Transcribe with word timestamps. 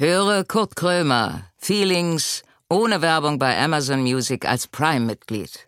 Höre 0.00 0.44
Kurt 0.44 0.76
Krömer, 0.76 1.42
Feelings, 1.56 2.44
ohne 2.70 3.02
Werbung 3.02 3.40
bei 3.40 3.58
Amazon 3.58 4.00
Music 4.02 4.48
als 4.48 4.68
Prime-Mitglied. 4.68 5.66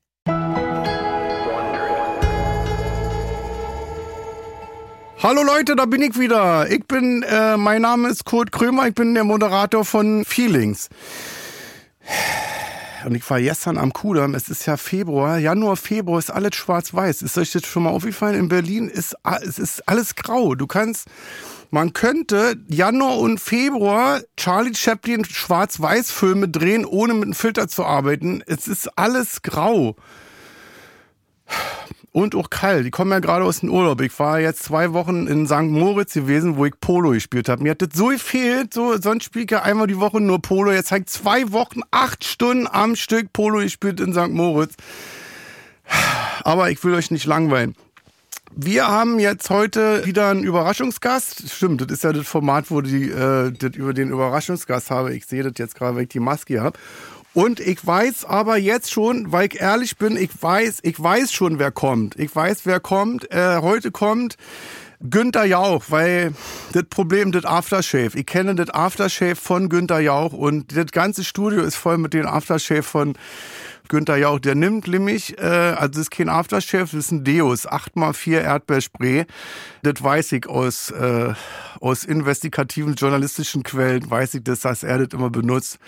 Hallo 5.20 5.42
Leute, 5.42 5.74
da 5.74 5.84
bin 5.84 6.02
ich 6.02 6.16
wieder. 6.16 6.70
Ich 6.70 6.86
bin, 6.86 7.24
äh, 7.24 7.56
mein 7.56 7.82
Name 7.82 8.08
ist 8.08 8.24
Kurt 8.24 8.52
Krömer, 8.52 8.86
ich 8.86 8.94
bin 8.94 9.14
der 9.14 9.24
Moderator 9.24 9.84
von 9.84 10.24
Feelings. 10.24 10.90
Und 13.04 13.14
ich 13.14 13.28
war 13.30 13.40
gestern 13.40 13.78
am 13.78 13.92
Kudamm, 13.92 14.34
es 14.34 14.48
ist 14.48 14.66
ja 14.66 14.76
Februar, 14.76 15.38
Januar, 15.38 15.76
Februar 15.76 16.18
ist 16.18 16.30
alles 16.30 16.54
schwarz-weiß. 16.54 17.22
Ist 17.22 17.38
euch 17.38 17.52
das 17.52 17.66
schon 17.66 17.84
mal 17.84 17.90
aufgefallen? 17.90 18.38
In 18.38 18.48
Berlin 18.48 18.88
ist, 18.88 19.16
es 19.42 19.58
ist 19.58 19.88
alles 19.88 20.14
grau. 20.14 20.54
Du 20.54 20.66
kannst, 20.66 21.08
man 21.70 21.92
könnte 21.92 22.56
Januar 22.68 23.18
und 23.18 23.40
Februar 23.40 24.20
Charlie 24.36 24.74
Chaplin 24.74 25.24
Schwarz-Weiß-Filme 25.24 26.48
drehen, 26.48 26.84
ohne 26.84 27.14
mit 27.14 27.24
einem 27.24 27.34
Filter 27.34 27.68
zu 27.68 27.84
arbeiten. 27.84 28.42
Es 28.46 28.68
ist 28.68 28.98
alles 28.98 29.42
grau 29.42 29.96
und 32.12 32.34
auch 32.34 32.50
kalt. 32.50 32.86
Ich 32.86 32.92
komme 32.92 33.14
ja 33.14 33.20
gerade 33.20 33.44
aus 33.44 33.60
dem 33.60 33.70
Urlaub. 33.70 34.00
Ich 34.00 34.18
war 34.18 34.40
jetzt 34.40 34.64
zwei 34.64 34.92
Wochen 34.92 35.26
in 35.26 35.46
St. 35.46 35.62
Moritz 35.62 36.14
gewesen, 36.14 36.56
wo 36.56 36.66
ich 36.66 36.78
Polo 36.80 37.10
gespielt 37.10 37.48
habe. 37.48 37.62
Mir 37.62 37.72
hat 37.72 37.82
das 37.82 37.90
so 37.94 38.06
gefehlt. 38.06 38.74
So, 38.74 38.96
sonst 39.00 39.24
spiele 39.24 39.44
ich 39.44 39.50
ja 39.50 39.62
einmal 39.62 39.86
die 39.86 39.98
Woche 39.98 40.20
nur 40.20 40.42
Polo. 40.42 40.72
Jetzt 40.72 40.90
habe 40.90 41.02
ich 41.02 41.06
zwei 41.06 41.52
Wochen, 41.52 41.82
acht 41.90 42.24
Stunden 42.24 42.66
am 42.66 42.96
Stück 42.96 43.32
Polo 43.32 43.58
gespielt 43.60 44.00
in 44.00 44.12
St. 44.12 44.30
Moritz. 44.30 44.74
Aber 46.42 46.70
ich 46.70 46.82
will 46.82 46.94
euch 46.94 47.10
nicht 47.10 47.26
langweilen. 47.26 47.76
Wir 48.52 48.88
haben 48.88 49.20
jetzt 49.20 49.48
heute 49.48 50.04
wieder 50.04 50.30
einen 50.30 50.42
Überraschungsgast. 50.42 51.48
Stimmt, 51.50 51.82
das 51.82 51.90
ist 51.92 52.02
ja 52.02 52.12
das 52.12 52.26
Format, 52.26 52.70
wo 52.70 52.80
die 52.80 53.08
äh, 53.08 53.52
das 53.52 53.76
über 53.76 53.94
den 53.94 54.10
Überraschungsgast 54.10 54.90
habe. 54.90 55.14
Ich 55.14 55.26
sehe 55.26 55.44
das 55.44 55.52
jetzt 55.56 55.76
gerade, 55.76 55.94
weil 55.94 56.02
ich 56.02 56.08
die 56.08 56.18
Maske 56.18 56.60
habe. 56.60 56.76
Und 57.32 57.60
ich 57.60 57.84
weiß 57.86 58.24
aber 58.24 58.56
jetzt 58.56 58.90
schon, 58.90 59.30
weil 59.30 59.46
ich 59.46 59.60
ehrlich 59.60 59.96
bin, 59.96 60.16
ich 60.16 60.30
weiß, 60.40 60.80
ich 60.82 61.00
weiß 61.00 61.32
schon, 61.32 61.58
wer 61.60 61.70
kommt. 61.70 62.18
Ich 62.18 62.34
weiß, 62.34 62.62
wer 62.64 62.80
kommt. 62.80 63.30
Äh, 63.30 63.58
heute 63.60 63.92
kommt 63.92 64.36
Günther 64.98 65.44
Jauch, 65.44 65.84
weil 65.88 66.34
das 66.72 66.84
Problem, 66.90 67.30
das 67.30 67.44
Aftershave. 67.44 68.18
Ich 68.18 68.26
kenne 68.26 68.56
das 68.56 68.70
Aftershave 68.70 69.36
von 69.36 69.68
Günther 69.68 70.00
Jauch 70.00 70.32
und 70.32 70.76
das 70.76 70.86
ganze 70.92 71.22
Studio 71.22 71.62
ist 71.62 71.76
voll 71.76 71.98
mit 71.98 72.14
dem 72.14 72.26
Aftershave 72.26 72.82
von 72.82 73.14
Günther 73.88 74.16
Jauch. 74.16 74.40
Der 74.40 74.56
nimmt 74.56 74.88
nämlich, 74.88 75.38
äh, 75.38 75.42
also 75.42 75.88
das 75.88 75.98
ist 76.02 76.10
kein 76.10 76.28
Aftershave, 76.28 76.84
das 76.84 76.94
ist 76.94 77.12
ein 77.12 77.24
Deus, 77.24 77.66
8x4 77.66 78.40
Erdbeerspray. 78.40 79.24
Das 79.82 80.02
weiß 80.02 80.32
ich 80.32 80.48
aus, 80.48 80.90
äh, 80.90 81.32
aus 81.80 82.04
investigativen 82.04 82.94
journalistischen 82.94 83.62
Quellen, 83.62 84.10
weiß 84.10 84.34
ich 84.34 84.44
das, 84.44 84.60
dass 84.60 84.82
er 84.82 84.98
das 84.98 85.16
immer 85.16 85.30
benutzt. 85.30 85.78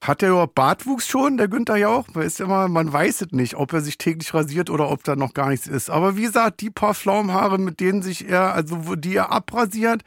Hat 0.00 0.22
der 0.22 0.30
überhaupt 0.30 0.54
Bartwuchs 0.54 1.08
schon, 1.08 1.36
der 1.36 1.48
Günther 1.48 1.76
Jauch? 1.76 2.06
Weil 2.12 2.26
ist 2.26 2.40
immer, 2.40 2.68
man 2.68 2.92
weiß 2.92 3.22
es 3.22 3.32
nicht, 3.32 3.56
ob 3.56 3.72
er 3.72 3.80
sich 3.80 3.98
täglich 3.98 4.32
rasiert 4.32 4.70
oder 4.70 4.90
ob 4.90 5.02
da 5.02 5.16
noch 5.16 5.34
gar 5.34 5.48
nichts 5.48 5.66
ist. 5.66 5.90
Aber 5.90 6.16
wie 6.16 6.22
gesagt, 6.22 6.60
die 6.60 6.70
paar 6.70 6.94
Pflaumenhaare, 6.94 7.58
mit 7.58 7.80
denen 7.80 8.02
sich 8.02 8.28
er, 8.28 8.54
also 8.54 8.94
die 8.94 9.16
er 9.16 9.32
abrasiert, 9.32 10.02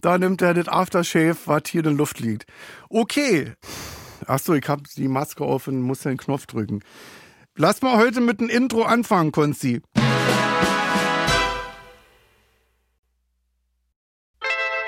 da 0.00 0.18
nimmt 0.18 0.40
er 0.40 0.54
das 0.54 0.68
Aftershave, 0.68 1.36
was 1.46 1.62
hier 1.68 1.80
in 1.80 1.84
der 1.84 1.92
Luft 1.94 2.20
liegt. 2.20 2.46
Okay. 2.88 3.52
Achso, 4.26 4.54
ich 4.54 4.68
habe 4.68 4.84
die 4.96 5.08
Maske 5.08 5.44
auf 5.44 5.66
und 5.66 5.82
muss 5.82 6.00
den 6.00 6.16
Knopf 6.16 6.46
drücken. 6.46 6.80
Lass 7.56 7.82
mal 7.82 7.96
heute 7.96 8.20
mit 8.20 8.40
dem 8.40 8.48
Intro 8.48 8.82
anfangen, 8.82 9.32
Konzi. 9.32 9.82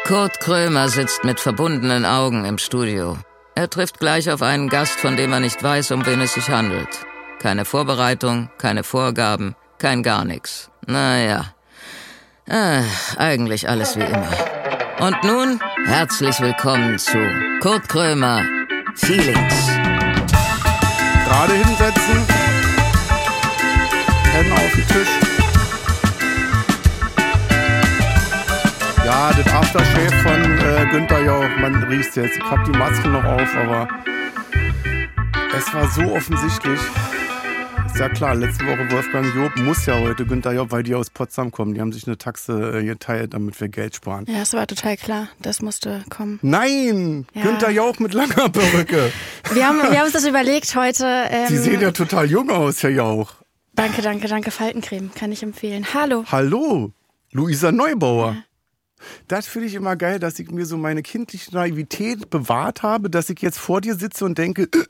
Kurt 0.05 0.39
Krömer 0.39 0.89
sitzt 0.89 1.25
mit 1.25 1.41
verbundenen 1.41 2.05
Augen 2.05 2.45
im 2.45 2.59
Studio. 2.59 3.19
Er 3.59 3.71
trifft 3.71 4.01
gleich 4.01 4.31
auf 4.31 4.43
einen 4.43 4.69
Gast, 4.69 5.01
von 5.01 5.17
dem 5.17 5.33
er 5.33 5.41
nicht 5.41 5.63
weiß, 5.63 5.91
um 5.93 6.05
wen 6.05 6.21
es 6.21 6.35
sich 6.35 6.51
handelt. 6.51 7.07
Keine 7.41 7.65
Vorbereitung, 7.65 8.51
keine 8.59 8.85
Vorgaben, 8.85 9.57
kein 9.79 10.03
gar 10.03 10.27
nichts. 10.27 10.71
Naja, 10.87 11.47
äh, 12.47 12.83
eigentlich 13.17 13.67
alles 13.67 13.97
wie 13.97 14.03
immer. 14.03 14.29
Und 15.01 15.25
nun 15.25 15.59
herzlich 15.87 16.39
willkommen 16.39 16.99
zu 16.99 17.17
Kurt 17.63 17.89
Krömer 17.89 18.43
Feelings. 18.95 19.69
Gerade 21.25 21.55
hinsetzen, 21.55 22.27
Hände 24.35 24.53
auf 24.53 24.73
den 24.73 24.87
Tisch. 24.87 25.26
Ja, 29.07 29.31
das 29.31 29.47
Aftershave 29.47 30.11
von 30.25 30.59
äh, 30.59 30.85
Günther 30.91 31.23
Jauch, 31.23 31.49
man 31.61 31.81
riecht 31.85 32.17
jetzt. 32.17 32.39
Ich 32.39 32.43
hab 32.43 32.65
die 32.65 32.73
Maske 32.73 33.07
noch 33.07 33.23
auf, 33.23 33.55
aber 33.55 33.87
es 35.57 35.73
war 35.73 35.89
so 35.89 36.13
offensichtlich. 36.13 36.81
Ist 37.87 38.01
ja 38.01 38.09
klar, 38.09 38.35
letzte 38.35 38.67
Woche 38.67 38.91
Wolfgang 38.91 39.33
Job 39.33 39.57
muss 39.59 39.87
ja 39.87 39.97
heute 39.97 40.27
Günther 40.27 40.55
Job, 40.55 40.73
weil 40.73 40.83
die 40.83 40.97
aus 40.97 41.11
Potsdam 41.11 41.53
kommen. 41.53 41.75
Die 41.75 41.81
haben 41.81 41.93
sich 41.93 42.09
eine 42.09 42.19
Taxe 42.19 42.81
äh, 42.81 42.85
geteilt, 42.85 43.35
damit 43.35 43.61
wir 43.61 43.69
Geld 43.69 43.95
sparen. 43.95 44.25
Ja, 44.27 44.41
das 44.41 44.55
war 44.55 44.67
total 44.67 44.97
klar. 44.97 45.29
Das 45.41 45.63
musste 45.63 46.03
kommen. 46.11 46.41
Nein! 46.43 47.29
Ja. 47.33 47.43
Günther 47.43 47.71
Jauch 47.71 48.01
mit 48.01 48.13
langer 48.13 48.49
Perücke. 48.49 49.13
Wir 49.53 49.69
haben, 49.69 49.83
wir 49.83 49.99
haben 50.01 50.07
uns 50.07 50.15
das 50.15 50.27
überlegt 50.27 50.75
heute. 50.75 51.07
Ähm, 51.31 51.47
Sie 51.47 51.59
sehen 51.59 51.81
ja 51.81 51.93
total 51.93 52.29
jung 52.29 52.51
aus, 52.51 52.83
Herr 52.83 52.91
Jauch. 52.91 53.35
Danke, 53.73 54.03
danke, 54.03 54.27
danke. 54.27 54.51
Faltencreme 54.51 55.13
kann 55.15 55.31
ich 55.31 55.45
empfehlen. 55.45 55.87
Hallo. 55.95 56.25
Hallo, 56.29 56.91
Luisa 57.31 57.71
Neubauer. 57.71 58.35
Das 59.29 59.47
finde 59.47 59.69
ich 59.69 59.75
immer 59.75 59.97
geil, 59.97 60.19
dass 60.19 60.39
ich 60.39 60.51
mir 60.51 60.67
so 60.67 60.77
meine 60.77 61.03
kindliche 61.03 61.55
Naivität 61.55 62.31
bewahrt 62.31 62.83
habe, 62.83 63.11
dass 63.11 63.31
ich 63.31 63.41
jetzt 63.41 63.59
vor 63.59 63.81
dir 63.81 63.95
sitze 63.95 64.25
und 64.25 64.39
denke, 64.39 64.65
äh, 64.65 64.85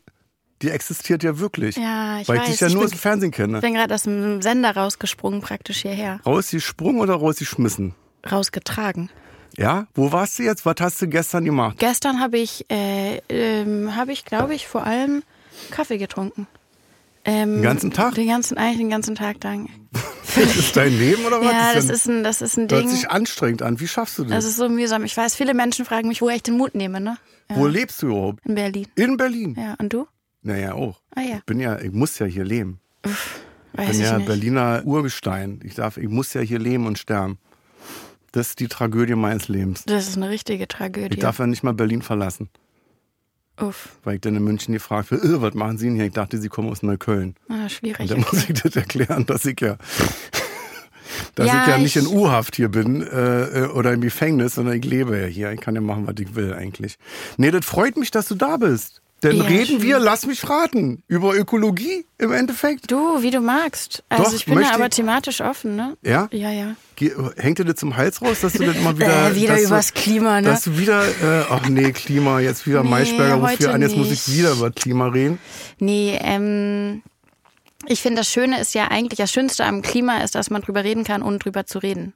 die 0.62 0.70
existiert 0.70 1.22
ja 1.22 1.38
wirklich. 1.38 1.76
Ja, 1.76 2.20
ich 2.20 2.28
weil 2.28 2.38
weiß. 2.38 2.44
ich 2.46 2.52
dich 2.52 2.60
ja 2.60 2.66
ich 2.68 2.72
nur 2.72 2.82
bin, 2.82 2.86
aus 2.86 2.92
dem 2.92 2.98
Fernsehen 3.00 3.30
kenne. 3.30 3.58
Ich 3.58 3.62
bin 3.62 3.74
gerade 3.74 3.94
aus 3.94 4.04
dem 4.04 4.40
Sender 4.42 4.74
rausgesprungen, 4.74 5.40
praktisch 5.40 5.82
hierher. 5.82 6.20
Rausgesprungen 6.24 7.00
oder 7.00 7.14
rausgeschmissen? 7.14 7.94
Rausgetragen. 8.30 9.10
Ja? 9.56 9.86
Wo 9.94 10.12
warst 10.12 10.38
du 10.38 10.42
jetzt? 10.44 10.64
Was 10.66 10.76
hast 10.80 11.02
du 11.02 11.08
gestern 11.08 11.44
gemacht? 11.44 11.76
Gestern 11.78 12.20
habe 12.20 12.38
ich, 12.38 12.64
äh, 12.70 13.20
ähm, 13.28 13.96
habe 13.96 14.12
ich, 14.12 14.24
glaube 14.24 14.54
ich, 14.54 14.66
vor 14.66 14.84
allem 14.84 15.22
Kaffee 15.70 15.98
getrunken. 15.98 16.46
Ähm, 17.24 17.56
Den 17.56 17.62
ganzen 17.62 17.90
Tag? 17.90 18.14
Den 18.14 18.28
ganzen, 18.28 18.56
eigentlich 18.56 18.78
den 18.78 18.90
ganzen 18.90 19.14
Tag 19.14 19.42
lang. 19.42 19.68
Das 20.36 20.56
ist 20.56 20.76
dein 20.76 20.92
Leben 20.98 21.24
oder 21.24 21.40
was? 21.40 21.50
ja, 21.52 21.72
das 21.74 21.88
ist 21.88 22.06
ein, 22.08 22.22
das 22.22 22.42
ist 22.42 22.56
ein 22.56 22.68
hört 22.70 22.82
Ding. 22.82 22.88
sich 22.90 23.10
anstrengend 23.10 23.62
an. 23.62 23.80
Wie 23.80 23.88
schaffst 23.88 24.18
du 24.18 24.22
das? 24.24 24.32
Das 24.32 24.44
ist 24.44 24.56
so 24.56 24.68
mühsam. 24.68 25.04
Ich 25.04 25.16
weiß, 25.16 25.34
viele 25.34 25.54
Menschen 25.54 25.84
fragen 25.84 26.08
mich, 26.08 26.20
wo 26.22 26.28
ich 26.28 26.42
den 26.42 26.56
Mut 26.56 26.74
nehme, 26.74 27.00
ne? 27.00 27.16
Ja. 27.50 27.56
Wo 27.56 27.66
lebst 27.66 28.02
du 28.02 28.08
überhaupt? 28.08 28.44
In 28.46 28.54
Berlin. 28.54 28.86
In 28.96 29.16
Berlin? 29.16 29.56
Ja, 29.58 29.74
und 29.78 29.92
du? 29.92 30.06
Naja, 30.42 30.74
auch. 30.74 31.00
Ah 31.14 31.22
ja, 31.22 31.36
Ich 31.38 31.44
bin 31.44 31.58
ja, 31.58 31.78
ich 31.80 31.92
muss 31.92 32.18
ja 32.18 32.26
hier 32.26 32.44
leben. 32.44 32.80
weiß 33.72 33.86
bin 33.92 34.00
ich 34.00 34.06
ja 34.06 34.18
nicht. 34.18 34.26
Berliner 34.26 34.82
Urgestein. 34.84 35.60
Ich 35.64 35.74
darf, 35.74 35.96
ich 35.96 36.08
muss 36.08 36.34
ja 36.34 36.40
hier 36.40 36.58
leben 36.58 36.86
und 36.86 36.98
sterben. 36.98 37.38
Das 38.32 38.48
ist 38.48 38.60
die 38.60 38.68
Tragödie 38.68 39.14
meines 39.14 39.48
Lebens. 39.48 39.84
Das 39.86 40.06
ist 40.08 40.16
eine 40.16 40.28
richtige 40.28 40.68
Tragödie. 40.68 41.14
Ich 41.14 41.20
darf 41.20 41.38
ja 41.38 41.46
nicht 41.46 41.62
mal 41.62 41.72
Berlin 41.72 42.02
verlassen, 42.02 42.50
Uff, 43.60 43.88
weil 44.04 44.16
ich 44.16 44.20
dann 44.20 44.36
in 44.36 44.44
München 44.44 44.74
gefragt 44.74 45.10
wird, 45.10 45.24
äh, 45.24 45.40
was 45.40 45.54
machen 45.54 45.78
Sie 45.78 45.86
denn 45.86 45.96
hier? 45.96 46.06
Ich 46.06 46.12
dachte, 46.12 46.38
Sie 46.38 46.48
kommen 46.48 46.68
aus 46.68 46.82
Neukölln. 46.82 47.34
ah, 47.48 47.68
schwierig. 47.68 48.00
Und 48.00 48.10
dann 48.10 48.20
muss 48.20 48.48
ich 48.48 48.60
das 48.60 48.76
erklären, 48.76 49.24
dass 49.26 49.44
ich 49.46 49.60
ja, 49.60 49.76
dass 51.34 51.46
Ja, 51.46 51.62
ich 51.62 51.68
ja 51.68 51.78
nicht 51.78 51.96
ich- 51.96 52.02
in 52.04 52.08
U-Haft 52.08 52.56
hier 52.56 52.68
bin 52.68 53.02
äh, 53.02 53.64
äh, 53.64 53.66
oder 53.68 53.92
im 53.92 54.00
Gefängnis, 54.02 54.56
sondern 54.56 54.76
ich 54.76 54.84
lebe 54.84 55.18
ja 55.18 55.26
hier. 55.26 55.52
Ich 55.52 55.60
kann 55.60 55.74
ja 55.74 55.80
machen, 55.80 56.06
was 56.06 56.14
ich 56.18 56.34
will 56.34 56.52
eigentlich. 56.52 56.98
Nee, 57.38 57.50
das 57.50 57.64
freut 57.64 57.96
mich, 57.96 58.10
dass 58.10 58.28
du 58.28 58.34
da 58.34 58.56
bist. 58.58 59.00
Denn 59.22 59.36
Ja, 59.36 59.44
reden 59.44 59.66
schön. 59.66 59.82
wir, 59.82 59.98
lass 59.98 60.26
mich 60.26 60.48
raten, 60.48 61.02
über 61.08 61.34
Ökologie 61.34 62.04
im 62.18 62.32
Endeffekt. 62.32 62.90
Du, 62.90 63.22
wie 63.22 63.30
du 63.30 63.40
magst. 63.40 64.04
Also 64.10 64.24
Doch, 64.24 64.34
ich 64.34 64.44
bin 64.44 64.60
da 64.60 64.72
aber 64.72 64.90
thematisch 64.90 65.40
offen, 65.40 65.74
ne? 65.74 65.96
Ja? 66.02 66.28
Ja, 66.32 66.50
ja. 66.50 66.76
Hängt 67.36 67.58
dir 67.58 67.64
das 67.64 67.76
zum 67.76 67.96
Hals 67.96 68.20
raus, 68.20 68.40
dass 68.42 68.52
du 68.52 68.64
das 68.64 68.76
immer 68.76 68.98
wieder. 68.98 69.30
äh, 69.30 69.34
wieder 69.34 69.60
übers 69.60 69.92
du, 69.92 70.00
Klima, 70.00 70.40
ne? 70.42 70.48
Dass 70.48 70.64
du 70.64 70.78
wieder, 70.78 71.02
äh, 71.06 71.44
ach 71.48 71.66
nee, 71.68 71.92
Klima, 71.92 72.40
jetzt 72.40 72.66
wieder 72.66 72.82
Nee, 72.82 72.90
Maischberger 72.90 73.34
ruft 73.36 73.58
wieder 73.58 73.72
an, 73.72 73.80
jetzt 73.80 73.96
muss 73.96 74.10
ich 74.10 74.30
wieder 74.36 74.52
über 74.52 74.70
Klima 74.70 75.08
reden. 75.08 75.38
Nee, 75.78 76.18
ähm, 76.20 77.02
ich 77.86 78.02
finde, 78.02 78.20
das 78.20 78.28
Schöne 78.28 78.60
ist 78.60 78.74
ja 78.74 78.88
eigentlich, 78.88 79.18
das 79.18 79.32
Schönste 79.32 79.64
am 79.64 79.80
Klima 79.80 80.18
ist, 80.18 80.34
dass 80.34 80.50
man 80.50 80.60
drüber 80.60 80.84
reden 80.84 81.04
kann, 81.04 81.22
ohne 81.22 81.38
drüber 81.38 81.64
zu 81.64 81.78
reden. 81.78 82.12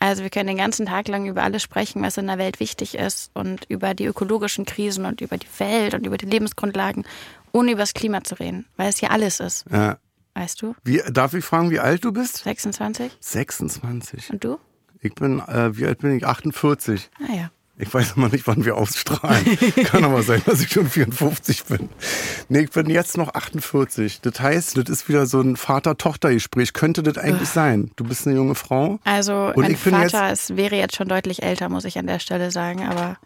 Also 0.00 0.22
wir 0.22 0.30
können 0.30 0.46
den 0.48 0.56
ganzen 0.56 0.86
Tag 0.86 1.08
lang 1.08 1.26
über 1.26 1.42
alles 1.42 1.62
sprechen, 1.62 2.02
was 2.02 2.16
in 2.16 2.26
der 2.26 2.38
Welt 2.38 2.58
wichtig 2.58 2.94
ist 2.96 3.30
und 3.34 3.66
über 3.68 3.92
die 3.94 4.06
ökologischen 4.06 4.64
Krisen 4.64 5.04
und 5.04 5.20
über 5.20 5.36
die 5.36 5.46
Welt 5.58 5.92
und 5.94 6.06
über 6.06 6.16
die 6.16 6.24
Lebensgrundlagen, 6.26 7.04
ohne 7.52 7.72
über 7.72 7.80
das 7.82 7.92
Klima 7.92 8.24
zu 8.24 8.34
reden, 8.40 8.64
weil 8.78 8.88
es 8.88 8.96
hier 8.98 9.10
alles 9.10 9.40
ist, 9.40 9.66
Ja. 9.70 9.98
weißt 10.34 10.62
du? 10.62 10.74
Wie, 10.84 11.02
darf 11.10 11.34
ich 11.34 11.44
fragen, 11.44 11.70
wie 11.70 11.80
alt 11.80 12.02
du 12.04 12.12
bist? 12.12 12.38
26 12.44 13.12
26. 13.20 14.30
und 14.32 14.42
du? 14.42 14.58
Ich 15.00 15.14
bin, 15.14 15.40
äh, 15.40 15.76
wie 15.76 15.84
alt 15.86 15.98
bin 15.98 16.16
ich? 16.16 16.26
48. 16.26 17.10
Ah 17.28 17.34
ja. 17.34 17.50
Ich 17.80 17.92
weiß 17.92 18.12
immer 18.16 18.28
nicht, 18.28 18.46
wann 18.46 18.64
wir 18.64 18.76
ausstrahlen. 18.76 19.58
Kann 19.84 20.04
aber 20.04 20.22
sein, 20.22 20.42
dass 20.44 20.60
ich 20.60 20.70
schon 20.70 20.88
54 20.88 21.64
bin. 21.64 21.88
Nee, 22.48 22.60
ich 22.60 22.70
bin 22.70 22.90
jetzt 22.90 23.16
noch 23.16 23.34
48. 23.34 24.20
Das 24.20 24.38
heißt, 24.38 24.76
das 24.76 24.88
ist 24.88 25.08
wieder 25.08 25.24
so 25.24 25.40
ein 25.40 25.56
Vater-Tochter-Gespräch. 25.56 26.74
Könnte 26.74 27.02
das 27.02 27.16
eigentlich 27.16 27.48
sein? 27.48 27.90
Du 27.96 28.04
bist 28.04 28.26
eine 28.26 28.36
junge 28.36 28.54
Frau. 28.54 28.98
Also 29.04 29.52
Und 29.54 29.62
mein 29.62 29.76
Vater 29.76 30.30
ist, 30.30 30.56
wäre 30.56 30.76
jetzt 30.76 30.96
schon 30.96 31.08
deutlich 31.08 31.42
älter, 31.42 31.70
muss 31.70 31.86
ich 31.86 31.98
an 31.98 32.06
der 32.06 32.18
Stelle 32.18 32.50
sagen, 32.50 32.86
aber 32.86 33.16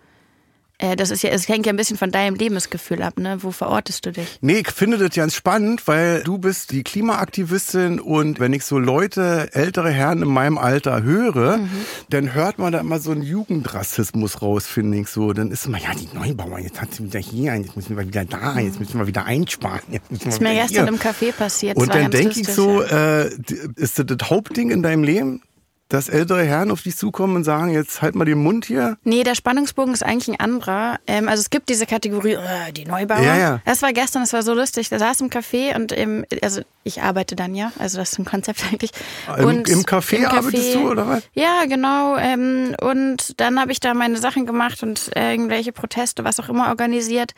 das 0.78 1.10
ist 1.10 1.22
ja, 1.22 1.30
es 1.30 1.48
hängt 1.48 1.66
ja 1.66 1.72
ein 1.72 1.76
bisschen 1.76 1.96
von 1.96 2.10
deinem 2.10 2.34
Lebensgefühl 2.34 3.02
ab, 3.02 3.18
ne? 3.18 3.38
Wo 3.40 3.52
verortest 3.52 4.06
du 4.06 4.12
dich? 4.12 4.38
Nee, 4.40 4.58
ich 4.58 4.70
finde 4.70 4.98
das 4.98 5.14
ganz 5.14 5.34
spannend, 5.34 5.86
weil 5.86 6.22
du 6.24 6.38
bist 6.38 6.72
die 6.72 6.82
Klimaaktivistin 6.82 8.00
und 8.00 8.40
wenn 8.40 8.52
ich 8.52 8.64
so 8.64 8.78
Leute, 8.78 9.50
ältere 9.52 9.90
Herren 9.90 10.22
in 10.22 10.28
meinem 10.28 10.58
Alter 10.58 11.02
höre, 11.02 11.58
mhm. 11.58 11.70
dann 12.10 12.34
hört 12.34 12.58
man 12.58 12.72
da 12.72 12.80
immer 12.80 12.98
so 12.98 13.12
einen 13.12 13.22
Jugendrassismus 13.22 14.42
raus, 14.42 14.66
finde 14.66 14.98
ich 14.98 15.08
so. 15.08 15.32
Dann 15.32 15.52
ist 15.52 15.66
immer, 15.66 15.78
ja, 15.78 15.90
die 15.94 16.08
Neubauer, 16.12 16.58
jetzt 16.58 16.80
hat 16.80 16.92
sie 16.92 17.04
wieder 17.04 17.20
hier, 17.20 17.54
jetzt 17.54 17.76
müssen 17.76 17.96
wir 17.96 18.06
wieder 18.06 18.24
da, 18.24 18.58
jetzt 18.58 18.80
müssen 18.80 18.98
wir 18.98 19.06
wieder 19.06 19.24
einsparen. 19.24 19.80
Jetzt 19.90 20.26
ist 20.26 20.40
mir 20.40 20.54
gestern 20.54 20.88
hier. 20.88 20.88
im 20.88 20.98
Café 20.98 21.32
passiert. 21.32 21.76
Und 21.76 21.94
dann 21.94 22.10
denke 22.10 22.40
ich 22.40 22.48
so, 22.48 22.82
äh, 22.82 23.28
ist 23.76 23.98
das 23.98 24.06
das 24.06 24.28
Hauptding 24.28 24.70
in 24.70 24.82
deinem 24.82 25.04
Leben? 25.04 25.40
Dass 25.88 26.08
ältere 26.08 26.44
Herren 26.44 26.70
auf 26.70 26.82
dich 26.82 26.96
zukommen 26.96 27.36
und 27.36 27.44
sagen, 27.44 27.70
jetzt 27.70 28.02
halt 28.02 28.14
mal 28.14 28.24
den 28.24 28.42
Mund 28.42 28.64
hier? 28.64 28.96
Nee, 29.04 29.22
der 29.22 29.34
Spannungsbogen 29.34 29.92
ist 29.92 30.02
eigentlich 30.02 30.28
ein 30.28 30.40
anderer. 30.40 30.98
Ähm, 31.06 31.28
also 31.28 31.40
es 31.40 31.50
gibt 31.50 31.68
diese 31.68 31.86
Kategorie, 31.86 32.32
äh, 32.32 32.72
die 32.72 32.84
Neubauer. 32.84 33.20
Ja, 33.20 33.36
ja. 33.36 33.60
Das 33.64 33.82
war 33.82 33.92
gestern, 33.92 34.22
das 34.22 34.32
war 34.32 34.42
so 34.42 34.54
lustig. 34.54 34.88
Da 34.88 34.98
saß 34.98 35.20
im 35.20 35.28
Café 35.28 35.76
und 35.76 35.92
im, 35.92 36.24
also 36.42 36.62
ich 36.84 37.02
arbeite 37.02 37.36
dann 37.36 37.54
ja, 37.54 37.72
also 37.78 37.98
das 37.98 38.12
ist 38.12 38.18
ein 38.18 38.24
Konzept 38.24 38.64
eigentlich. 38.64 38.92
Und 39.38 39.68
Im, 39.68 39.80
im 39.80 39.84
Café, 39.84 40.16
im 40.16 40.24
Café 40.24 40.36
arbeitest 40.38 40.74
du 40.74 40.90
oder 40.90 41.06
was? 41.06 41.22
Ja, 41.34 41.64
genau. 41.66 42.16
Ähm, 42.16 42.74
und 42.80 43.40
dann 43.40 43.60
habe 43.60 43.72
ich 43.72 43.80
da 43.80 43.94
meine 43.94 44.16
Sachen 44.18 44.46
gemacht 44.46 44.82
und 44.82 45.10
irgendwelche 45.14 45.72
Proteste, 45.72 46.24
was 46.24 46.40
auch 46.40 46.48
immer 46.48 46.68
organisiert. 46.68 47.32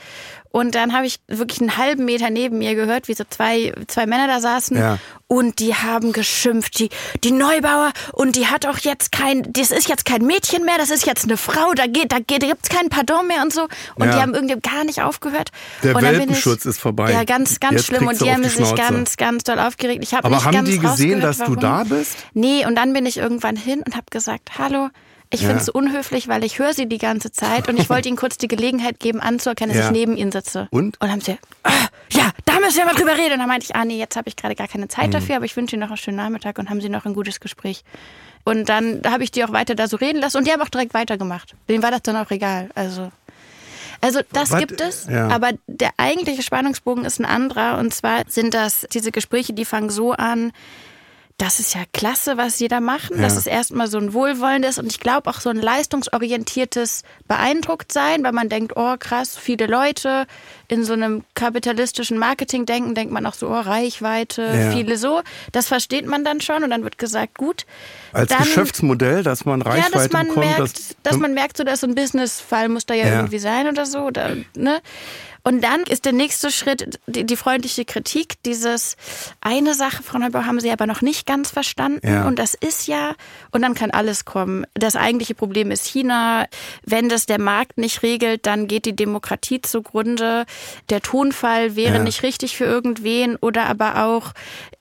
Und 0.50 0.74
dann 0.74 0.94
habe 0.94 1.06
ich 1.06 1.20
wirklich 1.28 1.60
einen 1.60 1.76
halben 1.76 2.06
Meter 2.06 2.30
neben 2.30 2.58
mir 2.58 2.74
gehört, 2.74 3.08
wie 3.08 3.14
so 3.14 3.24
zwei, 3.28 3.74
zwei 3.88 4.06
Männer 4.06 4.26
da 4.26 4.40
saßen. 4.40 4.76
Ja. 4.76 4.98
Und 5.26 5.58
die 5.58 5.74
haben 5.74 6.12
geschimpft, 6.12 6.78
die, 6.78 6.88
die 7.24 7.32
Neubauer. 7.32 7.92
Und 8.12 8.35
die 8.36 8.46
hat 8.46 8.66
auch 8.66 8.78
jetzt 8.78 9.12
kein, 9.12 9.50
das 9.52 9.70
ist 9.70 9.88
jetzt 9.88 10.04
kein 10.04 10.24
Mädchen 10.24 10.64
mehr, 10.64 10.76
das 10.78 10.90
ist 10.90 11.06
jetzt 11.06 11.24
eine 11.24 11.36
Frau. 11.36 11.72
Da 11.74 11.86
geht, 11.86 12.12
da 12.12 12.18
geht, 12.18 12.42
da 12.42 12.46
gibt's 12.46 12.68
keinen 12.68 12.90
Pardon 12.90 13.26
mehr 13.26 13.42
und 13.42 13.52
so. 13.52 13.62
Und 13.94 14.06
ja. 14.06 14.12
die 14.12 14.22
haben 14.22 14.34
irgendwie 14.34 14.60
gar 14.60 14.84
nicht 14.84 15.02
aufgehört. 15.02 15.50
Der 15.82 15.94
Welpenschutz 15.94 16.66
ist 16.66 16.78
vorbei. 16.78 17.12
Ja, 17.12 17.24
ganz, 17.24 17.58
ganz 17.60 17.74
jetzt 17.74 17.86
schlimm. 17.86 18.06
Und 18.06 18.20
die 18.20 18.30
haben 18.30 18.44
sich 18.44 18.74
ganz, 18.74 19.16
ganz 19.16 19.44
doll 19.44 19.58
aufgeregt. 19.58 20.04
Ich 20.04 20.14
hab 20.14 20.24
Aber 20.24 20.36
nicht 20.36 20.44
haben 20.44 20.64
die 20.64 20.78
gesehen, 20.78 21.20
dass 21.20 21.40
warum. 21.40 21.54
du 21.54 21.60
da 21.60 21.84
bist? 21.84 22.16
Nee, 22.34 22.66
und 22.66 22.74
dann 22.76 22.92
bin 22.92 23.06
ich 23.06 23.16
irgendwann 23.16 23.56
hin 23.56 23.82
und 23.84 23.96
habe 23.96 24.06
gesagt, 24.10 24.58
hallo, 24.58 24.90
ich 25.30 25.42
ja. 25.42 25.48
finde 25.48 25.62
es 25.62 25.68
unhöflich, 25.68 26.28
weil 26.28 26.44
ich 26.44 26.58
höre 26.58 26.72
sie 26.72 26.88
die 26.88 26.98
ganze 26.98 27.32
Zeit 27.32 27.68
und 27.68 27.78
ich 27.78 27.90
wollte 27.90 28.08
ihnen 28.08 28.16
kurz 28.16 28.38
die 28.38 28.48
Gelegenheit 28.48 29.00
geben, 29.00 29.20
anzuerkennen, 29.20 29.74
dass 29.74 29.84
ja. 29.84 29.90
ich 29.90 29.96
neben 29.96 30.16
ihnen 30.16 30.32
sitze. 30.32 30.68
Und? 30.70 30.86
Und 30.86 30.96
dann 31.00 31.10
haben 31.10 31.20
sie, 31.20 31.38
oh, 31.64 31.70
ja, 32.12 32.30
da 32.44 32.60
müssen 32.60 32.76
wir 32.78 32.84
mal 32.84 32.94
drüber 32.94 33.16
reden. 33.16 33.34
Und 33.34 33.40
dann 33.40 33.48
meinte 33.48 33.66
ich, 33.68 33.74
ah 33.74 33.84
nee, 33.84 33.98
jetzt 33.98 34.16
habe 34.16 34.28
ich 34.28 34.36
gerade 34.36 34.54
gar 34.54 34.68
keine 34.68 34.88
Zeit 34.88 35.08
mhm. 35.08 35.12
dafür, 35.12 35.36
aber 35.36 35.44
ich 35.44 35.56
wünsche 35.56 35.74
ihnen 35.74 35.80
noch 35.80 35.88
einen 35.88 35.96
schönen 35.96 36.16
Nachmittag 36.16 36.58
und 36.58 36.70
haben 36.70 36.80
sie 36.80 36.88
noch 36.88 37.04
ein 37.04 37.14
gutes 37.14 37.40
Gespräch. 37.40 37.82
Und 38.44 38.68
dann 38.68 39.02
habe 39.04 39.24
ich 39.24 39.32
die 39.32 39.44
auch 39.44 39.52
weiter 39.52 39.74
da 39.74 39.88
so 39.88 39.96
reden 39.96 40.20
lassen 40.20 40.36
und 40.38 40.46
die 40.46 40.52
haben 40.52 40.62
auch 40.62 40.68
direkt 40.68 40.94
weitergemacht. 40.94 41.54
Denen 41.68 41.82
war 41.82 41.90
das 41.90 42.02
dann 42.02 42.16
auch 42.16 42.30
egal. 42.30 42.70
Also 42.74 43.10
also 44.00 44.20
das 44.32 44.52
Was? 44.52 44.60
gibt 44.60 44.80
es, 44.80 45.06
ja. 45.10 45.28
aber 45.28 45.50
der 45.66 45.90
eigentliche 45.96 46.42
Spannungsbogen 46.42 47.04
ist 47.04 47.18
ein 47.18 47.24
anderer. 47.24 47.78
Und 47.78 47.94
zwar 47.94 48.22
sind 48.28 48.54
das 48.54 48.86
diese 48.92 49.10
Gespräche, 49.10 49.52
die 49.52 49.64
fangen 49.64 49.90
so 49.90 50.12
an, 50.12 50.52
das 51.38 51.60
ist 51.60 51.74
ja 51.74 51.82
klasse, 51.92 52.38
was 52.38 52.56
sie 52.56 52.68
da 52.68 52.80
machen. 52.80 53.16
Ja. 53.16 53.22
Das 53.22 53.36
ist 53.36 53.46
erstmal 53.46 53.88
so 53.88 53.98
ein 53.98 54.14
wohlwollendes 54.14 54.78
und 54.78 54.86
ich 54.86 55.00
glaube 55.00 55.28
auch 55.28 55.40
so 55.40 55.50
ein 55.50 55.58
leistungsorientiertes 55.60 57.02
beeindruckt 57.28 57.92
sein, 57.92 58.24
weil 58.24 58.32
man 58.32 58.48
denkt, 58.48 58.72
oh 58.76 58.96
krass, 58.98 59.36
viele 59.36 59.66
Leute 59.66 60.26
in 60.68 60.82
so 60.82 60.94
einem 60.94 61.24
kapitalistischen 61.34 62.16
Marketing 62.16 62.64
denken, 62.64 62.94
denkt 62.94 63.12
man 63.12 63.26
auch 63.26 63.34
so, 63.34 63.48
oh 63.48 63.60
Reichweite, 63.60 64.42
ja. 64.42 64.70
viele 64.72 64.96
so. 64.96 65.20
Das 65.52 65.68
versteht 65.68 66.06
man 66.06 66.24
dann 66.24 66.40
schon 66.40 66.64
und 66.64 66.70
dann 66.70 66.82
wird 66.84 66.96
gesagt, 66.96 67.36
gut. 67.36 67.66
Als 68.12 68.30
dann, 68.30 68.38
Geschäftsmodell, 68.38 69.22
dass 69.22 69.44
man 69.44 69.60
Reichweite 69.60 69.92
ja, 69.92 70.02
dass 70.02 70.12
man 70.12 70.28
bekommt, 70.28 70.46
merkt, 70.46 70.60
dass, 70.60 70.96
dass 71.02 71.18
man 71.18 71.34
merkt, 71.34 71.58
so 71.58 71.64
dass 71.64 71.80
so 71.80 71.86
ein 71.86 71.94
Businessfall 71.94 72.70
muss 72.70 72.86
da 72.86 72.94
ja, 72.94 73.08
ja, 73.08 73.16
irgendwie 73.16 73.38
sein 73.38 73.68
oder 73.68 73.84
so, 73.84 74.00
oder, 74.00 74.36
ne? 74.56 74.80
Und 75.46 75.62
dann 75.62 75.82
ist 75.82 76.04
der 76.04 76.12
nächste 76.12 76.50
Schritt 76.50 76.98
die, 77.06 77.24
die 77.24 77.36
freundliche 77.36 77.84
Kritik. 77.84 78.42
Dieses 78.44 78.96
eine 79.40 79.74
Sache, 79.74 80.02
Frau 80.02 80.18
Neubauer, 80.18 80.44
haben 80.44 80.58
Sie 80.58 80.72
aber 80.72 80.88
noch 80.88 81.02
nicht 81.02 81.24
ganz 81.24 81.52
verstanden. 81.52 82.04
Ja. 82.04 82.26
Und 82.26 82.40
das 82.40 82.54
ist 82.54 82.88
ja, 82.88 83.14
und 83.52 83.62
dann 83.62 83.74
kann 83.74 83.92
alles 83.92 84.24
kommen. 84.24 84.66
Das 84.74 84.96
eigentliche 84.96 85.36
Problem 85.36 85.70
ist 85.70 85.86
China. 85.86 86.46
Wenn 86.84 87.08
das 87.08 87.26
der 87.26 87.40
Markt 87.40 87.78
nicht 87.78 88.02
regelt, 88.02 88.44
dann 88.44 88.66
geht 88.66 88.86
die 88.86 88.96
Demokratie 88.96 89.60
zugrunde. 89.62 90.46
Der 90.90 91.00
Tonfall 91.00 91.76
wäre 91.76 91.98
ja. 91.98 92.02
nicht 92.02 92.24
richtig 92.24 92.56
für 92.56 92.64
irgendwen 92.64 93.36
oder 93.36 93.66
aber 93.66 94.04
auch, 94.04 94.32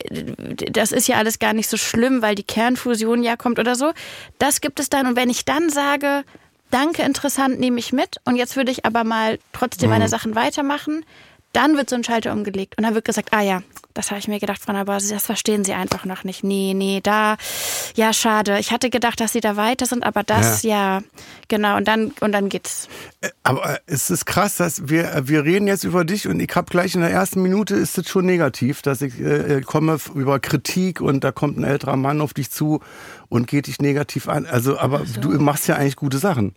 das 0.09 0.91
ist 0.91 1.07
ja 1.07 1.17
alles 1.17 1.37
gar 1.37 1.53
nicht 1.53 1.69
so 1.69 1.77
schlimm, 1.77 2.23
weil 2.23 2.33
die 2.33 2.41
Kernfusion 2.41 3.21
ja 3.21 3.35
kommt 3.35 3.59
oder 3.59 3.75
so. 3.75 3.91
Das 4.39 4.61
gibt 4.61 4.79
es 4.79 4.89
dann. 4.89 5.05
Und 5.05 5.15
wenn 5.15 5.29
ich 5.29 5.45
dann 5.45 5.69
sage, 5.69 6.23
danke, 6.71 7.03
interessant, 7.03 7.59
nehme 7.59 7.79
ich 7.79 7.93
mit. 7.93 8.17
Und 8.25 8.35
jetzt 8.35 8.55
würde 8.55 8.71
ich 8.71 8.85
aber 8.85 9.03
mal 9.03 9.39
trotzdem 9.53 9.89
meine 9.89 10.05
mhm. 10.05 10.09
Sachen 10.09 10.35
weitermachen. 10.35 11.05
Dann 11.55 11.77
wird 11.77 11.89
so 11.89 11.95
ein 11.95 12.03
Schalter 12.03 12.33
umgelegt 12.33 12.77
und 12.77 12.83
dann 12.83 12.95
wird 12.95 13.05
gesagt, 13.05 13.29
ah 13.31 13.41
ja, 13.41 13.63
das 13.93 14.11
habe 14.11 14.19
ich 14.19 14.27
mir 14.27 14.39
gedacht, 14.39 14.61
Frau 14.61 14.73
Nabasi, 14.73 15.13
das 15.13 15.25
verstehen 15.25 15.63
Sie 15.63 15.73
einfach 15.73 16.03
noch 16.03 16.25
nicht. 16.25 16.43
Nee, 16.43 16.73
nee, 16.75 16.99
da, 17.01 17.37
ja, 17.95 18.11
schade. 18.11 18.59
Ich 18.59 18.71
hatte 18.71 18.89
gedacht, 18.89 19.21
dass 19.21 19.31
Sie 19.31 19.39
da 19.39 19.55
weiter 19.55 19.85
sind, 19.85 20.03
aber 20.03 20.23
das, 20.23 20.63
ja, 20.63 20.97
ja 20.99 21.03
genau. 21.47 21.77
Und 21.77 21.87
dann, 21.87 22.11
und 22.19 22.33
dann 22.33 22.49
geht's. 22.49 22.89
Äh, 23.21 23.29
aber 23.43 23.79
es 23.85 24.09
ist 24.09 24.25
krass, 24.25 24.57
dass 24.57 24.89
wir, 24.89 25.23
wir 25.23 25.45
reden 25.45 25.67
jetzt 25.67 25.85
über 25.85 26.03
dich 26.03 26.27
und 26.27 26.41
ich 26.41 26.53
habe 26.55 26.69
gleich 26.69 26.93
in 26.93 27.01
der 27.01 27.11
ersten 27.11 27.41
Minute 27.41 27.75
ist 27.75 27.97
es 27.97 28.09
schon 28.09 28.25
negativ, 28.25 28.81
dass 28.81 29.01
ich 29.01 29.17
äh, 29.21 29.61
komme 29.61 29.97
über 30.13 30.39
Kritik 30.39 30.99
und 30.99 31.23
da 31.23 31.31
kommt 31.31 31.57
ein 31.57 31.63
älterer 31.63 31.95
Mann 31.95 32.19
auf 32.19 32.33
dich 32.33 32.51
zu 32.51 32.81
und 33.29 33.47
geht 33.47 33.67
dich 33.67 33.79
negativ 33.79 34.27
an. 34.27 34.45
Also, 34.45 34.77
aber 34.77 35.05
so. 35.05 35.21
du 35.21 35.29
machst 35.39 35.69
ja 35.69 35.75
eigentlich 35.75 35.95
gute 35.95 36.17
Sachen. 36.17 36.53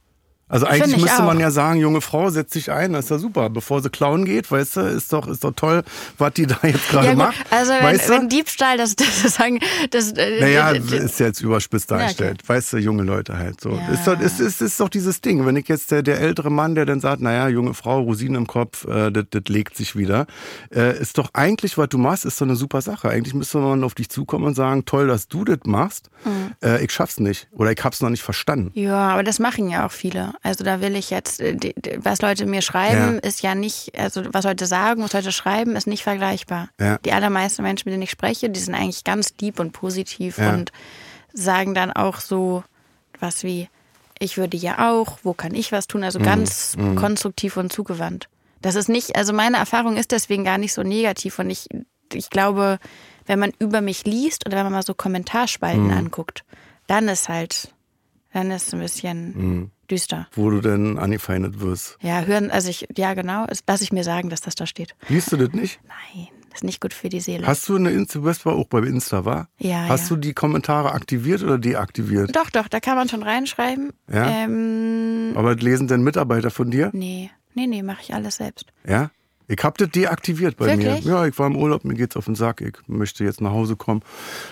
Also 0.49 0.67
eigentlich 0.67 1.01
müsste 1.03 1.23
man 1.23 1.39
ja 1.39 1.51
sagen, 1.51 1.79
junge 1.79 2.01
Frau, 2.01 2.31
setz 2.31 2.53
dich 2.53 2.71
ein, 2.71 2.95
das 2.95 3.07
ist 3.07 3.11
ja 3.11 3.19
super. 3.19 3.51
Bevor 3.51 3.83
sie 3.83 3.91
klauen 3.91 4.25
geht, 4.25 4.51
weißt 4.51 4.77
du, 4.77 4.81
ist 4.81 5.13
doch, 5.13 5.29
ist 5.29 5.45
doch 5.45 5.53
toll, 5.53 5.83
was 6.17 6.33
die 6.33 6.47
da 6.47 6.59
jetzt 6.63 6.89
gerade 6.89 7.09
ja, 7.09 7.15
macht. 7.15 7.37
Also 7.51 7.73
wenn, 7.73 7.83
weißt 7.83 8.09
du? 8.09 8.13
wenn 8.15 8.29
Diebstahl, 8.29 8.79
das, 8.79 8.97
das 8.97 9.35
sagen, 9.35 9.61
das. 9.91 10.13
Äh, 10.13 10.41
naja, 10.41 10.73
das 10.73 10.93
ist 10.93 11.21
jetzt 11.21 11.41
überspitzt 11.41 11.91
dargestellt. 11.91 12.39
Ja, 12.39 12.45
okay. 12.45 12.49
Weißt 12.49 12.73
du, 12.73 12.79
junge 12.79 13.03
Leute 13.03 13.37
halt 13.37 13.61
so. 13.61 13.71
Ja. 13.71 13.89
Ist, 13.89 14.07
doch, 14.07 14.19
ist, 14.19 14.41
ist, 14.41 14.63
ist 14.63 14.81
doch 14.81 14.89
dieses 14.89 15.21
Ding. 15.21 15.45
Wenn 15.45 15.57
ich 15.57 15.69
jetzt 15.69 15.91
der, 15.91 16.03
der 16.03 16.21
ältere 16.21 16.51
Mann, 16.51 16.75
der 16.75 16.87
dann 16.87 17.01
sagt, 17.01 17.21
naja, 17.21 17.49
junge 17.49 17.75
Frau, 17.75 18.01
Rosinen 18.01 18.37
im 18.37 18.47
Kopf, 18.47 18.87
äh, 18.87 19.11
das, 19.11 19.25
das 19.31 19.43
legt 19.49 19.77
sich 19.77 19.97
wieder, 19.97 20.27
äh, 20.75 20.99
ist 20.99 21.19
doch 21.19 21.31
eigentlich, 21.35 21.77
was 21.77 21.89
du 21.91 21.99
machst, 21.99 22.25
ist 22.25 22.41
doch 22.41 22.47
eine 22.47 22.57
super 22.57 22.81
Sache. 22.81 23.11
Eigentlich 23.11 23.35
müsste 23.35 23.59
man 23.59 23.85
auf 23.85 23.95
dich 23.95 24.09
zukommen 24.09 24.47
und 24.47 24.55
sagen, 24.55 24.85
toll, 24.87 25.09
dass 25.09 25.29
du 25.29 25.45
das 25.45 25.59
machst. 25.65 26.11
Mhm. 26.25 26.53
Äh, 26.63 26.85
ich 26.85 26.93
schaff's 26.93 27.21
nicht. 27.21 27.49
Oder 27.53 27.73
ich 27.73 27.85
hab's 27.85 28.01
noch 28.01 28.11
nicht 28.11 28.23
verstanden. 28.23 28.71
Ja, 28.75 29.11
aber 29.11 29.23
das 29.23 29.39
machen 29.39 29.69
ja 29.69 29.87
auch 29.87 29.93
viele. 29.93 30.33
Also 30.43 30.65
da 30.65 30.81
will 30.81 30.95
ich 30.97 31.11
jetzt, 31.11 31.41
äh, 31.41 31.73
was 31.97 32.23
Leute 32.23 32.47
mir 32.47 32.63
schreiben, 32.63 33.15
ja. 33.15 33.29
ist 33.29 33.43
ja 33.43 33.55
nicht, 33.55 33.99
also 33.99 34.23
was 34.33 34.45
Leute 34.45 34.67
sagen, 34.67 35.03
was 35.03 35.13
Leute 35.13 35.33
schreiben, 35.33 35.77
ist 35.77 35.87
nicht 35.87 36.03
vergleichbar. 36.03 36.69
Ja. 36.81 36.99
Die 36.99 37.13
allermeisten 37.13 37.63
Menschen, 37.63 37.89
mit 37.89 37.95
denen 37.95 38.03
ich 38.03 38.11
spreche, 38.11 38.49
die 38.49 38.61
sind 38.61 38.75
eigentlich 38.75 39.05
ganz 39.05 39.35
lieb 39.41 39.59
und 39.59 39.73
positiv 39.73 40.39
ja. 40.39 40.53
und 40.53 40.73
sagen 41.33 41.75
dann 41.75 41.93
auch 41.93 42.21
so 42.21 42.63
was 43.21 43.45
wie, 43.45 43.69
ich 44.19 44.37
würde 44.37 44.57
ja 44.57 44.91
auch, 44.91 45.19
wo 45.23 45.33
kann 45.33 45.55
ich 45.55 45.73
was 45.73 45.87
tun? 45.87 46.05
Also 46.05 46.19
mhm. 46.19 46.25
ganz 46.25 46.77
mhm. 46.77 46.97
konstruktiv 46.97 47.57
und 47.57 47.73
zugewandt. 47.73 48.29
Das 48.61 48.75
ist 48.75 48.89
nicht, 48.89 49.17
also 49.17 49.33
meine 49.33 49.57
Erfahrung 49.57 49.97
ist 49.97 50.11
deswegen 50.11 50.45
gar 50.45 50.59
nicht 50.59 50.73
so 50.73 50.83
negativ 50.83 51.39
und 51.39 51.51
ich, 51.51 51.69
ich 52.13 52.31
glaube, 52.31 52.79
wenn 53.27 53.39
man 53.39 53.53
über 53.59 53.81
mich 53.81 54.05
liest 54.05 54.47
oder 54.47 54.57
wenn 54.57 54.65
man 54.65 54.73
mal 54.73 54.83
so 54.83 54.95
Kommentarspalten 54.95 55.87
mhm. 55.87 55.93
anguckt, 55.93 56.45
dann 56.87 57.09
ist 57.09 57.29
halt, 57.29 57.73
dann 58.33 58.51
ist 58.51 58.69
es 58.69 58.75
ein 58.75 58.81
bisschen 58.81 59.37
mhm. 59.37 59.71
Düster. 59.91 60.29
Wo 60.35 60.51
du 60.51 60.61
denn 60.61 60.99
angefeindet 60.99 61.61
wirst. 61.61 61.99
Ja, 62.01 62.23
hören, 62.23 62.51
also 62.51 62.69
ich, 62.69 62.87
ja 62.97 63.15
genau, 63.15 63.47
lass 63.67 63.81
ich 63.81 63.93
mir 63.93 64.05
sagen, 64.05 64.31
dass 64.31 64.41
das 64.41 64.55
da 64.55 64.67
steht. 64.67 64.95
Liest 65.09 65.33
du 65.33 65.37
das 65.37 65.53
nicht? 65.53 65.81
Nein, 65.87 66.29
das 66.51 66.61
ist 66.61 66.65
nicht 66.65 66.81
gut 66.81 66.95
für 66.95 67.09
die 67.09 67.21
Seele. 67.21 67.47
Hast 67.47 67.69
du 67.69 67.77
eine 67.77 67.91
Insta, 67.91 68.19
du 68.19 68.51
auch 68.51 68.67
bei 68.67 68.79
Insta, 68.81 69.25
war? 69.25 69.49
Ja. 69.59 69.89
Hast 69.89 70.11
ja. 70.11 70.17
du 70.17 70.21
die 70.21 70.35
Kommentare 70.35 70.93
aktiviert 70.93 71.43
oder 71.43 71.59
deaktiviert? 71.59 72.35
Doch, 72.35 72.51
doch, 72.51 72.69
da 72.69 72.81
kann 72.81 72.97
man 72.97 73.09
schon 73.09 73.23
reinschreiben. 73.23 73.93
Ja. 74.13 74.45
Ähm, 74.45 75.33
Aber 75.35 75.55
lesen 75.55 75.89
denn 75.89 76.03
Mitarbeiter 76.03 76.51
von 76.51 76.71
dir? 76.71 76.91
Nee, 76.93 77.31
nee, 77.55 77.67
nee, 77.67 77.83
mache 77.83 78.03
ich 78.03 78.15
alles 78.15 78.37
selbst. 78.37 78.67
Ja? 78.87 79.11
Ich 79.51 79.65
hab 79.65 79.79
das 79.79 79.89
deaktiviert 79.91 80.59
bei 80.59 80.67
Wirklich? 80.67 81.05
mir. 81.07 81.11
Ja, 81.11 81.27
ich 81.27 81.39
war 81.39 81.47
im 81.47 81.57
Urlaub, 81.57 81.83
mir 81.85 81.95
geht's 81.95 82.17
auf 82.17 82.27
den 82.27 82.35
Sack. 82.35 82.61
Ich 82.61 82.77
möchte 82.87 83.25
jetzt 83.25 83.41
nach 83.41 83.53
Hause 83.53 83.77
kommen. 83.77 84.03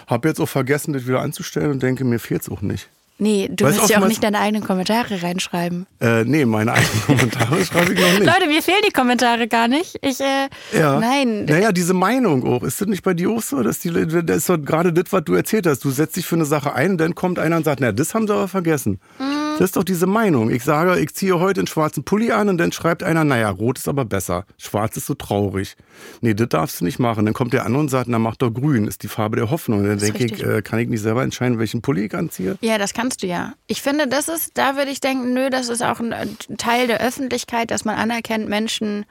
Hab 0.06 0.24
jetzt 0.24 0.40
auch 0.40 0.48
vergessen, 0.48 0.94
das 0.94 1.06
wieder 1.06 1.20
anzustellen 1.20 1.70
und 1.70 1.82
denke, 1.82 2.04
mir 2.04 2.18
fehlt's 2.18 2.48
auch 2.48 2.62
nicht. 2.62 2.88
Nee, 3.18 3.48
du 3.50 3.64
weißt 3.64 3.78
willst 3.78 3.90
ja 3.90 4.02
auch 4.02 4.08
nicht 4.08 4.22
deine 4.22 4.38
eigenen 4.40 4.62
Kommentare 4.62 5.22
reinschreiben. 5.22 5.86
Äh, 6.00 6.24
nee, 6.24 6.44
meine 6.44 6.72
eigenen 6.72 7.02
Kommentare 7.06 7.64
schreibe 7.64 7.94
ich 7.94 8.00
noch 8.00 8.18
nicht. 8.18 8.26
Leute, 8.26 8.46
mir 8.46 8.62
fehlen 8.62 8.82
die 8.86 8.92
Kommentare 8.92 9.48
gar 9.48 9.68
nicht. 9.68 9.96
Ich, 10.02 10.20
äh, 10.20 10.48
ja. 10.78 11.00
nein. 11.00 11.46
Naja, 11.46 11.72
diese 11.72 11.94
Meinung 11.94 12.44
auch. 12.46 12.62
Ist 12.62 12.80
das 12.80 12.88
nicht 12.88 13.02
bei 13.02 13.14
dir 13.14 13.30
auch 13.30 13.42
so? 13.42 13.62
Dass 13.62 13.78
die, 13.78 13.90
das 13.90 14.36
ist 14.36 14.48
doch 14.50 14.58
gerade 14.58 14.92
das, 14.92 15.06
was 15.10 15.24
du 15.24 15.34
erzählt 15.34 15.66
hast. 15.66 15.84
Du 15.84 15.90
setzt 15.90 16.16
dich 16.16 16.26
für 16.26 16.34
eine 16.34 16.44
Sache 16.44 16.74
ein 16.74 16.92
und 16.92 16.98
dann 16.98 17.14
kommt 17.14 17.38
einer 17.38 17.56
und 17.56 17.64
sagt, 17.64 17.80
na, 17.80 17.92
das 17.92 18.14
haben 18.14 18.26
sie 18.26 18.34
aber 18.34 18.48
vergessen. 18.48 19.00
Mm 19.18 19.45
Das 19.58 19.70
ist 19.70 19.76
doch 19.76 19.84
diese 19.84 20.06
Meinung. 20.06 20.50
Ich 20.50 20.64
sage, 20.64 20.98
ich 21.00 21.14
ziehe 21.14 21.38
heute 21.40 21.60
einen 21.60 21.66
schwarzen 21.66 22.04
Pulli 22.04 22.32
an 22.32 22.48
und 22.48 22.58
dann 22.58 22.72
schreibt 22.72 23.02
einer, 23.02 23.24
naja, 23.24 23.50
rot 23.50 23.78
ist 23.78 23.88
aber 23.88 24.04
besser. 24.04 24.44
Schwarz 24.58 24.96
ist 24.96 25.06
so 25.06 25.14
traurig. 25.14 25.76
Nee, 26.20 26.34
das 26.34 26.48
darfst 26.48 26.80
du 26.80 26.84
nicht 26.84 26.98
machen. 26.98 27.24
Dann 27.24 27.34
kommt 27.34 27.52
der 27.52 27.64
andere 27.64 27.80
und 27.80 27.88
sagt, 27.88 28.08
na 28.08 28.18
mach 28.18 28.36
doch 28.36 28.50
grün, 28.50 28.86
ist 28.86 29.02
die 29.02 29.08
Farbe 29.08 29.36
der 29.36 29.50
Hoffnung. 29.50 29.80
Und 29.80 29.88
dann 29.88 29.98
denke 29.98 30.24
ich, 30.24 30.42
äh, 30.42 30.62
kann 30.62 30.78
ich 30.78 30.88
nicht 30.88 31.02
selber 31.02 31.22
entscheiden, 31.22 31.58
welchen 31.58 31.82
Pulli 31.82 32.06
ich 32.06 32.14
anziehe? 32.14 32.56
Ja, 32.60 32.78
das 32.78 32.94
kannst 32.94 33.22
du 33.22 33.26
ja. 33.26 33.54
Ich 33.66 33.82
finde, 33.82 34.06
das 34.06 34.28
ist, 34.28 34.52
da 34.54 34.76
würde 34.76 34.90
ich 34.90 35.00
denken, 35.00 35.32
nö, 35.34 35.50
das 35.50 35.68
ist 35.68 35.82
auch 35.82 36.00
ein 36.00 36.14
Teil 36.58 36.86
der 36.86 37.00
Öffentlichkeit, 37.00 37.70
dass 37.70 37.84
man 37.84 37.96
anerkennt, 37.96 38.48
Menschen 38.48 39.06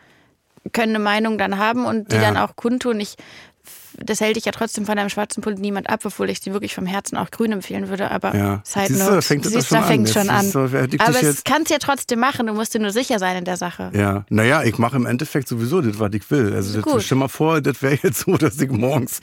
können 0.74 0.96
eine 0.96 1.04
Meinung 1.04 1.38
dann 1.38 1.58
haben 1.58 1.86
und 1.86 2.12
die 2.12 2.16
ja. 2.16 2.22
dann 2.22 2.38
auch 2.38 2.56
kundtun. 2.56 3.00
Ich 3.00 3.16
das 4.04 4.22
hält 4.22 4.36
dich 4.36 4.46
ja 4.46 4.52
trotzdem 4.52 4.86
von 4.86 4.96
deinem 4.96 5.10
schwarzen 5.10 5.42
Pulli 5.42 5.60
niemand 5.60 5.90
ab, 5.90 6.02
obwohl 6.04 6.30
ich 6.30 6.40
dir 6.40 6.54
wirklich 6.54 6.76
vom 6.76 6.86
Herzen 6.86 7.18
auch 7.18 7.32
grün 7.32 7.52
empfehlen 7.52 7.90
würde. 7.90 8.12
Aber 8.12 8.36
ja. 8.36 8.62
Side 8.64 8.88
Siehst 8.88 9.00
Note, 9.00 9.22
fängt 9.22 9.46
siehst, 9.46 9.72
da 9.72 9.82
fängt 9.84 10.10
schon 10.10 10.30
an. 10.30 10.50
So, 10.50 10.60
aber 10.60 11.24
es 11.24 11.44
kannst 11.44 11.72
ja 11.72 11.78
trotzdem 11.80 12.20
machen, 12.20 12.48
du 12.48 12.54
musst 12.54 12.74
dir 12.74 12.80
nur 12.80 12.92
sicher 12.92 13.20
sein 13.20 13.38
in 13.38 13.46
der 13.46 13.58
Sache. 13.58 13.92
Ja, 13.94 14.26
naja, 14.30 14.64
ich 14.64 14.78
mache 14.78 14.96
im 14.96 15.06
Endeffekt 15.06 15.48
sowieso 15.48 15.82
das, 15.82 16.00
was 16.00 16.12
ich 16.14 16.30
will. 16.32 16.54
Also 16.54 16.82
das, 16.82 17.06
stell 17.06 17.18
mal 17.18 17.28
vor, 17.28 17.62
das 17.62 17.82
wäre 17.82 17.98
jetzt 18.02 18.20
so, 18.20 18.38
dass 18.38 18.60
ich 18.60 18.70
morgens 18.70 19.20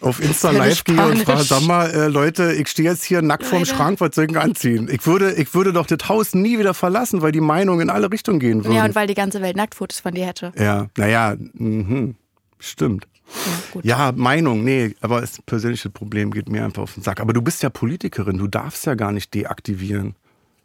auf 0.00 0.20
Insta 0.20 0.50
live 0.50 0.84
gehe 0.84 1.04
und 1.04 1.22
frage, 1.24 1.42
sag 1.42 1.62
mal, 1.62 1.90
äh, 1.90 2.08
Leute, 2.08 2.52
ich 2.52 2.68
stehe 2.68 2.88
jetzt 2.88 3.04
hier 3.04 3.22
nackt 3.22 3.44
vorm 3.44 3.64
Schrank, 3.64 4.00
was 4.00 4.14
soll 4.14 4.30
ich 4.30 4.36
anziehen? 4.36 4.88
Ich 4.90 5.06
würde, 5.06 5.32
ich 5.34 5.54
würde 5.54 5.72
doch 5.72 5.86
das 5.86 6.08
Haus 6.08 6.34
nie 6.34 6.58
wieder 6.58 6.74
verlassen, 6.74 7.22
weil 7.22 7.32
die 7.32 7.40
Meinung 7.40 7.80
in 7.80 7.90
alle 7.90 8.10
Richtungen 8.10 8.40
gehen 8.40 8.64
würde. 8.64 8.76
Ja, 8.76 8.84
und 8.84 8.94
weil 8.94 9.06
die 9.06 9.14
ganze 9.14 9.42
Welt 9.42 9.56
Nacktfotos 9.56 10.00
von 10.00 10.14
dir 10.14 10.26
hätte. 10.26 10.52
Ja, 10.58 10.88
naja, 10.96 11.36
mh, 11.54 12.14
stimmt. 12.58 13.06
Ja, 13.82 14.10
ja, 14.10 14.12
Meinung, 14.12 14.64
nee, 14.64 14.94
aber 15.00 15.20
das 15.20 15.40
persönliche 15.42 15.90
Problem 15.90 16.30
geht 16.30 16.48
mir 16.48 16.64
einfach 16.64 16.82
auf 16.82 16.94
den 16.94 17.02
Sack. 17.02 17.20
Aber 17.20 17.32
du 17.32 17.42
bist 17.42 17.62
ja 17.62 17.70
Politikerin, 17.70 18.38
du 18.38 18.48
darfst 18.48 18.86
ja 18.86 18.94
gar 18.94 19.12
nicht 19.12 19.34
deaktivieren. 19.34 20.16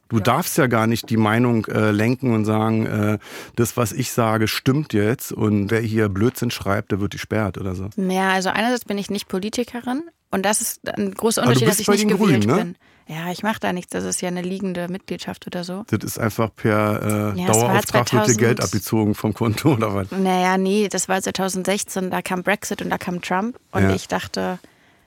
Du 0.09 0.17
ja. 0.17 0.23
darfst 0.23 0.57
ja 0.57 0.67
gar 0.67 0.87
nicht 0.87 1.09
die 1.09 1.17
Meinung 1.17 1.65
äh, 1.65 1.91
lenken 1.91 2.33
und 2.33 2.45
sagen, 2.45 2.85
äh, 2.85 3.17
das, 3.55 3.75
was 3.75 3.91
ich 3.91 4.11
sage, 4.11 4.47
stimmt 4.47 4.93
jetzt 4.93 5.31
und 5.31 5.71
wer 5.71 5.81
hier 5.81 6.09
Blödsinn 6.09 6.51
schreibt, 6.51 6.91
der 6.91 6.99
wird 6.99 7.11
gesperrt 7.11 7.57
oder 7.57 7.75
so. 7.75 7.89
Naja, 7.95 8.31
also 8.31 8.49
einerseits 8.49 8.85
bin 8.85 8.97
ich 8.97 9.09
nicht 9.09 9.27
Politikerin 9.27 10.03
und 10.31 10.45
das 10.45 10.61
ist 10.61 10.87
ein 10.87 11.13
großer 11.13 11.41
Unterschied, 11.41 11.67
dass 11.67 11.79
ich 11.79 11.87
nicht 11.87 12.07
gewählt 12.07 12.45
Grünen, 12.45 12.47
ne? 12.47 12.55
bin. 12.55 12.75
Ja, 13.07 13.31
ich 13.31 13.43
mache 13.43 13.59
da 13.59 13.71
nichts. 13.71 13.91
Das 13.91 14.03
ist 14.03 14.21
ja 14.21 14.29
eine 14.29 14.41
liegende 14.41 14.87
Mitgliedschaft 14.87 15.45
oder 15.45 15.63
so. 15.63 15.83
Das 15.89 16.03
ist 16.03 16.19
einfach 16.19 16.49
per 16.55 17.33
äh, 17.35 17.39
ja, 17.39 17.47
Dauerauftrag 17.47 18.11
wird 18.11 18.27
dir 18.27 18.35
Geld 18.35 18.61
abgezogen 18.61 19.13
vom 19.13 19.33
Konto 19.33 19.73
oder 19.73 19.93
was? 19.93 20.11
Naja, 20.11 20.57
nee, 20.57 20.87
das 20.89 21.07
war 21.07 21.21
2016. 21.21 22.09
Da 22.09 22.23
kam 22.23 22.41
Brexit 22.41 22.81
und 22.81 22.89
da 22.89 22.97
kam 22.97 23.21
Trump. 23.21 23.59
Und 23.71 23.83
ja. 23.83 23.93
ich 23.93 24.07
dachte, 24.07 24.57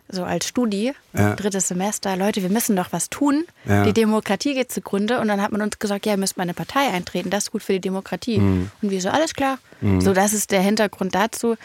so 0.09 0.25
als 0.25 0.47
Studi, 0.47 0.93
ja. 1.13 1.35
drittes 1.35 1.69
Semester, 1.69 2.17
Leute, 2.17 2.43
wir 2.43 2.49
müssen 2.49 2.77
doch 2.77 2.93
was 2.93 3.11
tun. 3.11 3.45
Ja. 3.67 3.85
Die 3.85 3.93
Demokratie 3.93 4.55
geht 4.55 4.73
zugrunde. 4.73 5.21
Und 5.21 5.29
dann 5.29 5.43
hat 5.43 5.53
man 5.53 5.61
uns 5.61 5.79
gesagt, 5.79 6.07
ja, 6.07 6.13
ihr 6.13 6.19
müsst 6.19 6.37
mal 6.37 6.45
eine 6.45 6.55
Partei 6.55 6.89
eintreten, 6.89 7.31
das 7.31 7.45
ist 7.45 7.53
gut 7.53 7.63
für 7.63 7.75
die 7.75 7.81
Demokratie. 7.81 8.39
Mhm. 8.39 8.71
Und 8.83 8.91
wir 8.91 9.01
so, 9.01 9.11
alles 9.11 9.35
klar. 9.35 9.59
Mhm. 9.81 10.01
So, 10.01 10.13
das 10.13 10.33
ist 10.33 10.51
der 10.51 10.61
Hintergrund 10.61 11.15
dazu. 11.15 11.57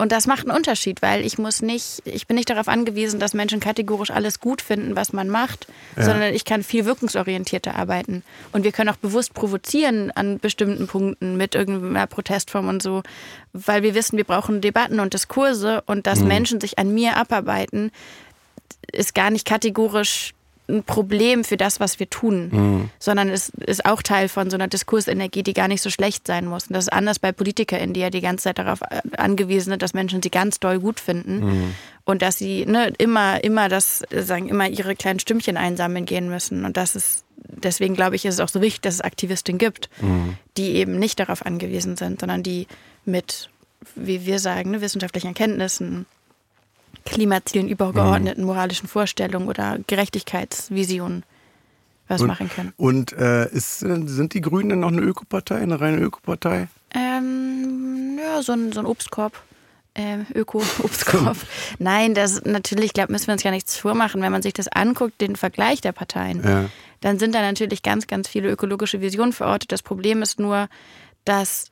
Und 0.00 0.12
das 0.12 0.26
macht 0.26 0.48
einen 0.48 0.56
Unterschied, 0.56 1.02
weil 1.02 1.26
ich 1.26 1.36
muss 1.36 1.60
nicht, 1.60 2.00
ich 2.06 2.26
bin 2.26 2.36
nicht 2.36 2.48
darauf 2.48 2.68
angewiesen, 2.68 3.20
dass 3.20 3.34
Menschen 3.34 3.60
kategorisch 3.60 4.10
alles 4.10 4.40
gut 4.40 4.62
finden, 4.62 4.96
was 4.96 5.12
man 5.12 5.28
macht, 5.28 5.66
ja. 5.94 6.04
sondern 6.04 6.32
ich 6.32 6.46
kann 6.46 6.62
viel 6.62 6.86
wirkungsorientierter 6.86 7.74
arbeiten. 7.74 8.22
Und 8.52 8.64
wir 8.64 8.72
können 8.72 8.88
auch 8.88 8.96
bewusst 8.96 9.34
provozieren 9.34 10.10
an 10.10 10.38
bestimmten 10.38 10.86
Punkten 10.86 11.36
mit 11.36 11.54
irgendeiner 11.54 12.06
Protestform 12.06 12.68
und 12.68 12.82
so, 12.82 13.02
weil 13.52 13.82
wir 13.82 13.94
wissen, 13.94 14.16
wir 14.16 14.24
brauchen 14.24 14.62
Debatten 14.62 15.00
und 15.00 15.12
Diskurse 15.12 15.82
und 15.84 16.06
dass 16.06 16.20
mhm. 16.20 16.28
Menschen 16.28 16.60
sich 16.62 16.78
an 16.78 16.94
mir 16.94 17.18
abarbeiten, 17.18 17.92
ist 18.92 19.14
gar 19.14 19.30
nicht 19.30 19.46
kategorisch 19.46 20.32
ein 20.70 20.84
Problem 20.84 21.44
für 21.44 21.56
das, 21.56 21.80
was 21.80 21.98
wir 21.98 22.08
tun, 22.08 22.48
mhm. 22.52 22.90
sondern 22.98 23.28
es 23.28 23.50
ist 23.50 23.84
auch 23.84 24.02
Teil 24.02 24.28
von 24.28 24.50
so 24.50 24.56
einer 24.56 24.68
Diskursenergie, 24.68 25.42
die 25.42 25.52
gar 25.52 25.68
nicht 25.68 25.82
so 25.82 25.90
schlecht 25.90 26.26
sein 26.26 26.46
muss. 26.46 26.68
Und 26.68 26.74
das 26.74 26.84
ist 26.84 26.92
anders 26.92 27.18
bei 27.18 27.32
PolitikerInnen, 27.32 27.92
die 27.94 28.00
ja 28.00 28.10
die 28.10 28.20
ganze 28.20 28.44
Zeit 28.44 28.58
darauf 28.58 28.80
äh, 28.82 29.00
angewiesen 29.16 29.70
sind, 29.70 29.82
dass 29.82 29.94
Menschen 29.94 30.22
sie 30.22 30.30
ganz 30.30 30.60
doll 30.60 30.78
gut 30.78 31.00
finden 31.00 31.40
mhm. 31.40 31.74
und 32.04 32.22
dass 32.22 32.38
sie 32.38 32.64
ne, 32.66 32.92
immer, 32.98 33.42
immer 33.44 33.68
das, 33.68 34.02
sagen, 34.10 34.48
immer 34.48 34.68
ihre 34.68 34.96
kleinen 34.96 35.20
Stimmchen 35.20 35.56
einsammeln 35.56 36.06
gehen 36.06 36.28
müssen. 36.28 36.64
Und 36.64 36.76
das 36.76 36.96
ist, 36.96 37.24
deswegen 37.36 37.94
glaube 37.94 38.16
ich, 38.16 38.24
ist 38.24 38.34
es 38.34 38.40
auch 38.40 38.48
so 38.48 38.60
wichtig, 38.60 38.82
dass 38.82 38.94
es 38.94 39.00
Aktivistinnen 39.00 39.58
gibt, 39.58 39.90
mhm. 40.00 40.36
die 40.56 40.76
eben 40.76 40.98
nicht 40.98 41.20
darauf 41.20 41.44
angewiesen 41.44 41.96
sind, 41.96 42.20
sondern 42.20 42.42
die 42.42 42.66
mit, 43.04 43.50
wie 43.94 44.26
wir 44.26 44.38
sagen, 44.38 44.70
ne, 44.70 44.80
wissenschaftlichen 44.80 45.28
Erkenntnissen 45.28 46.06
Klimazielen, 47.04 47.68
übergeordneten 47.68 48.44
moralischen 48.44 48.88
Vorstellungen 48.88 49.48
oder 49.48 49.78
Gerechtigkeitsvisionen 49.86 51.24
was 52.08 52.20
und, 52.20 52.26
machen 52.26 52.50
können. 52.50 52.72
Und 52.76 53.12
äh, 53.12 53.48
ist, 53.50 53.78
sind 53.78 54.34
die 54.34 54.40
Grünen 54.40 54.70
denn 54.70 54.80
noch 54.80 54.88
eine 54.88 55.00
Ökopartei, 55.00 55.56
eine 55.56 55.80
reine 55.80 55.98
Ökopartei? 55.98 56.68
Ähm, 56.94 58.18
ja, 58.22 58.42
so 58.42 58.52
ein, 58.52 58.72
so 58.72 58.80
ein 58.80 58.86
Obstkorb. 58.86 59.40
Ähm, 59.94 60.26
Öko-Obstkorb. 60.34 61.36
Nein, 61.78 62.14
das 62.14 62.44
natürlich, 62.44 62.92
glaube 62.92 63.12
müssen 63.12 63.26
wir 63.26 63.32
uns 63.32 63.42
ja 63.42 63.50
nichts 63.50 63.76
vormachen. 63.76 64.22
Wenn 64.22 64.30
man 64.30 64.42
sich 64.42 64.52
das 64.52 64.68
anguckt, 64.68 65.20
den 65.20 65.34
Vergleich 65.34 65.80
der 65.80 65.92
Parteien, 65.92 66.42
ja. 66.44 66.64
dann 67.00 67.18
sind 67.18 67.34
da 67.34 67.42
natürlich 67.42 67.82
ganz, 67.82 68.06
ganz 68.06 68.28
viele 68.28 68.50
ökologische 68.50 69.00
Visionen 69.00 69.32
verortet. 69.32 69.72
Das 69.72 69.82
Problem 69.82 70.22
ist 70.22 70.38
nur, 70.38 70.68
dass 71.24 71.69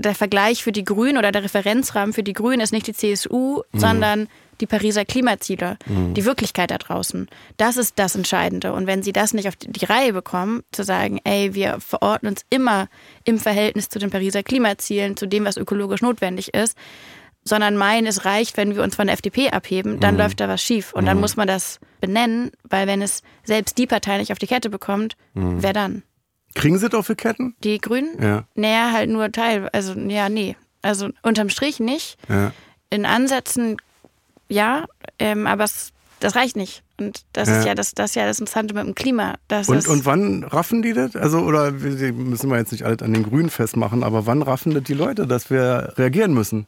der 0.00 0.14
Vergleich 0.14 0.62
für 0.62 0.72
die 0.72 0.84
Grünen 0.84 1.18
oder 1.18 1.32
der 1.32 1.44
Referenzrahmen 1.44 2.12
für 2.12 2.22
die 2.22 2.32
Grünen 2.32 2.60
ist 2.60 2.72
nicht 2.72 2.86
die 2.86 2.94
CSU, 2.94 3.62
mhm. 3.72 3.78
sondern 3.78 4.28
die 4.60 4.66
Pariser 4.66 5.04
Klimaziele, 5.04 5.78
mhm. 5.86 6.14
die 6.14 6.24
Wirklichkeit 6.24 6.70
da 6.70 6.78
draußen. 6.78 7.28
Das 7.56 7.76
ist 7.76 7.98
das 7.98 8.14
Entscheidende. 8.14 8.72
Und 8.72 8.86
wenn 8.86 9.02
sie 9.02 9.12
das 9.12 9.32
nicht 9.32 9.48
auf 9.48 9.56
die 9.56 9.84
Reihe 9.84 10.12
bekommen, 10.12 10.62
zu 10.72 10.84
sagen, 10.84 11.18
ey, 11.24 11.54
wir 11.54 11.80
verorten 11.80 12.28
uns 12.28 12.44
immer 12.50 12.88
im 13.24 13.38
Verhältnis 13.38 13.88
zu 13.88 13.98
den 13.98 14.10
Pariser 14.10 14.42
Klimazielen, 14.42 15.16
zu 15.16 15.26
dem, 15.26 15.44
was 15.44 15.56
ökologisch 15.56 16.02
notwendig 16.02 16.54
ist, 16.54 16.76
sondern 17.42 17.76
meinen, 17.76 18.06
es 18.06 18.24
reicht, 18.26 18.56
wenn 18.56 18.74
wir 18.74 18.82
uns 18.82 18.96
von 18.96 19.06
der 19.06 19.14
FDP 19.14 19.50
abheben, 19.50 19.98
dann 19.98 20.14
mhm. 20.14 20.20
läuft 20.20 20.40
da 20.40 20.48
was 20.48 20.62
schief. 20.62 20.92
Und 20.92 21.06
dann 21.06 21.16
mhm. 21.16 21.22
muss 21.22 21.36
man 21.36 21.48
das 21.48 21.80
benennen, 22.00 22.50
weil 22.68 22.86
wenn 22.86 23.02
es 23.02 23.22
selbst 23.44 23.78
die 23.78 23.86
Partei 23.86 24.18
nicht 24.18 24.32
auf 24.32 24.38
die 24.38 24.46
Kette 24.46 24.68
bekommt, 24.68 25.16
mhm. 25.34 25.62
wer 25.62 25.72
dann? 25.72 26.02
Kriegen 26.54 26.78
sie 26.78 26.88
doch 26.88 27.04
für 27.04 27.16
Ketten? 27.16 27.54
Die 27.62 27.78
Grünen? 27.78 28.20
Ja. 28.20 28.44
Naja, 28.54 28.92
halt 28.92 29.10
nur 29.10 29.30
Teil. 29.30 29.68
Also, 29.72 29.94
ja, 29.94 30.28
nee. 30.28 30.56
Also 30.82 31.10
unterm 31.22 31.48
Strich 31.48 31.78
nicht. 31.78 32.16
Ja. 32.28 32.52
In 32.90 33.06
Ansätzen 33.06 33.76
ja, 34.50 34.86
ähm, 35.18 35.46
aber 35.46 35.64
es, 35.64 35.92
das 36.18 36.36
reicht 36.36 36.56
nicht. 36.56 36.82
Und 36.98 37.24
das 37.32 37.48
ja. 37.48 37.58
ist 37.58 37.66
ja 37.66 37.74
das, 37.74 37.94
das 37.94 38.10
ist 38.10 38.16
ja 38.16 38.26
das 38.26 38.40
Interessante 38.40 38.74
mit 38.74 38.84
dem 38.84 38.94
Klima. 38.94 39.36
und, 39.48 39.88
und 39.88 40.04
wann 40.04 40.44
raffen 40.44 40.82
die 40.82 40.92
das? 40.92 41.16
Also, 41.16 41.38
oder 41.38 41.70
müssen 41.70 42.50
wir 42.50 42.58
jetzt 42.58 42.72
nicht 42.72 42.84
alles 42.84 43.00
an 43.00 43.14
den 43.14 43.22
Grünen 43.22 43.48
festmachen, 43.48 44.02
aber 44.02 44.26
wann 44.26 44.42
raffen 44.42 44.74
das 44.74 44.82
die 44.82 44.94
Leute, 44.94 45.26
dass 45.26 45.48
wir 45.48 45.94
reagieren 45.96 46.34
müssen? 46.34 46.66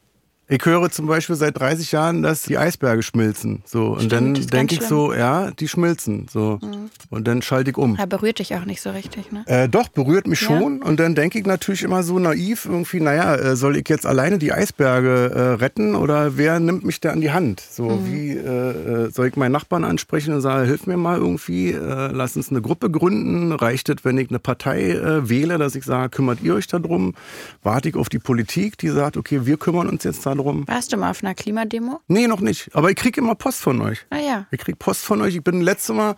Ich 0.52 0.66
höre 0.66 0.90
zum 0.90 1.06
Beispiel 1.06 1.34
seit 1.34 1.58
30 1.58 1.92
Jahren, 1.92 2.22
dass 2.22 2.42
die 2.42 2.58
Eisberge 2.58 3.02
schmilzen. 3.02 3.62
So. 3.64 3.92
Und 3.92 4.02
Stimmt, 4.02 4.12
dann 4.12 4.46
denke 4.48 4.74
ich 4.74 4.82
so, 4.82 5.14
ja, 5.14 5.50
die 5.50 5.66
schmilzen. 5.66 6.26
So. 6.30 6.58
Mhm. 6.60 6.90
Und 7.08 7.26
dann 7.26 7.40
schalte 7.40 7.70
ich 7.70 7.78
um. 7.78 7.98
Aber 7.98 8.18
berührt 8.18 8.38
dich 8.38 8.54
auch 8.54 8.66
nicht 8.66 8.82
so 8.82 8.90
richtig, 8.90 9.32
ne? 9.32 9.44
Äh, 9.46 9.70
doch, 9.70 9.88
berührt 9.88 10.26
mich 10.26 10.42
ja. 10.42 10.48
schon. 10.48 10.82
Und 10.82 11.00
dann 11.00 11.14
denke 11.14 11.38
ich 11.38 11.46
natürlich 11.46 11.82
immer 11.82 12.02
so 12.02 12.18
naiv, 12.18 12.66
irgendwie, 12.66 13.00
naja, 13.00 13.34
äh, 13.34 13.56
soll 13.56 13.78
ich 13.78 13.88
jetzt 13.88 14.04
alleine 14.04 14.36
die 14.36 14.52
Eisberge 14.52 15.32
äh, 15.34 15.40
retten 15.54 15.94
oder 15.94 16.36
wer 16.36 16.60
nimmt 16.60 16.84
mich 16.84 17.00
da 17.00 17.12
an 17.12 17.22
die 17.22 17.30
Hand? 17.30 17.60
So, 17.60 17.84
mhm. 17.84 18.12
wie 18.12 18.32
äh, 18.32 19.06
äh, 19.06 19.10
soll 19.10 19.28
ich 19.28 19.36
meinen 19.36 19.52
Nachbarn 19.52 19.84
ansprechen 19.84 20.34
und 20.34 20.42
sagen, 20.42 20.66
hilf 20.66 20.86
mir 20.86 20.98
mal 20.98 21.16
irgendwie, 21.16 21.72
lass 21.72 22.36
uns 22.36 22.50
eine 22.50 22.60
Gruppe 22.60 22.90
gründen. 22.90 23.52
Reicht 23.52 23.88
es, 23.88 24.04
wenn 24.04 24.18
ich 24.18 24.28
eine 24.28 24.38
Partei 24.38 24.98
wähle, 25.22 25.56
dass 25.56 25.74
ich 25.74 25.84
sage, 25.84 26.10
kümmert 26.10 26.42
ihr 26.42 26.54
euch 26.54 26.66
darum? 26.66 27.14
Warte 27.62 27.88
ich 27.88 27.96
auf 27.96 28.10
die 28.10 28.18
Politik, 28.18 28.76
die 28.76 28.88
sagt, 28.88 29.16
okay, 29.16 29.46
wir 29.46 29.56
kümmern 29.56 29.88
uns 29.88 30.04
jetzt 30.04 30.26
darum 30.26 30.41
darum. 30.42 30.66
Warst 30.68 30.92
du 30.92 30.96
mal 30.96 31.10
auf 31.10 31.22
einer 31.22 31.34
Klimademo? 31.34 32.00
Nee, 32.08 32.26
noch 32.26 32.40
nicht. 32.40 32.70
Aber 32.74 32.90
ich 32.90 32.96
kriege 32.96 33.20
immer 33.20 33.34
Post 33.34 33.60
von 33.60 33.80
euch. 33.80 34.06
Ah 34.10 34.18
ja. 34.18 34.46
Ich 34.50 34.58
kriege 34.58 34.76
Post 34.76 35.04
von 35.04 35.20
euch. 35.22 35.36
Ich 35.36 35.44
bin 35.44 35.60
letztes 35.60 35.94
Mal 35.94 36.16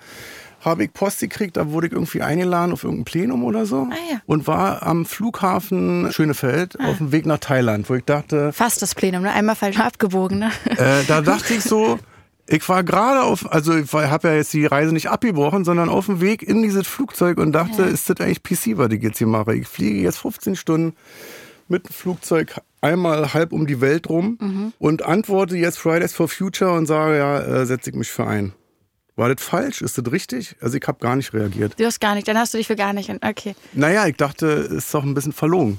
habe 0.60 0.84
ich 0.84 0.94
Post 0.94 1.20
gekriegt, 1.20 1.58
da 1.58 1.70
wurde 1.72 1.88
ich 1.88 1.92
irgendwie 1.92 2.22
eingeladen 2.22 2.72
auf 2.72 2.84
irgendein 2.84 3.04
Plenum 3.04 3.44
oder 3.44 3.66
so 3.66 3.86
ah, 3.90 3.96
ja. 4.10 4.22
und 4.24 4.46
war 4.46 4.82
am 4.82 5.04
Flughafen 5.04 6.10
Schönefeld 6.10 6.80
ah. 6.80 6.88
auf 6.88 6.96
dem 6.96 7.12
Weg 7.12 7.26
nach 7.26 7.36
Thailand, 7.36 7.90
wo 7.90 7.94
ich 7.96 8.04
dachte... 8.04 8.50
Fast 8.50 8.80
das 8.80 8.94
Plenum, 8.94 9.24
ne? 9.24 9.32
einmal 9.32 9.56
falsch 9.56 9.78
abgebogen. 9.78 10.38
Ne? 10.38 10.50
Äh, 10.64 11.04
da 11.06 11.20
dachte 11.20 11.52
ich 11.52 11.62
so, 11.62 11.98
ich 12.46 12.66
war 12.66 12.82
gerade 12.82 13.24
auf, 13.24 13.52
also 13.52 13.76
ich 13.76 13.92
habe 13.92 14.28
ja 14.28 14.34
jetzt 14.36 14.54
die 14.54 14.64
Reise 14.64 14.94
nicht 14.94 15.10
abgebrochen, 15.10 15.66
sondern 15.66 15.90
auf 15.90 16.06
dem 16.06 16.22
Weg 16.22 16.42
in 16.42 16.62
dieses 16.62 16.86
Flugzeug 16.86 17.36
und 17.36 17.52
dachte, 17.52 17.82
ja. 17.82 17.88
ist 17.88 18.08
das 18.08 18.20
eigentlich 18.20 18.42
PC, 18.42 18.78
was 18.78 18.90
ich 18.90 19.02
jetzt 19.02 19.18
hier 19.18 19.26
mache? 19.26 19.54
Ich 19.54 19.68
fliege 19.68 20.00
jetzt 20.00 20.16
15 20.16 20.56
Stunden 20.56 20.96
mit 21.68 21.88
dem 21.88 21.92
Flugzeug 21.92 22.60
einmal 22.80 23.32
halb 23.32 23.52
um 23.52 23.66
die 23.66 23.80
Welt 23.80 24.08
rum 24.08 24.38
mhm. 24.40 24.72
und 24.78 25.02
antworte 25.02 25.56
jetzt 25.56 25.78
Fridays 25.78 26.12
for 26.12 26.28
Future 26.28 26.72
und 26.72 26.86
sage, 26.86 27.16
ja, 27.16 27.40
äh, 27.40 27.66
setze 27.66 27.90
ich 27.90 27.96
mich 27.96 28.10
für 28.10 28.26
ein. 28.26 28.52
War 29.16 29.32
das 29.32 29.44
falsch? 29.44 29.80
Ist 29.80 29.96
das 29.96 30.10
richtig? 30.10 30.56
Also 30.60 30.76
ich 30.76 30.86
habe 30.86 30.98
gar 30.98 31.14
nicht 31.16 31.32
reagiert. 31.32 31.78
Du 31.78 31.86
hast 31.86 32.00
gar 32.00 32.14
nicht, 32.14 32.26
dann 32.26 32.36
hast 32.36 32.52
du 32.52 32.58
dich 32.58 32.66
für 32.66 32.76
gar 32.76 32.92
nicht. 32.92 33.10
Okay. 33.10 33.54
Naja, 33.72 34.06
ich 34.06 34.16
dachte, 34.16 34.46
ist 34.46 34.92
doch 34.92 35.04
ein 35.04 35.14
bisschen 35.14 35.32
verlogen. 35.32 35.78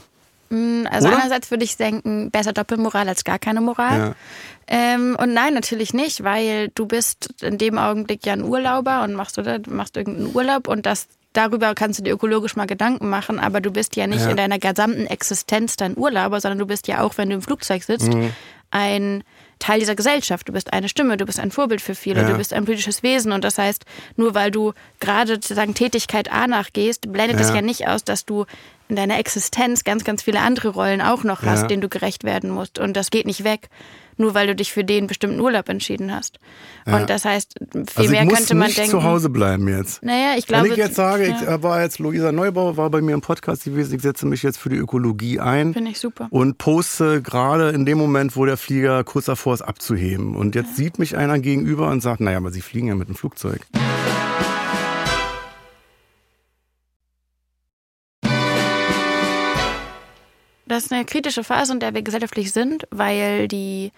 Mm, 0.49 0.85
also 0.89 1.07
Oder? 1.07 1.17
einerseits 1.17 1.51
würde 1.51 1.63
ich 1.63 1.75
denken, 1.75 2.31
besser 2.31 2.53
Doppelmoral 2.53 3.09
als 3.09 3.23
gar 3.23 3.39
keine 3.39 3.61
Moral. 3.61 3.99
Ja. 3.99 4.15
Ähm, 4.67 5.17
und 5.19 5.33
nein, 5.33 5.53
natürlich 5.53 5.93
nicht, 5.93 6.23
weil 6.23 6.69
du 6.75 6.85
bist 6.85 7.41
in 7.41 7.57
dem 7.57 7.77
Augenblick 7.77 8.25
ja 8.25 8.33
ein 8.33 8.43
Urlauber 8.43 9.03
und 9.03 9.13
machst 9.13 9.37
oder 9.37 9.59
machst 9.67 9.97
irgendeinen 9.97 10.33
Urlaub 10.33 10.67
und 10.67 10.85
das 10.85 11.07
darüber 11.37 11.73
kannst 11.75 11.99
du 11.99 12.03
dir 12.03 12.13
ökologisch 12.13 12.55
mal 12.55 12.65
Gedanken 12.67 13.09
machen, 13.09 13.39
aber 13.39 13.61
du 13.61 13.71
bist 13.71 13.95
ja 13.95 14.07
nicht 14.07 14.21
Ja. 14.23 14.29
in 14.31 14.37
deiner 14.37 14.59
gesamten 14.59 15.05
Existenz 15.07 15.75
dein 15.77 15.97
Urlauber, 15.97 16.39
sondern 16.41 16.59
du 16.59 16.65
bist 16.65 16.87
ja 16.87 17.01
auch, 17.01 17.17
wenn 17.17 17.29
du 17.29 17.35
im 17.35 17.41
Flugzeug 17.41 17.83
sitzt, 17.83 18.13
Mhm. 18.13 18.31
ein 18.71 19.23
Teil 19.59 19.79
dieser 19.79 19.95
Gesellschaft. 19.95 20.49
Du 20.49 20.53
bist 20.53 20.73
eine 20.73 20.89
Stimme, 20.89 21.15
du 21.15 21.25
bist 21.25 21.39
ein 21.39 21.49
Vorbild 21.49 21.79
für 21.81 21.95
viele, 21.95 22.21
Ja. 22.23 22.27
du 22.29 22.37
bist 22.37 22.51
ein 22.51 22.65
politisches 22.65 23.03
Wesen 23.03 23.31
und 23.31 23.43
das 23.43 23.57
heißt, 23.57 23.85
nur 24.17 24.35
weil 24.35 24.51
du 24.51 24.73
gerade 24.99 25.35
sozusagen 25.35 25.73
Tätigkeit 25.73 26.29
A 26.31 26.45
nachgehst, 26.47 27.11
blendet 27.11 27.39
es 27.39 27.49
Ja. 27.49 27.55
ja 27.55 27.61
nicht 27.61 27.87
aus, 27.87 28.03
dass 28.03 28.25
du 28.25 28.45
in 28.89 28.97
deiner 28.97 29.17
Existenz 29.17 29.83
ganz, 29.85 30.03
ganz 30.03 30.23
viele 30.23 30.41
andere 30.41 30.69
Rollen 30.69 31.01
auch 31.01 31.23
noch 31.23 31.43
hast, 31.43 31.67
denen 31.69 31.81
du 31.81 31.89
gerecht 31.89 32.23
werden 32.25 32.49
musst 32.49 32.77
und 32.77 32.95
das 32.97 33.09
geht 33.11 33.25
nicht 33.25 33.43
weg, 33.45 33.69
nur 34.17 34.33
weil 34.33 34.47
du 34.47 34.55
dich 34.55 34.71
für 34.71 34.83
den 34.83 35.07
bestimmten 35.07 35.39
Urlaub 35.39 35.69
entschieden 35.69 36.13
hast. 36.13 36.39
Ja. 36.87 36.97
Und 36.97 37.09
das 37.09 37.25
heißt, 37.25 37.55
viel 37.59 37.83
Also 37.95 38.11
mehr 38.11 38.21
ich 38.23 38.29
muss 38.29 38.37
könnte 38.37 38.55
man 38.55 38.67
nicht 38.67 38.77
denken. 38.77 38.91
zu 38.91 39.03
Hause 39.03 39.29
bleiben 39.29 39.67
jetzt. 39.67 40.03
Naja, 40.03 40.33
ich 40.37 40.47
glaube. 40.47 40.65
Wenn 40.65 40.71
ich 40.71 40.77
jetzt 40.77 40.95
sage, 40.95 41.27
ja, 41.27 41.35
ich 41.41 41.47
äh, 41.47 41.63
war 41.63 41.81
jetzt 41.81 41.99
Luisa 41.99 42.31
Neubauer, 42.31 42.77
war 42.77 42.89
bei 42.89 43.01
mir 43.01 43.13
im 43.13 43.21
Podcast 43.21 43.63
gewesen, 43.65 43.95
ich 43.95 44.01
setze 44.01 44.25
mich 44.25 44.43
jetzt 44.43 44.57
für 44.57 44.69
die 44.69 44.77
Ökologie 44.77 45.39
ein 45.39 45.73
Finde 45.73 45.91
ich 45.91 45.99
super. 45.99 46.27
und 46.29 46.57
poste 46.57 47.21
gerade 47.21 47.69
in 47.69 47.85
dem 47.85 47.97
Moment, 47.97 48.35
wo 48.35 48.45
der 48.45 48.57
Flieger 48.57 49.03
kurz 49.03 49.25
davor 49.25 49.53
ist 49.53 49.61
abzuheben. 49.61 50.35
Und 50.35 50.55
jetzt 50.55 50.75
sieht 50.75 50.99
mich 50.99 51.17
einer 51.17 51.39
gegenüber 51.39 51.89
und 51.89 52.01
sagt, 52.01 52.21
naja, 52.21 52.37
aber 52.37 52.51
Sie 52.51 52.61
fliegen 52.61 52.87
ja 52.87 52.95
mit 52.95 53.07
dem 53.07 53.15
Flugzeug. 53.15 53.61
Das 60.75 60.85
ist 60.85 60.91
eine 60.91 61.05
kritische 61.05 61.43
Phase, 61.45 61.71
in 61.71 61.79
der 61.79 61.93
wir 61.93 62.01
gesellschaftlich 62.01 62.51
sind, 62.51 62.85
weil 62.91 63.47
die 63.47 63.93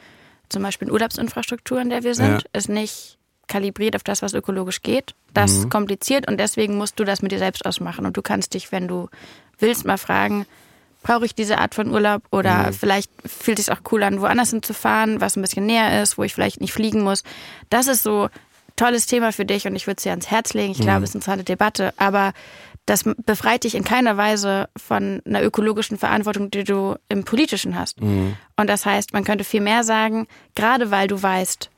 zum 0.49 0.61
Beispiel 0.61 0.91
Urlaubsinfrastruktur, 0.91 1.81
in 1.81 1.89
der 1.89 2.03
wir 2.03 2.13
sind, 2.13 2.43
Ja. 2.43 2.49
ist 2.53 2.69
nicht 2.69 3.17
kalibriert 3.47 3.95
auf 3.95 4.03
das, 4.03 4.21
was 4.21 4.33
ökologisch 4.35 4.83
geht. 4.83 5.15
Das 5.33 5.65
Mhm. 5.65 5.69
kompliziert 5.69 6.29
und 6.29 6.37
deswegen 6.39 6.77
musst 6.77 6.99
du 6.99 7.03
das 7.03 7.21
mit 7.23 7.31
dir 7.31 7.39
selbst 7.39 7.65
ausmachen. 7.65 8.05
Und 8.05 8.15
du 8.15 8.21
kannst 8.21 8.53
dich, 8.53 8.71
wenn 8.71 8.87
du 8.87 9.09
willst, 9.57 9.85
mal 9.85 9.97
fragen, 9.97 10.45
brauche 11.01 11.25
ich 11.25 11.33
diese 11.33 11.57
Art 11.57 11.73
von 11.73 11.89
Urlaub 11.91 12.21
oder 12.31 12.67
Mhm. 12.67 12.73
vielleicht 12.73 13.09
fühlt 13.25 13.57
es 13.57 13.65
sich 13.65 13.73
auch 13.75 13.81
cool 13.91 14.03
an, 14.03 14.21
woanders 14.21 14.51
hinzufahren, 14.51 15.19
was 15.19 15.35
ein 15.35 15.41
bisschen 15.41 15.65
näher 15.65 16.03
ist, 16.03 16.17
wo 16.19 16.23
ich 16.23 16.33
vielleicht 16.35 16.61
nicht 16.61 16.73
fliegen 16.73 17.01
muss. 17.01 17.23
Das 17.71 17.87
ist 17.87 18.03
so 18.03 18.29
tolles 18.75 19.07
Thema 19.07 19.31
für 19.31 19.45
dich 19.45 19.65
und 19.65 19.75
ich 19.75 19.87
würde 19.87 19.97
es 19.97 20.03
dir 20.03 20.11
ans 20.11 20.29
Herz 20.29 20.53
legen. 20.53 20.73
Ich 20.73 20.79
glaube, 20.81 21.03
es 21.05 21.09
ist 21.09 21.15
eine 21.15 21.19
interessante 21.21 21.43
Debatte, 21.45 21.93
aber 21.97 22.33
das 22.87 23.03
befreit 23.03 23.63
dich 23.65 23.75
in 23.75 23.83
keiner 23.83 24.17
Weise 24.17 24.69
von 24.75 25.21
einer 25.25 25.43
ökologischen 25.43 25.97
Verantwortung, 25.99 26.49
die 26.49 26.63
du 26.63 26.95
im 27.09 27.23
Politischen 27.25 27.77
hast. 27.77 27.99
Und 28.01 28.35
das 28.67 28.85
heißt, 28.85 29.13
man 29.13 29.23
könnte 29.25 29.43
viel 29.43 29.61
mehr 29.61 29.83
sagen, 29.83 30.25
gerade 30.55 30.89
weil 30.89 31.07
du 31.07 31.21
weißt, 31.21 31.69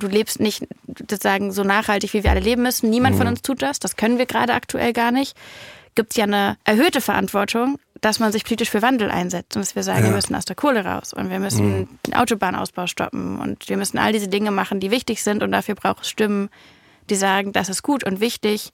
du 0.00 0.08
lebst 0.08 0.40
nicht 0.40 0.66
sozusagen 0.98 1.52
so 1.52 1.62
nachhaltig, 1.62 2.12
wie 2.12 2.24
wir 2.24 2.30
alle 2.32 2.40
leben 2.40 2.62
müssen. 2.62 2.90
Niemand 2.90 3.16
von 3.16 3.28
uns 3.28 3.40
tut 3.42 3.62
das. 3.62 3.78
Das 3.78 3.96
können 3.96 4.18
wir 4.18 4.26
gerade 4.26 4.52
aktuell 4.52 4.92
gar 4.92 5.12
nicht. 5.12 5.36
Gibt 5.94 6.10
es 6.10 6.16
ja 6.16 6.24
eine 6.24 6.56
erhöhte 6.64 7.00
Verantwortung, 7.00 7.78
dass 8.00 8.18
man 8.18 8.32
sich 8.32 8.42
politisch 8.44 8.70
für 8.70 8.82
Wandel 8.82 9.12
einsetzt 9.12 9.54
und 9.54 9.62
dass 9.62 9.76
wir 9.76 9.84
sagen, 9.84 10.00
Ja. 10.00 10.04
wir 10.06 10.16
müssen 10.16 10.34
aus 10.34 10.44
der 10.44 10.56
Kohle 10.56 10.84
raus 10.84 11.12
und 11.14 11.30
wir 11.30 11.38
müssen 11.38 12.00
den 12.04 12.14
Autobahnausbau 12.14 12.88
stoppen 12.88 13.38
und 13.38 13.68
wir 13.68 13.76
müssen 13.76 13.98
all 13.98 14.12
diese 14.12 14.26
Dinge 14.26 14.50
machen, 14.50 14.80
die 14.80 14.90
wichtig 14.90 15.22
sind 15.22 15.40
und 15.44 15.52
dafür 15.52 15.76
braucht 15.76 16.02
es 16.02 16.08
Stimmen, 16.08 16.48
die 17.10 17.14
sagen, 17.14 17.52
das 17.52 17.68
ist 17.68 17.84
gut 17.84 18.02
und 18.02 18.18
wichtig. 18.18 18.72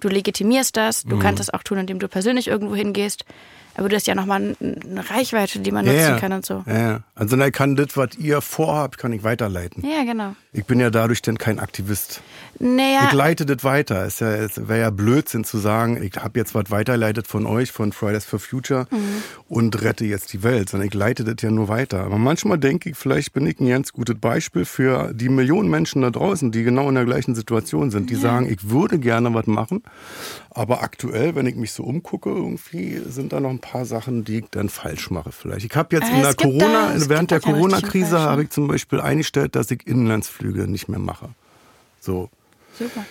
Du 0.00 0.08
legitimierst 0.08 0.76
das, 0.76 1.02
du 1.02 1.18
kannst 1.18 1.40
das 1.40 1.50
auch 1.50 1.62
tun, 1.62 1.78
indem 1.78 1.98
du 1.98 2.08
persönlich 2.08 2.48
irgendwo 2.48 2.74
hingehst. 2.74 3.24
Aber 3.78 3.88
du 3.88 3.94
hast 3.94 4.08
ja 4.08 4.16
nochmal 4.16 4.56
eine 4.60 5.10
Reichweite, 5.10 5.60
die 5.60 5.70
man 5.70 5.84
nutzen 5.84 6.00
ja, 6.00 6.18
kann 6.18 6.32
und 6.32 6.44
so. 6.44 6.64
Ja. 6.66 7.00
Also 7.14 7.36
ich 7.36 7.52
kann 7.52 7.76
das, 7.76 7.96
was 7.96 8.16
ihr 8.18 8.40
vorhabt, 8.40 8.98
kann 8.98 9.12
ich 9.12 9.22
weiterleiten. 9.22 9.84
Ja, 9.88 10.02
genau. 10.02 10.34
Ich 10.52 10.64
bin 10.64 10.80
ja 10.80 10.90
dadurch 10.90 11.22
dann 11.22 11.38
kein 11.38 11.60
Aktivist. 11.60 12.20
Naja, 12.60 13.02
Ich 13.06 13.12
leite 13.12 13.46
das 13.46 13.62
weiter. 13.62 14.04
Es, 14.04 14.18
ja, 14.18 14.32
es 14.34 14.68
wäre 14.68 14.80
ja 14.80 14.90
Blödsinn 14.90 15.44
zu 15.44 15.58
sagen, 15.58 16.02
ich 16.02 16.16
habe 16.16 16.38
jetzt 16.40 16.54
was 16.54 16.70
weiterleitet 16.70 17.28
von 17.28 17.46
euch, 17.46 17.70
von 17.70 17.92
Fridays 17.92 18.24
for 18.24 18.38
Future 18.40 18.86
Mhm. 18.90 18.98
und 19.48 19.80
rette 19.82 20.04
jetzt 20.04 20.32
die 20.32 20.42
Welt, 20.42 20.68
sondern 20.68 20.88
ich 20.88 20.94
leite 20.94 21.22
das 21.22 21.36
ja 21.40 21.50
nur 21.50 21.68
weiter. 21.68 22.02
Aber 22.04 22.18
manchmal 22.18 22.58
denke 22.58 22.90
ich, 22.90 22.96
vielleicht 22.96 23.32
bin 23.32 23.46
ich 23.46 23.60
ein 23.60 23.68
ganz 23.68 23.92
gutes 23.92 24.16
Beispiel 24.18 24.64
für 24.64 25.12
die 25.14 25.28
Millionen 25.28 25.70
Menschen 25.70 26.02
da 26.02 26.10
draußen, 26.10 26.50
die 26.50 26.64
genau 26.64 26.88
in 26.88 26.96
der 26.96 27.04
gleichen 27.04 27.34
Situation 27.36 27.90
sind, 27.92 28.10
die 28.10 28.16
sagen, 28.16 28.50
ich 28.50 28.70
würde 28.70 28.98
gerne 28.98 29.32
was 29.34 29.46
machen, 29.46 29.82
aber 30.50 30.82
aktuell, 30.82 31.36
wenn 31.36 31.46
ich 31.46 31.54
mich 31.54 31.70
so 31.72 31.84
umgucke, 31.84 32.30
irgendwie 32.30 33.00
sind 33.08 33.32
da 33.32 33.38
noch 33.40 33.50
ein 33.50 33.60
paar 33.60 33.84
Sachen, 33.84 34.24
die 34.24 34.38
ich 34.38 34.44
dann 34.50 34.68
falsch 34.68 35.10
mache 35.10 35.30
vielleicht. 35.30 35.64
Ich 35.64 35.76
habe 35.76 35.94
jetzt 35.94 36.10
Ah, 36.10 36.16
in 36.16 36.22
der 36.22 36.34
Corona, 36.34 36.92
da- 36.94 37.08
während 37.08 37.30
der 37.30 37.40
Corona-Krise 37.40 38.18
habe 38.18 38.42
ich 38.42 38.50
zum 38.50 38.66
Beispiel 38.66 39.00
eingestellt, 39.00 39.54
dass 39.54 39.70
ich 39.70 39.86
Inlandsflüge 39.86 40.66
nicht 40.66 40.88
mehr 40.88 40.98
mache. 40.98 41.28
So. 42.00 42.30
Super. 42.78 43.04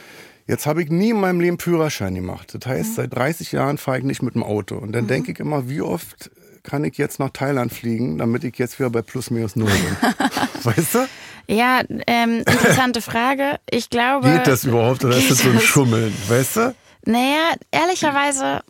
Jetzt 0.47 0.65
habe 0.65 0.81
ich 0.81 0.89
nie 0.89 1.09
in 1.09 1.19
meinem 1.19 1.41
Leben 1.41 1.59
Führerschein 1.59 2.15
gemacht. 2.15 2.53
Das 2.53 2.65
heißt, 2.65 2.95
seit 2.95 3.13
30 3.13 3.51
Jahren 3.51 3.77
fahre 3.77 3.99
ich 3.99 4.05
nicht 4.05 4.21
mit 4.21 4.33
dem 4.33 4.43
Auto. 4.43 4.77
Und 4.77 4.93
dann 4.93 5.07
denke 5.07 5.33
ich 5.33 5.39
immer, 5.39 5.69
wie 5.69 5.81
oft 5.81 6.31
kann 6.63 6.85
ich 6.85 6.97
jetzt 6.97 7.19
nach 7.19 7.31
Thailand 7.31 7.73
fliegen, 7.73 8.17
damit 8.17 8.43
ich 8.43 8.57
jetzt 8.57 8.79
wieder 8.79 8.89
bei 8.89 9.01
plus 9.01 9.29
minus 9.29 9.55
null 9.55 9.69
bin. 9.71 10.13
weißt 10.63 10.95
du? 10.95 11.07
Ja, 11.47 11.81
ähm, 12.07 12.39
interessante 12.39 13.01
Frage. 13.01 13.57
Ich 13.69 13.89
glaube. 13.89 14.29
Geht 14.31 14.47
das 14.47 14.63
überhaupt 14.65 15.03
oder 15.03 15.17
ist 15.17 15.31
das 15.31 15.39
so 15.39 15.49
ein? 15.49 15.59
Schummeln? 15.59 16.13
Weißt 16.27 16.57
du? 16.57 16.75
Naja, 17.05 17.53
ehrlicherweise, 17.71 18.63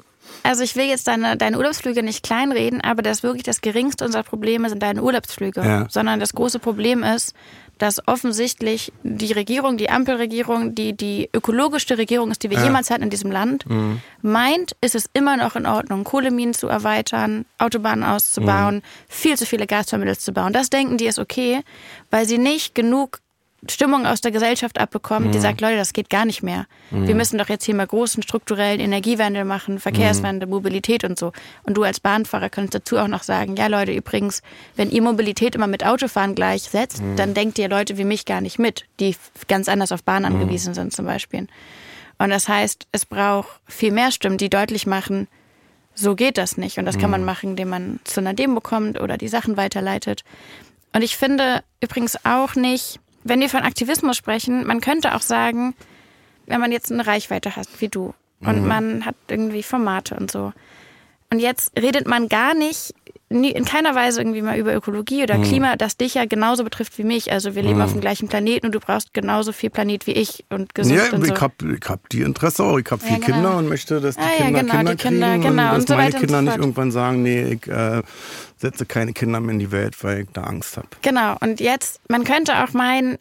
also 0.44 0.64
ich 0.64 0.76
will 0.76 0.86
jetzt 0.86 1.08
deine, 1.08 1.38
deine 1.38 1.58
Urlaubsflüge 1.58 2.04
nicht 2.04 2.24
kleinreden, 2.24 2.82
aber 2.82 3.02
das 3.02 3.24
wirklich 3.24 3.44
das 3.44 3.62
geringste 3.62 4.06
unserer 4.06 4.24
Probleme 4.24 4.70
sind 4.70 4.84
deine 4.84 5.02
Urlaubsflüge. 5.02 5.62
Ja. 5.62 5.88
Sondern 5.90 6.20
das 6.20 6.34
große 6.34 6.60
Problem 6.60 7.04
ist, 7.04 7.34
dass 7.78 8.06
offensichtlich 8.08 8.92
die 9.04 9.32
Regierung, 9.32 9.78
die 9.78 9.90
Ampelregierung, 9.90 10.76
die 10.76 10.94
die 10.94 11.30
ökologischste 11.34 11.98
Regierung 11.98 12.32
ist, 12.32 12.44
die 12.44 12.50
wir 12.50 12.58
Ja. 12.58 12.64
jemals 12.66 12.90
hatten 12.90 13.04
in 13.04 13.10
diesem 13.10 13.32
Land, 13.32 13.66
meint, 14.22 14.76
ist 14.82 14.96
es 14.96 15.10
immer 15.14 15.38
noch 15.38 15.56
in 15.56 15.66
Ordnung, 15.66 16.04
Kohleminen 16.04 16.54
zu 16.54 16.68
erweitern, 16.68 17.46
Autobahnen 17.58 18.04
auszubauen, 18.04 18.82
viel 19.08 19.38
zu 19.38 19.46
viele 19.46 19.68
Gasterminals 19.68 20.20
zu 20.22 20.34
bauen. 20.34 20.54
Das 20.54 20.70
denken 20.70 20.98
die 20.98 21.06
ist 21.08 21.20
okay, 21.20 21.62
weil 22.12 22.26
sie 22.28 22.38
nicht 22.38 22.76
genug 22.76 23.20
Stimmung 23.68 24.06
aus 24.06 24.22
der 24.22 24.32
Gesellschaft 24.32 24.80
abbekommen, 24.80 25.32
die 25.32 25.40
sagt, 25.40 25.62
Leute, 25.62 25.78
das 25.78 25.94
geht 25.94 26.10
gar 26.10 26.26
nicht 26.26 26.44
mehr. 26.44 26.68
Wir 26.92 27.16
müssen 27.16 27.40
doch 27.40 27.50
jetzt 27.50 27.66
hier 27.66 27.74
mal 27.74 27.88
großen 27.88 28.22
strukturellen 28.22 28.80
Energiewandel 28.80 29.46
machen, 29.46 29.80
Verkehrswandel, 29.80 30.48
Mobilität 30.48 31.04
und 31.04 31.18
so. 31.18 31.32
Und 31.64 31.76
du 31.76 31.84
als 31.84 32.00
Bahnfahrer 32.00 32.50
könntest 32.50 32.76
dazu 32.76 32.98
auch 32.98 33.08
noch 33.08 33.24
sagen, 33.24 33.56
ja 33.56 33.68
Leute, 33.68 33.94
übrigens, 33.94 34.44
wenn 34.76 34.92
ihr 34.92 35.02
Mobilität 35.02 35.56
immer 35.56 35.68
mit 35.68 35.86
Autofahren 35.86 36.36
gleichsetzt, 36.36 37.02
dann 37.16 37.34
denkt 37.34 37.58
ihr 37.58 37.68
Leute 37.68 37.98
wie 37.98 38.04
mich 38.04 38.26
gar 38.26 38.42
nicht 38.42 38.60
mit, 38.60 38.86
die 39.00 39.16
ganz 39.48 39.68
anders 39.68 39.92
auf 39.92 40.04
Bahn 40.04 40.26
angewiesen 40.26 40.76
sind 40.76 40.94
zum 40.94 41.06
Beispiel. 41.06 41.48
Und 42.20 42.30
das 42.30 42.48
heißt, 42.48 42.88
es 42.92 43.06
braucht 43.06 43.50
viel 43.68 43.92
mehr 43.92 44.12
Stimmen, 44.12 44.38
die 44.38 44.50
deutlich 44.50 44.86
machen, 44.86 45.28
so 45.96 46.16
geht 46.16 46.38
das 46.38 46.58
nicht. 46.58 46.78
Und 46.78 46.86
das 46.86 46.98
kann 47.00 47.10
man 47.10 47.26
machen, 47.26 47.52
indem 47.52 47.70
man 47.70 48.00
zu 48.04 48.20
einer 48.20 48.34
Demo 48.34 48.62
kommt 48.62 49.00
oder 49.00 49.18
die 49.18 49.28
Sachen 49.28 49.58
weiterleitet. 49.58 50.24
Und 50.94 51.02
ich 51.02 51.18
finde 51.18 51.64
übrigens 51.82 52.24
auch 52.24 52.56
nicht, 52.56 53.00
wenn 53.30 53.40
wir 53.40 53.50
von 53.50 53.64
Aktivismus 53.64 54.18
sprechen, 54.18 54.66
man 54.66 54.82
könnte 54.82 55.16
auch 55.16 55.22
sagen, 55.22 55.76
wenn 56.46 56.60
man 56.60 56.72
jetzt 56.72 56.92
eine 56.92 57.06
Reichweite 57.06 57.56
hat 57.56 57.68
wie 57.80 57.90
du 57.90 58.14
und 58.42 58.66
man 58.66 59.06
hat 59.06 59.16
irgendwie 59.30 59.64
Formate 59.64 60.16
und 60.16 60.32
so. 60.32 60.54
Und 61.32 61.40
jetzt 61.40 61.78
redet 61.78 62.08
man 62.08 62.30
gar 62.30 62.54
nicht, 62.54 62.94
nie, 63.30 63.52
in 63.52 63.66
keiner 63.66 63.94
Weise 63.94 64.22
irgendwie 64.22 64.42
mal 64.42 64.58
über 64.58 64.74
Ökologie 64.74 65.24
oder 65.24 65.38
Klima, 65.40 65.76
das 65.76 65.98
dich 65.98 66.14
ja 66.14 66.26
genauso 66.26 66.64
betrifft 66.64 66.98
wie 66.98 67.04
mich. 67.04 67.32
Also 67.32 67.56
wir 67.56 67.64
leben 67.64 67.82
auf 67.82 67.92
dem 67.92 68.02
gleichen 68.02 68.28
Planeten 68.30 68.68
und 68.68 68.76
du 68.76 68.80
brauchst 68.80 69.14
genauso 69.14 69.52
viel 69.52 69.70
Planet 69.70 70.08
wie 70.08 70.12
ich 70.14 70.46
und 70.50 70.74
gesund 70.74 70.96
Ja, 70.98 71.14
und 71.14 71.26
so. 71.26 71.34
ich 71.34 71.42
habe 71.42 71.54
hab 71.88 72.08
die 72.10 72.22
Interesse 72.22 72.64
auch. 72.64 72.78
Ich 72.78 72.90
habe 72.90 73.02
Ja, 73.04 73.08
vier 73.10 73.20
genau. 73.20 73.34
Kinder 73.36 73.58
und 73.58 73.68
möchte, 73.70 74.00
dass 74.00 74.16
die 74.16 74.22
Ah, 74.22 74.26
ja, 74.40 74.46
Kinder 74.46 74.60
genau, 74.62 74.74
Kinder 74.78 74.92
die 74.96 75.04
Kinder, 75.04 75.28
kriegen 75.32 75.42
genau, 75.42 75.50
und 75.50 75.58
dass 75.68 75.78
und 75.80 75.88
so 75.90 75.96
meine 75.96 76.12
Kinder 76.12 76.38
so 76.38 76.42
nicht 76.42 76.58
irgendwann 76.58 76.92
sagen, 76.92 77.24
nee, 77.24 77.44
ich 77.62 77.68
äh, 77.68 78.02
setze 78.56 78.86
keine 78.86 79.14
Kinder 79.14 79.40
mehr 79.42 79.54
in 79.54 79.60
die 79.60 79.72
Welt, 79.72 80.02
weil 80.04 80.22
ich 80.22 80.28
da 80.34 80.44
Angst 80.44 80.78
habe. 80.78 80.88
Genau, 81.02 81.36
und 81.42 81.60
jetzt, 81.60 82.00
man 82.10 82.24
könnte 82.24 82.64
auch 82.64 82.74
meinen, 82.74 83.18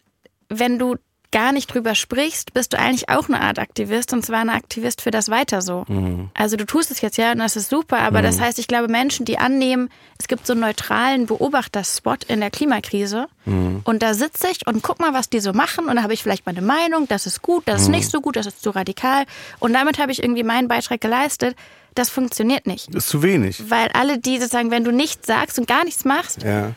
wenn 0.49 0.79
du 0.79 0.95
gar 1.31 1.51
nicht 1.51 1.67
drüber 1.73 1.93
sprichst, 1.93 2.53
bist 2.53 2.73
du 2.73 2.79
eigentlich 2.79 3.09
auch 3.09 3.27
eine 3.27 3.41
Art 3.41 3.59
Aktivist 3.59 4.13
und 4.13 4.25
zwar 4.25 4.39
eine 4.39 4.53
Aktivist 4.53 5.01
für 5.01 5.11
das 5.11 5.29
Weiter 5.29 5.61
so. 5.61 5.85
Also 6.33 6.55
du 6.57 6.65
tust 6.65 6.89
es 6.91 7.01
jetzt 7.01 7.17
ja 7.17 7.31
und 7.33 7.39
das 7.39 7.55
ist 7.55 7.69
super, 7.69 7.99
aber 7.99 8.21
das 8.21 8.39
heißt, 8.39 8.59
ich 8.59 8.67
glaube, 8.67 8.87
Menschen, 8.87 9.25
die 9.25 9.37
annehmen, 9.37 9.89
es 10.17 10.27
gibt 10.27 10.47
so 10.47 10.53
einen 10.53 10.61
neutralen 10.61 11.25
Beobachterspot 11.25 12.23
in 12.25 12.39
der 12.39 12.49
Klimakrise 12.49 13.27
und 13.45 13.99
da 14.03 14.13
sitze 14.13 14.47
ich 14.51 14.65
und 14.67 14.81
guck 14.83 14.99
mal, 14.99 15.13
was 15.13 15.29
die 15.29 15.39
so 15.39 15.53
machen 15.53 15.87
und 15.87 15.95
da 15.97 16.03
habe 16.03 16.13
ich 16.13 16.23
vielleicht 16.23 16.45
meine 16.45 16.61
Meinung, 16.61 17.07
das 17.07 17.25
ist 17.25 17.41
gut, 17.41 17.63
das 17.65 17.83
ist 17.83 17.87
nicht 17.89 18.09
so 18.09 18.21
gut, 18.21 18.35
das 18.35 18.45
ist 18.45 18.61
zu 18.61 18.69
radikal 18.71 19.25
und 19.59 19.73
damit 19.73 19.99
habe 19.99 20.11
ich 20.11 20.21
irgendwie 20.23 20.43
meinen 20.43 20.67
Beitrag 20.67 21.01
geleistet. 21.01 21.55
Das 21.95 22.09
funktioniert 22.11 22.67
nicht. 22.67 22.93
Das 22.93 23.05
ist 23.05 23.09
zu 23.09 23.23
wenig. 23.23 23.71
Weil 23.71 23.89
alle, 23.93 24.19
die 24.19 24.37
sozusagen, 24.37 24.69
wenn 24.69 24.83
du 24.83 24.91
nichts 24.91 25.25
sagst 25.25 25.57
und 25.57 25.67
gar 25.67 25.83
nichts 25.83 26.05
machst, 26.05 26.43
Ja. 26.43 26.73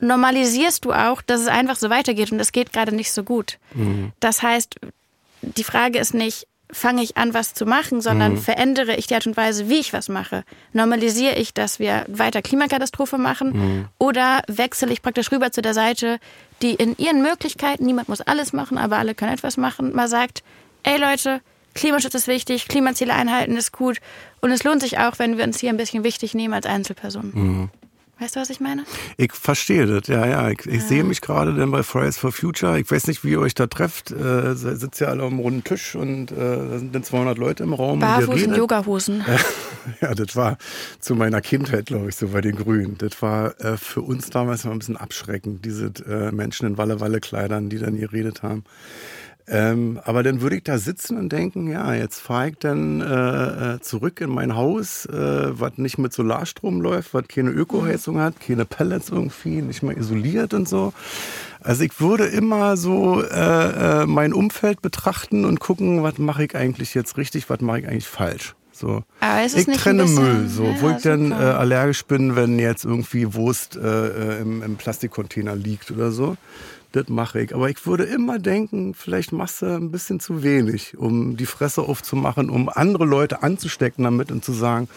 Normalisierst 0.00 0.84
du 0.84 0.92
auch, 0.92 1.22
dass 1.22 1.40
es 1.40 1.48
einfach 1.48 1.76
so 1.76 1.90
weitergeht 1.90 2.32
und 2.32 2.40
es 2.40 2.52
geht 2.52 2.72
gerade 2.72 2.94
nicht 2.94 3.12
so 3.12 3.22
gut. 3.22 3.58
Das 4.20 4.42
heißt, 4.42 4.76
die 5.42 5.64
Frage 5.64 5.98
ist 5.98 6.14
nicht, 6.14 6.46
fange 6.72 7.02
ich 7.02 7.16
an, 7.16 7.34
was 7.34 7.54
zu 7.54 7.66
machen, 7.66 8.00
sondern 8.00 8.36
verändere 8.36 8.94
ich 8.96 9.06
die 9.06 9.14
Art 9.14 9.26
und 9.26 9.36
Weise, 9.36 9.68
wie 9.68 9.78
ich 9.78 9.92
was 9.92 10.08
mache. 10.08 10.44
Normalisiere 10.72 11.34
ich, 11.34 11.52
dass 11.52 11.78
wir 11.78 12.04
weiter 12.08 12.42
Klimakatastrophe 12.42 13.18
machen 13.18 13.88
oder 13.98 14.42
wechsle 14.46 14.92
ich 14.92 15.02
praktisch 15.02 15.32
rüber 15.32 15.50
zu 15.52 15.62
der 15.62 15.74
Seite, 15.74 16.18
die 16.62 16.74
in 16.74 16.96
ihren 16.96 17.22
Möglichkeiten, 17.22 17.84
niemand 17.86 18.08
muss 18.08 18.20
alles 18.20 18.52
machen, 18.52 18.78
aber 18.78 18.98
alle 18.98 19.14
können 19.14 19.32
etwas 19.32 19.56
machen, 19.56 19.94
mal 19.94 20.08
sagt, 20.08 20.42
ey 20.82 20.98
Leute, 20.98 21.40
Klimaschutz 21.74 22.14
ist 22.14 22.28
wichtig, 22.28 22.68
Klimaziele 22.68 23.14
einhalten 23.14 23.56
ist 23.56 23.72
gut. 23.72 23.98
Und 24.40 24.50
es 24.50 24.64
lohnt 24.64 24.80
sich 24.80 24.98
auch, 24.98 25.18
wenn 25.18 25.38
wir 25.38 25.44
uns 25.44 25.60
hier 25.60 25.70
ein 25.70 25.76
bisschen 25.76 26.04
wichtig 26.04 26.34
nehmen 26.34 26.54
als 26.54 26.66
Einzelpersonen. 26.66 27.32
Mhm. 27.34 27.70
Weißt 28.20 28.36
du, 28.36 28.40
was 28.40 28.50
ich 28.50 28.60
meine? 28.60 28.84
Ich 29.16 29.32
verstehe 29.32 29.86
das, 29.86 30.06
ja, 30.06 30.26
ja. 30.26 30.50
Ich, 30.50 30.66
ich 30.66 30.82
ja. 30.82 30.88
sehe 30.88 31.04
mich 31.04 31.22
gerade 31.22 31.54
dann 31.54 31.70
bei 31.70 31.82
Fridays 31.82 32.18
for 32.18 32.32
Future. 32.32 32.78
Ich 32.78 32.90
weiß 32.90 33.06
nicht, 33.06 33.24
wie 33.24 33.30
ihr 33.30 33.40
euch 33.40 33.54
da 33.54 33.66
trefft. 33.66 34.10
Äh, 34.10 34.54
sitzt 34.54 35.00
ja 35.00 35.08
alle 35.08 35.22
am 35.22 35.38
runden 35.38 35.64
Tisch 35.64 35.94
und 35.94 36.30
äh, 36.30 36.34
da 36.36 36.78
sind 36.78 36.94
dann 36.94 37.02
200 37.02 37.38
Leute 37.38 37.62
im 37.62 37.72
Raum. 37.72 38.00
Barfuß 38.00 38.42
und 38.42 38.56
Yogahosen. 38.56 39.24
ja, 40.02 40.14
das 40.14 40.36
war 40.36 40.58
zu 41.00 41.14
meiner 41.14 41.40
Kindheit, 41.40 41.86
glaube 41.86 42.10
ich, 42.10 42.16
so 42.16 42.28
bei 42.28 42.42
den 42.42 42.56
Grünen. 42.56 42.98
Das 42.98 43.22
war 43.22 43.58
äh, 43.58 43.78
für 43.78 44.02
uns 44.02 44.28
damals 44.28 44.64
mal 44.64 44.72
ein 44.72 44.80
bisschen 44.80 44.98
abschreckend, 44.98 45.64
diese 45.64 45.90
äh, 46.06 46.30
Menschen 46.30 46.66
in 46.66 46.76
Walle-Walle-Kleidern, 46.76 47.70
die 47.70 47.78
dann 47.78 47.98
geredet 47.98 48.42
haben. 48.42 48.64
Ähm, 49.48 50.00
aber 50.04 50.22
dann 50.22 50.40
würde 50.40 50.56
ich 50.56 50.64
da 50.64 50.78
sitzen 50.78 51.16
und 51.16 51.30
denken, 51.30 51.70
ja, 51.70 51.92
jetzt 51.94 52.20
fahre 52.20 52.50
ich 52.50 52.56
dann 52.58 53.00
äh, 53.00 53.74
äh, 53.74 53.80
zurück 53.80 54.20
in 54.20 54.30
mein 54.30 54.54
Haus, 54.54 55.06
äh, 55.06 55.58
was 55.58 55.76
nicht 55.76 55.98
mit 55.98 56.12
Solarstrom 56.12 56.80
läuft, 56.80 57.14
was 57.14 57.26
keine 57.26 57.50
Ökoheizung 57.50 58.20
hat, 58.20 58.40
keine 58.40 58.64
Pellets 58.64 59.08
irgendwie, 59.08 59.62
nicht 59.62 59.82
mehr 59.82 59.96
isoliert 59.96 60.54
und 60.54 60.68
so. 60.68 60.92
Also 61.60 61.82
ich 61.82 62.00
würde 62.00 62.26
immer 62.26 62.76
so 62.76 63.22
äh, 63.22 64.02
äh, 64.02 64.06
mein 64.06 64.32
Umfeld 64.32 64.82
betrachten 64.82 65.44
und 65.44 65.58
gucken, 65.60 66.02
was 66.02 66.18
mache 66.18 66.44
ich 66.44 66.54
eigentlich 66.54 66.94
jetzt 66.94 67.16
richtig, 67.16 67.50
was 67.50 67.60
mache 67.60 67.80
ich 67.80 67.88
eigentlich 67.88 68.08
falsch. 68.08 68.54
So. 68.72 69.02
ich 69.58 69.66
trenne 69.76 70.04
Müll, 70.04 70.48
so, 70.48 70.64
ja, 70.64 70.80
wo 70.80 70.90
ich 70.90 71.02
dann 71.02 71.32
äh, 71.32 71.34
allergisch 71.34 72.06
bin, 72.06 72.34
wenn 72.34 72.58
jetzt 72.58 72.86
irgendwie 72.86 73.34
Wurst 73.34 73.76
äh, 73.76 74.38
äh 74.38 74.40
im, 74.40 74.62
im 74.62 74.76
Plastikcontainer 74.76 75.54
liegt 75.54 75.90
oder 75.90 76.10
so 76.12 76.38
das 76.92 77.08
mache 77.08 77.40
ich. 77.40 77.54
Aber 77.54 77.70
ich 77.70 77.86
würde 77.86 78.04
immer 78.04 78.38
denken, 78.38 78.94
vielleicht 78.94 79.32
machst 79.32 79.62
du 79.62 79.66
ein 79.66 79.90
bisschen 79.90 80.20
zu 80.20 80.42
wenig, 80.42 80.96
um 80.98 81.36
die 81.36 81.46
Fresse 81.46 81.82
aufzumachen, 81.82 82.50
um 82.50 82.68
andere 82.68 83.04
Leute 83.04 83.42
anzustecken 83.42 84.04
damit 84.04 84.30
und 84.30 84.44
zu 84.44 84.52
sagen, 84.52 84.88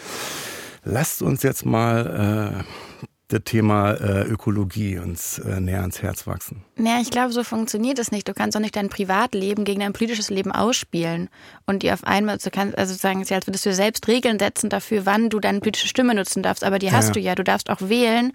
lasst 0.84 1.22
uns 1.22 1.42
jetzt 1.42 1.64
mal 1.64 2.62
äh, 2.62 2.64
das 3.28 3.40
Thema 3.44 3.92
äh, 3.94 4.22
Ökologie 4.24 4.98
uns 4.98 5.38
äh, 5.38 5.58
näher 5.58 5.80
ans 5.80 6.02
Herz 6.02 6.26
wachsen. 6.26 6.62
Ja, 6.78 7.00
ich 7.00 7.10
glaube, 7.10 7.32
so 7.32 7.42
funktioniert 7.42 7.98
es 7.98 8.12
nicht. 8.12 8.28
Du 8.28 8.34
kannst 8.34 8.54
doch 8.54 8.60
nicht 8.60 8.76
dein 8.76 8.90
Privatleben 8.90 9.64
gegen 9.64 9.80
dein 9.80 9.94
politisches 9.94 10.28
Leben 10.28 10.52
ausspielen 10.52 11.30
und 11.66 11.82
dir 11.82 11.94
auf 11.94 12.04
einmal, 12.04 12.36
du 12.36 12.50
kannst, 12.50 12.76
also 12.76 12.94
sagen, 12.94 13.20
es 13.20 13.26
ist 13.26 13.30
ja, 13.30 13.36
als 13.38 13.46
würdest 13.46 13.64
du 13.64 13.72
selbst 13.72 14.06
Regeln 14.08 14.38
setzen 14.38 14.68
dafür, 14.68 15.06
wann 15.06 15.30
du 15.30 15.40
deine 15.40 15.60
politische 15.60 15.88
Stimme 15.88 16.14
nutzen 16.14 16.42
darfst. 16.42 16.64
Aber 16.64 16.78
die 16.78 16.92
hast 16.92 17.08
ja. 17.08 17.12
du 17.12 17.20
ja. 17.20 17.34
Du 17.34 17.44
darfst 17.44 17.70
auch 17.70 17.80
wählen, 17.80 18.32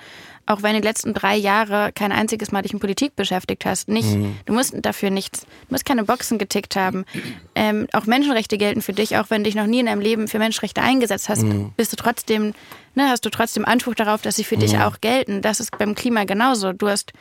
auch 0.50 0.64
wenn 0.64 0.74
du 0.74 0.82
die 0.82 0.88
letzten 0.88 1.14
drei 1.14 1.36
Jahre 1.36 1.92
kein 1.94 2.12
einziges 2.12 2.52
Mal 2.52 2.64
dich 2.64 2.74
in 2.74 2.80
Politik 2.80 3.16
beschäftigt 3.16 3.66
hast. 3.66 3.88
Nicht, 3.88 4.10
mhm. 4.10 4.36
Du 4.46 4.54
musst 4.54 4.74
dafür 4.82 5.12
nichts, 5.12 5.42
du 5.42 5.48
musst 5.70 5.86
keine 5.86 6.04
Boxen 6.04 6.40
getickt 6.40 6.76
haben. 6.76 7.06
Ähm, 7.54 7.88
auch 7.94 8.08
Menschenrechte 8.08 8.58
gelten 8.58 8.82
für 8.82 8.94
dich, 8.94 9.16
auch 9.18 9.30
wenn 9.30 9.44
du 9.44 9.48
dich 9.48 9.56
noch 9.56 9.68
nie 9.68 9.80
in 9.80 9.86
deinem 9.86 10.02
Leben 10.02 10.28
für 10.28 10.40
Menschenrechte 10.40 10.82
eingesetzt 10.82 11.30
hast, 11.30 11.44
mhm. 11.44 11.72
bist 11.78 11.92
du 11.92 11.98
trotzdem, 11.98 12.56
ne, 12.96 13.10
hast 13.10 13.24
du 13.26 13.30
trotzdem 13.30 13.64
Anspruch 13.64 13.94
darauf, 13.94 14.24
dass 14.24 14.38
sie 14.38 14.44
für 14.44 14.56
mhm. 14.56 14.62
dich 14.62 14.80
auch 14.80 15.02
gelten. 15.02 15.44
Das 15.44 15.60
ist 15.60 15.78
beim 15.78 15.94
Klima 15.94 16.24
genauso. 16.24 16.74
Du 16.74 16.90
hast, 16.90 17.14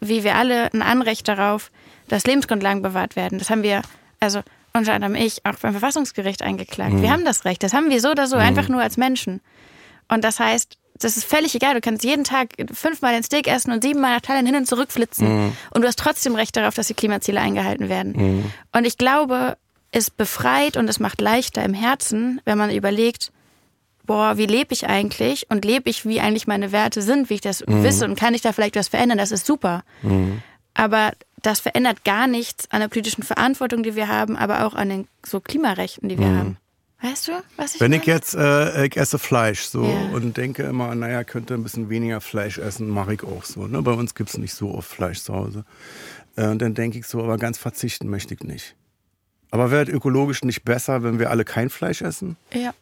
wie 0.00 0.22
wir 0.22 0.36
alle, 0.36 0.72
ein 0.72 0.82
Anrecht 0.82 1.26
darauf, 1.26 1.72
dass 2.06 2.26
Lebensgrundlagen 2.26 2.80
bewahrt 2.80 3.16
werden. 3.16 3.40
Das 3.40 3.50
haben 3.50 3.64
wir, 3.64 3.82
also 4.20 4.42
unter 4.72 4.92
anderem 4.92 5.16
ich, 5.16 5.44
auch 5.44 5.56
beim 5.56 5.72
Verfassungsgericht 5.72 6.42
eingeklagt. 6.42 6.92
Wir 6.92 7.08
mhm. 7.08 7.10
haben 7.10 7.24
das 7.24 7.44
Recht. 7.44 7.64
Das 7.64 7.72
haben 7.72 7.90
wir 7.90 8.00
so 8.00 8.10
oder 8.10 8.28
so, 8.28 8.36
mhm. 8.36 8.42
einfach 8.42 8.68
nur 8.68 8.82
als 8.82 8.96
Menschen. 8.96 9.40
Und 10.08 10.22
das 10.22 10.38
heißt, 10.38 10.77
das 10.98 11.16
ist 11.16 11.24
völlig 11.24 11.54
egal. 11.54 11.74
Du 11.74 11.80
kannst 11.80 12.04
jeden 12.04 12.24
Tag 12.24 12.54
fünfmal 12.72 13.12
den 13.12 13.22
Steak 13.22 13.48
essen 13.48 13.72
und 13.72 13.82
siebenmal 13.82 14.14
nach 14.14 14.20
Thailand 14.20 14.48
hin 14.48 14.56
und 14.56 14.66
zurück 14.66 14.90
flitzen. 14.90 15.46
Mhm. 15.46 15.52
Und 15.72 15.82
du 15.82 15.88
hast 15.88 15.98
trotzdem 15.98 16.34
Recht 16.34 16.56
darauf, 16.56 16.74
dass 16.74 16.88
die 16.88 16.94
Klimaziele 16.94 17.40
eingehalten 17.40 17.88
werden. 17.88 18.12
Mhm. 18.16 18.52
Und 18.72 18.86
ich 18.86 18.98
glaube, 18.98 19.56
es 19.90 20.10
befreit 20.10 20.76
und 20.76 20.88
es 20.88 21.00
macht 21.00 21.20
leichter 21.20 21.64
im 21.64 21.74
Herzen, 21.74 22.40
wenn 22.44 22.58
man 22.58 22.70
überlegt, 22.70 23.32
boah, 24.04 24.36
wie 24.36 24.46
lebe 24.46 24.74
ich 24.74 24.86
eigentlich? 24.86 25.46
Und 25.50 25.64
lebe 25.64 25.88
ich, 25.88 26.04
wie 26.04 26.20
eigentlich 26.20 26.46
meine 26.46 26.72
Werte 26.72 27.02
sind, 27.02 27.30
wie 27.30 27.34
ich 27.34 27.40
das 27.40 27.64
mhm. 27.66 27.84
wisse 27.84 28.04
und 28.04 28.18
kann 28.18 28.34
ich 28.34 28.42
da 28.42 28.52
vielleicht 28.52 28.76
was 28.76 28.88
verändern? 28.88 29.18
Das 29.18 29.30
ist 29.30 29.46
super. 29.46 29.84
Mhm. 30.02 30.42
Aber 30.74 31.12
das 31.42 31.60
verändert 31.60 32.04
gar 32.04 32.26
nichts 32.26 32.70
an 32.70 32.80
der 32.80 32.88
politischen 32.88 33.22
Verantwortung, 33.22 33.82
die 33.82 33.94
wir 33.94 34.08
haben, 34.08 34.36
aber 34.36 34.66
auch 34.66 34.74
an 34.74 34.88
den 34.88 35.08
so 35.24 35.40
Klimarechten, 35.40 36.08
die 36.08 36.18
wir 36.18 36.26
mhm. 36.26 36.38
haben. 36.38 36.56
Weißt 37.00 37.28
du, 37.28 37.32
was 37.56 37.74
ich 37.74 37.80
Wenn 37.80 37.92
meine? 37.92 38.02
ich 38.02 38.06
jetzt, 38.08 38.34
äh, 38.34 38.86
ich 38.86 38.96
esse 38.96 39.18
Fleisch 39.18 39.62
so 39.62 39.84
yeah. 39.84 40.10
und 40.14 40.36
denke 40.36 40.64
immer, 40.64 40.94
naja, 40.96 41.22
könnte 41.22 41.54
ein 41.54 41.62
bisschen 41.62 41.90
weniger 41.90 42.20
Fleisch 42.20 42.58
essen, 42.58 42.88
mache 42.88 43.14
ich 43.14 43.22
auch 43.22 43.44
so. 43.44 43.68
Ne? 43.68 43.80
Bei 43.82 43.92
uns 43.92 44.16
gibt 44.16 44.30
es 44.30 44.38
nicht 44.38 44.52
so 44.52 44.74
oft 44.74 44.90
Fleisch 44.90 45.20
zu 45.20 45.32
Hause. 45.32 45.64
Äh, 46.36 46.48
und 46.48 46.60
dann 46.60 46.74
denke 46.74 46.98
ich 46.98 47.06
so, 47.06 47.22
aber 47.22 47.38
ganz 47.38 47.56
verzichten 47.56 48.08
möchte 48.08 48.34
ich 48.34 48.40
nicht. 48.40 48.74
Aber 49.50 49.70
wäre 49.70 49.84
es 49.84 49.88
ökologisch 49.88 50.42
nicht 50.42 50.64
besser, 50.64 51.04
wenn 51.04 51.20
wir 51.20 51.30
alle 51.30 51.44
kein 51.44 51.70
Fleisch 51.70 52.02
essen? 52.02 52.36
Ja. 52.52 52.74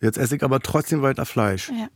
Jetzt 0.00 0.18
esse 0.18 0.36
ich 0.36 0.42
aber 0.42 0.60
trotzdem 0.60 1.02
weiter 1.02 1.26
Fleisch. 1.26 1.70
Ja. 1.70 1.88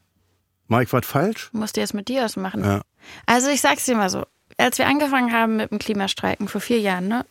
Mache 0.68 0.85
ich 0.85 0.92
was 0.92 1.04
falsch? 1.04 1.50
Musst 1.52 1.76
du 1.76 1.80
jetzt 1.80 1.94
mit 1.94 2.09
dir 2.09 2.24
ausmachen. 2.24 2.62
Ja. 2.62 2.83
Also 3.26 3.48
ich 3.48 3.61
sag's 3.61 3.85
dir 3.85 3.96
mal 3.96 4.11
so, 4.11 4.24
als 4.57 4.78
wir 4.78 4.87
angefangen 4.87 5.33
haben 5.33 5.57
mit 5.57 5.70
dem 5.70 5.78
Klimastreiken 5.78 6.48
vor 6.48 6.61
vier 6.61 6.80
Jahren, 6.80 7.09
ne, 7.09 7.26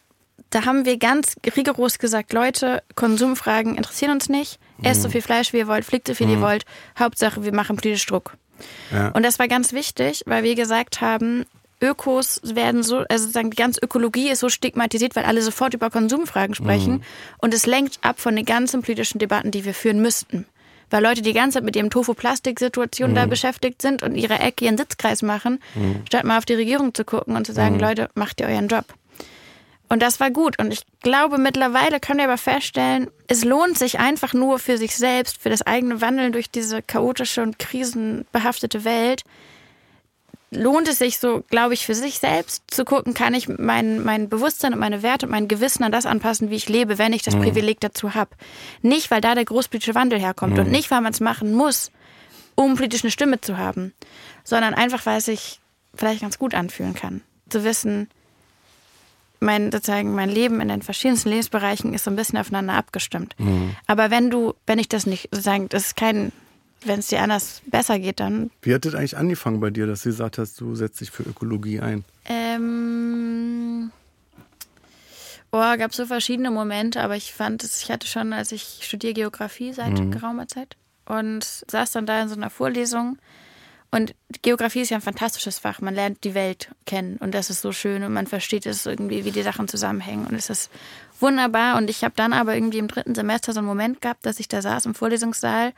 da 0.49 0.65
haben 0.65 0.85
wir 0.85 0.97
ganz 0.97 1.35
rigoros 1.55 1.97
gesagt, 1.97 2.33
Leute, 2.33 2.83
Konsumfragen 2.95 3.75
interessieren 3.75 4.11
uns 4.11 4.29
nicht. 4.29 4.59
Esst 4.83 5.01
so 5.01 5.07
mhm. 5.07 5.13
viel 5.13 5.21
Fleisch, 5.21 5.53
wie 5.53 5.57
ihr 5.57 5.67
wollt, 5.67 5.85
fliegt 5.85 6.07
so 6.07 6.13
viel, 6.13 6.27
mhm. 6.27 6.33
ihr 6.33 6.41
wollt. 6.41 6.65
Hauptsache, 6.97 7.43
wir 7.43 7.53
machen 7.53 7.75
politisch 7.75 8.05
Druck. 8.05 8.37
Ja. 8.91 9.09
Und 9.09 9.23
das 9.23 9.39
war 9.39 9.47
ganz 9.47 9.73
wichtig, 9.73 10.23
weil 10.25 10.43
wir 10.43 10.55
gesagt 10.55 11.01
haben, 11.01 11.45
Ökos 11.81 12.39
werden 12.43 12.83
so, 12.83 12.99
also 13.09 13.25
sozusagen 13.25 13.51
die 13.51 13.57
ganze 13.57 13.81
Ökologie 13.81 14.29
ist 14.29 14.39
so 14.39 14.49
stigmatisiert, 14.49 15.15
weil 15.15 15.25
alle 15.25 15.41
sofort 15.41 15.73
über 15.73 15.89
Konsumfragen 15.89 16.55
sprechen. 16.55 16.93
Mhm. 16.93 17.03
Und 17.39 17.53
es 17.53 17.65
lenkt 17.65 17.99
ab 18.01 18.19
von 18.19 18.35
den 18.35 18.45
ganzen 18.45 18.81
politischen 18.81 19.19
Debatten, 19.19 19.51
die 19.51 19.65
wir 19.65 19.73
führen 19.73 20.01
müssten. 20.01 20.45
Weil 20.89 21.03
Leute 21.03 21.21
die 21.21 21.33
ganze 21.33 21.55
Zeit 21.55 21.63
mit 21.63 21.75
ihrem 21.75 21.89
Tofu-Plastik-Situation 21.89 23.11
mhm. 23.11 23.15
da 23.15 23.25
beschäftigt 23.25 23.81
sind 23.81 24.03
und 24.03 24.15
ihre 24.15 24.39
Ecke 24.39 24.65
ihren 24.65 24.77
Sitzkreis 24.77 25.23
machen, 25.23 25.59
mhm. 25.75 26.03
statt 26.07 26.23
mal 26.23 26.37
auf 26.37 26.45
die 26.45 26.53
Regierung 26.53 26.93
zu 26.93 27.03
gucken 27.03 27.35
und 27.35 27.45
zu 27.45 27.53
sagen, 27.53 27.75
mhm. 27.75 27.81
Leute, 27.81 28.09
macht 28.13 28.39
ihr 28.39 28.47
euren 28.47 28.67
Job. 28.67 28.85
Und 29.89 30.01
das 30.01 30.19
war 30.19 30.31
gut. 30.31 30.57
Und 30.59 30.73
ich 30.73 30.83
glaube, 31.01 31.37
mittlerweile 31.37 31.99
können 31.99 32.19
wir 32.19 32.25
aber 32.25 32.37
feststellen, 32.37 33.09
es 33.27 33.43
lohnt 33.43 33.77
sich 33.77 33.99
einfach 33.99 34.33
nur 34.33 34.59
für 34.59 34.77
sich 34.77 34.95
selbst, 34.95 35.41
für 35.41 35.49
das 35.49 35.61
eigene 35.61 36.01
Wandeln 36.01 36.31
durch 36.31 36.49
diese 36.49 36.81
chaotische 36.81 37.43
und 37.43 37.59
krisenbehaftete 37.59 38.83
Welt, 38.85 39.23
lohnt 40.55 40.87
es 40.87 40.99
sich 40.99 41.19
so, 41.19 41.43
glaube 41.49 41.73
ich, 41.73 41.85
für 41.85 41.95
sich 41.95 42.19
selbst 42.19 42.63
zu 42.67 42.85
gucken, 42.85 43.13
kann 43.13 43.33
ich 43.33 43.47
mein, 43.47 44.03
mein 44.03 44.29
Bewusstsein 44.29 44.73
und 44.73 44.79
meine 44.79 45.03
Werte 45.03 45.25
und 45.25 45.31
mein 45.31 45.47
Gewissen 45.47 45.83
an 45.83 45.91
das 45.91 46.05
anpassen, 46.05 46.49
wie 46.49 46.55
ich 46.55 46.69
lebe, 46.69 46.97
wenn 46.97 47.13
ich 47.13 47.23
das 47.23 47.35
mhm. 47.35 47.41
Privileg 47.41 47.79
dazu 47.79 48.13
habe. 48.13 48.31
Nicht, 48.81 49.11
weil 49.11 49.21
da 49.21 49.35
der 49.35 49.45
großpolitische 49.45 49.95
Wandel 49.95 50.19
herkommt 50.19 50.53
mhm. 50.53 50.59
und 50.59 50.71
nicht, 50.71 50.91
weil 50.91 51.01
man 51.01 51.13
es 51.13 51.19
machen 51.19 51.53
muss, 51.53 51.91
um 52.55 52.75
politisch 52.75 53.03
eine 53.03 53.11
Stimme 53.11 53.41
zu 53.41 53.57
haben, 53.57 53.93
sondern 54.43 54.73
einfach, 54.73 55.05
weil 55.05 55.17
es 55.17 55.25
sich 55.25 55.59
vielleicht 55.95 56.21
ganz 56.21 56.39
gut 56.39 56.53
anfühlen 56.53 56.93
kann. 56.93 57.21
Zu 57.49 57.63
wissen, 57.63 58.09
mein, 59.43 59.71
sozusagen 59.71 60.15
mein 60.15 60.29
Leben 60.29 60.61
in 60.61 60.69
den 60.69 60.81
verschiedensten 60.81 61.29
Lebensbereichen 61.29 61.93
ist 61.93 62.05
so 62.05 62.11
ein 62.11 62.15
bisschen 62.15 62.39
aufeinander 62.39 62.73
abgestimmt. 62.73 63.35
Mhm. 63.37 63.75
Aber 63.87 64.09
wenn 64.11 64.29
du, 64.29 64.53
wenn 64.65 64.79
ich 64.79 64.89
das 64.89 65.05
nicht, 65.05 65.29
sozusagen, 65.31 65.69
das 65.69 65.87
ist 65.87 65.95
kein, 65.95 66.31
wenn 66.85 66.99
es 66.99 67.07
dir 67.07 67.21
anders 67.21 67.61
besser 67.65 67.99
geht, 67.99 68.19
dann. 68.19 68.51
Wie 68.61 68.73
hat 68.73 68.85
das 68.85 68.95
eigentlich 68.95 69.17
angefangen 69.17 69.59
bei 69.59 69.69
dir, 69.69 69.87
dass 69.87 70.03
du 70.03 70.09
gesagt 70.09 70.37
hast, 70.37 70.59
du 70.59 70.75
setzt 70.75 71.01
dich 71.01 71.11
für 71.11 71.23
Ökologie 71.23 71.79
ein? 71.79 72.03
Ähm. 72.25 73.91
Oh, 75.51 75.77
gab 75.77 75.93
so 75.93 76.07
verschiedene 76.07 76.49
Momente, 76.49 76.99
aber 77.01 77.15
ich 77.15 77.31
fand 77.31 77.63
es, 77.63 77.83
ich 77.83 77.91
hatte 77.91 78.07
schon, 78.07 78.33
als 78.33 78.51
ich 78.51 78.79
studiere 78.81 79.13
Geografie 79.13 79.71
seit 79.71 79.99
mhm. 79.99 80.09
geraumer 80.09 80.47
Zeit 80.47 80.77
und 81.05 81.43
saß 81.43 81.91
dann 81.91 82.07
da 82.07 82.23
in 82.23 82.27
so 82.27 82.35
einer 82.35 82.49
Vorlesung 82.49 83.19
und 83.93 84.15
Geografie 84.41 84.81
ist 84.81 84.89
ja 84.89 84.97
ein 84.97 85.01
fantastisches 85.01 85.59
Fach. 85.59 85.79
Man 85.79 85.93
lernt 85.93 86.23
die 86.23 86.33
Welt 86.33 86.71
kennen 86.87 87.17
und 87.17 87.31
das 87.35 87.51
ist 87.51 87.61
so 87.61 87.71
schön 87.71 88.03
und 88.03 88.11
man 88.11 88.25
versteht 88.25 88.65
es 88.65 88.87
irgendwie, 88.87 89.23
wie 89.23 89.29
die 89.29 89.43
Sachen 89.43 89.67
zusammenhängen 89.67 90.25
und 90.25 90.33
es 90.33 90.49
ist 90.49 90.71
wunderbar. 91.19 91.77
Und 91.77 91.91
ich 91.91 92.03
habe 92.03 92.15
dann 92.15 92.33
aber 92.33 92.55
irgendwie 92.55 92.79
im 92.79 92.87
dritten 92.87 93.13
Semester 93.13 93.53
so 93.53 93.59
einen 93.59 93.67
Moment 93.67 94.01
gehabt, 94.01 94.25
dass 94.25 94.39
ich 94.39 94.47
da 94.47 94.63
saß 94.63 94.87
im 94.87 94.95
Vorlesungssaal 94.95 95.73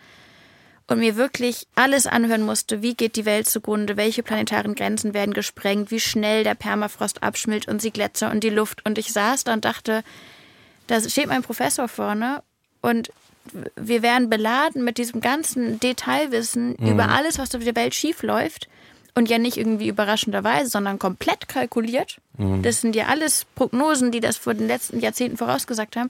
und 0.88 1.00
mir 1.00 1.18
wirklich 1.18 1.68
alles 1.76 2.08
anhören 2.08 2.44
musste, 2.44 2.82
wie 2.82 2.94
geht 2.94 3.18
die 3.18 3.26
Welt 3.26 3.50
zugrunde, 3.50 3.98
welche 3.98 4.24
planetaren 4.24 4.76
Grenzen 4.76 5.14
werden 5.14 5.34
gesprengt, 5.34 5.92
wie 5.92 6.00
schnell 6.00 6.46
der 6.46 6.56
Permafrost 6.56 7.22
abschmilzt 7.22 7.68
und 7.68 7.84
die 7.84 7.92
Gletscher 7.92 8.32
und 8.32 8.46
die 8.46 8.50
Luft. 8.50 8.86
Und 8.86 8.98
ich 8.98 9.12
saß 9.12 9.44
da 9.44 9.52
und 9.52 9.66
dachte, 9.66 10.06
da 10.88 11.02
steht 11.02 11.28
mein 11.28 11.44
Professor 11.44 11.90
vorne 11.90 12.44
und 12.82 13.12
wir 13.76 14.02
werden 14.02 14.30
beladen 14.30 14.84
mit 14.84 14.98
diesem 14.98 15.22
ganzen 15.22 15.80
Detailwissen 15.80 16.76
mhm. 16.80 16.88
über 16.88 17.10
alles, 17.10 17.40
was 17.40 17.56
auf 17.56 17.64
der 17.64 17.76
Welt 17.76 17.96
schiefläuft. 17.96 18.68
Und 19.18 19.30
ja 19.30 19.38
nicht 19.38 19.56
irgendwie 19.56 19.88
überraschenderweise, 19.88 20.70
sondern 20.70 21.00
komplett 21.00 21.48
kalkuliert. 21.48 22.18
Mhm. 22.38 22.64
Das 22.64 22.82
sind 22.82 22.98
ja 22.98 23.06
alles 23.06 23.46
Prognosen, 23.56 24.12
die 24.12 24.20
das 24.20 24.36
vor 24.36 24.54
den 24.54 24.68
letzten 24.68 25.00
Jahrzehnten 25.00 25.38
vorausgesagt 25.38 25.96
haben. 25.96 26.10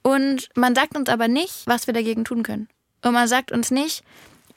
Und 0.00 0.48
man 0.54 0.74
sagt 0.74 0.96
uns 0.96 1.10
aber 1.10 1.28
nicht, 1.28 1.66
was 1.66 1.86
wir 1.86 1.92
dagegen 1.92 2.24
tun 2.24 2.42
können. 2.42 2.68
Und 3.04 3.12
man 3.12 3.28
sagt 3.28 3.52
uns 3.52 3.70
nicht, 3.70 4.02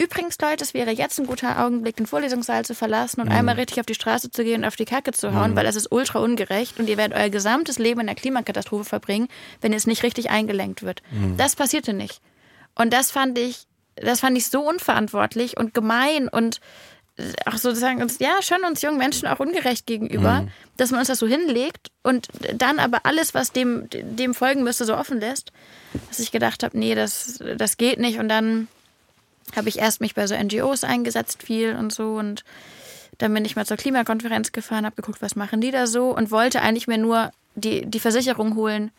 Übrigens, 0.01 0.37
Leute, 0.41 0.63
es 0.63 0.73
wäre 0.73 0.91
jetzt 0.91 1.19
ein 1.19 1.27
guter 1.27 1.59
Augenblick, 1.63 1.97
den 1.97 2.07
Vorlesungssaal 2.07 2.63
zu 2.63 2.73
verlassen 2.73 3.19
und 3.19 3.27
mhm. 3.27 3.33
einmal 3.33 3.55
richtig 3.55 3.81
auf 3.81 3.85
die 3.85 3.95
Straße 3.95 4.31
zu 4.31 4.45
gehen 4.45 4.61
und 4.61 4.67
auf 4.67 4.77
die 4.77 4.85
Kacke 4.85 5.11
zu 5.11 5.33
hauen, 5.33 5.51
mhm. 5.51 5.55
weil 5.57 5.65
das 5.65 5.75
ist 5.75 5.91
ultra 5.91 6.19
ungerecht 6.19 6.79
und 6.79 6.87
ihr 6.87 6.95
werdet 6.95 7.17
euer 7.17 7.29
gesamtes 7.29 7.77
Leben 7.79 7.99
in 7.99 8.07
der 8.07 8.15
Klimakatastrophe 8.15 8.85
verbringen, 8.85 9.27
wenn 9.59 9.73
es 9.73 9.87
nicht 9.87 10.03
richtig 10.03 10.29
eingelenkt 10.29 10.83
wird. 10.83 11.01
Mhm. 11.11 11.35
Das 11.35 11.57
passierte 11.57 11.93
nicht. 11.93 12.21
Und 12.75 12.93
das 12.93 13.11
fand 13.11 13.37
ich, 13.37 13.63
das 13.97 14.21
fand 14.21 14.37
ich 14.37 14.47
so 14.47 14.61
unverantwortlich 14.61 15.57
und 15.57 15.73
gemein 15.73 16.29
und 16.29 16.61
auch 17.45 17.57
sozusagen 17.57 18.01
uns, 18.01 18.19
ja, 18.19 18.41
schon 18.41 18.63
uns 18.63 18.81
jungen 18.81 18.97
Menschen 18.97 19.27
auch 19.27 19.39
ungerecht 19.39 19.85
gegenüber, 19.85 20.43
mhm. 20.43 20.51
dass 20.77 20.91
man 20.91 20.99
uns 20.99 21.09
das 21.09 21.19
so 21.19 21.27
hinlegt 21.27 21.91
und 22.03 22.27
dann 22.53 22.79
aber 22.79 23.05
alles, 23.05 23.33
was 23.33 23.51
dem, 23.51 23.89
dem 23.89 24.33
folgen 24.33 24.63
müsste, 24.63 24.85
so 24.85 24.95
offen 24.95 25.19
lässt, 25.19 25.51
dass 26.07 26.19
ich 26.19 26.31
gedacht 26.31 26.63
habe, 26.63 26.77
nee, 26.77 26.95
das, 26.95 27.43
das 27.57 27.75
geht 27.75 27.99
nicht. 27.99 28.19
Und 28.19 28.29
dann 28.29 28.69
habe 29.55 29.69
ich 29.69 29.79
erst 29.79 30.01
mich 30.01 30.15
bei 30.15 30.27
so 30.27 30.35
NGOs 30.35 30.83
eingesetzt 30.83 31.43
viel 31.43 31.75
und 31.75 31.91
so 31.91 32.15
und 32.15 32.43
dann 33.17 33.33
bin 33.33 33.45
ich 33.45 33.55
mal 33.55 33.65
zur 33.65 33.77
Klimakonferenz 33.77 34.51
gefahren, 34.51 34.85
habe 34.85 34.95
geguckt, 34.95 35.21
was 35.21 35.35
machen 35.35 35.61
die 35.61 35.71
da 35.71 35.87
so 35.87 36.15
und 36.15 36.31
wollte 36.31 36.61
eigentlich 36.61 36.87
mir 36.87 36.97
nur 36.97 37.31
die, 37.55 37.85
die 37.85 37.99
Versicherung 37.99 38.55
holen, 38.55 38.91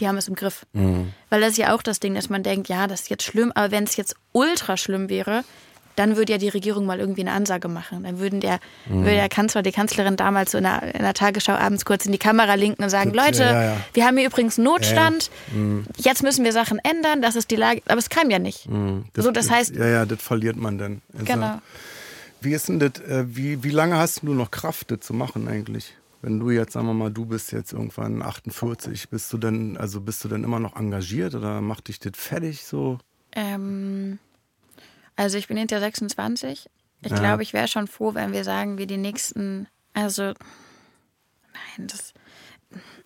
die 0.00 0.08
haben 0.08 0.16
es 0.16 0.28
im 0.28 0.34
Griff. 0.34 0.64
Mhm. 0.72 1.12
Weil 1.28 1.40
das 1.40 1.50
ist 1.50 1.58
ja 1.58 1.74
auch 1.74 1.82
das 1.82 2.00
Ding, 2.00 2.14
dass 2.14 2.30
man 2.30 2.42
denkt, 2.42 2.68
ja, 2.68 2.86
das 2.86 3.02
ist 3.02 3.10
jetzt 3.10 3.24
schlimm, 3.24 3.52
aber 3.54 3.70
wenn 3.70 3.84
es 3.84 3.96
jetzt 3.96 4.16
ultra 4.32 4.76
schlimm 4.76 5.10
wäre, 5.10 5.44
dann 6.00 6.16
würde 6.16 6.32
ja 6.32 6.38
die 6.38 6.48
Regierung 6.48 6.86
mal 6.86 6.98
irgendwie 6.98 7.20
eine 7.20 7.32
Ansage 7.32 7.68
machen. 7.68 8.04
Dann 8.04 8.18
würden 8.18 8.40
der, 8.40 8.58
mhm. 8.86 9.04
würde 9.04 9.16
der 9.16 9.28
Kanzler, 9.28 9.62
die 9.62 9.70
Kanzlerin 9.70 10.16
damals 10.16 10.52
so 10.52 10.58
in 10.58 10.64
der, 10.64 10.94
in 10.94 11.02
der, 11.02 11.12
Tagesschau 11.12 11.52
abends 11.52 11.84
kurz 11.84 12.06
in 12.06 12.12
die 12.12 12.18
Kamera 12.18 12.54
linken 12.54 12.82
und 12.82 12.88
sagen, 12.88 13.12
Leute, 13.12 13.42
ja, 13.42 13.64
ja. 13.64 13.76
wir 13.92 14.06
haben 14.06 14.16
hier 14.16 14.26
übrigens 14.26 14.56
Notstand, 14.56 15.30
mhm. 15.52 15.84
jetzt 15.98 16.22
müssen 16.22 16.44
wir 16.44 16.52
Sachen 16.52 16.78
ändern, 16.78 17.20
das 17.20 17.36
ist 17.36 17.50
die 17.50 17.56
Lage. 17.56 17.82
Aber 17.86 17.98
es 17.98 18.08
kam 18.08 18.30
ja 18.30 18.38
nicht. 18.38 18.68
Mhm. 18.68 19.04
Das, 19.12 19.26
so, 19.26 19.30
das 19.30 19.50
heißt. 19.50 19.76
Ja, 19.76 19.86
ja, 19.86 20.06
das 20.06 20.22
verliert 20.22 20.56
man 20.56 20.78
dann. 20.78 21.02
Also, 21.12 21.26
genau. 21.26 21.58
Wie 22.40 22.54
ist 22.54 22.68
denn 22.68 22.80
das, 22.80 22.98
äh, 23.02 23.24
wie, 23.28 23.62
wie 23.62 23.70
lange 23.70 23.98
hast 23.98 24.22
du 24.22 24.32
noch 24.32 24.50
Kraft, 24.50 24.90
das 24.90 25.00
zu 25.00 25.12
machen 25.12 25.48
eigentlich? 25.48 25.94
Wenn 26.22 26.40
du 26.40 26.50
jetzt, 26.50 26.72
sagen 26.72 26.86
wir 26.86 26.94
mal, 26.94 27.10
du 27.10 27.26
bist 27.26 27.52
jetzt 27.52 27.74
irgendwann 27.74 28.22
48, 28.22 29.10
bist 29.10 29.30
du 29.32 29.38
denn, 29.38 29.76
also 29.76 30.00
bist 30.00 30.24
du 30.24 30.28
denn 30.28 30.44
immer 30.44 30.60
noch 30.60 30.76
engagiert 30.76 31.34
oder 31.34 31.60
macht 31.60 31.88
dich 31.88 31.98
das 31.98 32.12
fertig 32.14 32.64
so? 32.64 32.98
Ähm, 33.32 34.18
also 35.20 35.36
ich 35.36 35.48
bin 35.48 35.58
hinter 35.58 35.80
26. 35.80 36.70
Ich 37.02 37.10
ja. 37.10 37.18
glaube, 37.18 37.42
ich 37.42 37.52
wäre 37.52 37.68
schon 37.68 37.88
froh, 37.88 38.14
wenn 38.14 38.32
wir 38.32 38.42
sagen, 38.42 38.78
wir 38.78 38.86
die 38.86 38.96
nächsten, 38.96 39.68
also 39.92 40.22
nein, 41.52 41.86
das. 41.88 42.14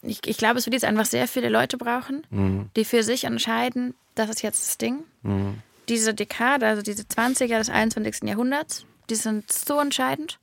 Ich, 0.00 0.24
ich 0.24 0.36
glaube, 0.36 0.60
es 0.60 0.66
wird 0.66 0.74
jetzt 0.74 0.84
einfach 0.84 1.06
sehr 1.06 1.26
viele 1.26 1.48
Leute 1.48 1.76
brauchen, 1.76 2.24
mhm. 2.30 2.70
die 2.76 2.84
für 2.84 3.02
sich 3.02 3.24
entscheiden, 3.24 3.94
das 4.14 4.30
ist 4.30 4.42
jetzt 4.42 4.64
das 4.64 4.78
Ding. 4.78 5.02
Mhm. 5.22 5.58
Diese 5.88 6.14
Dekade, 6.14 6.68
also 6.68 6.82
diese 6.82 7.02
20er 7.02 7.58
des 7.58 7.68
21. 7.68 8.28
Jahrhunderts, 8.28 8.86
die 9.10 9.16
sind 9.16 9.50
so 9.50 9.80
entscheidend. 9.80 10.38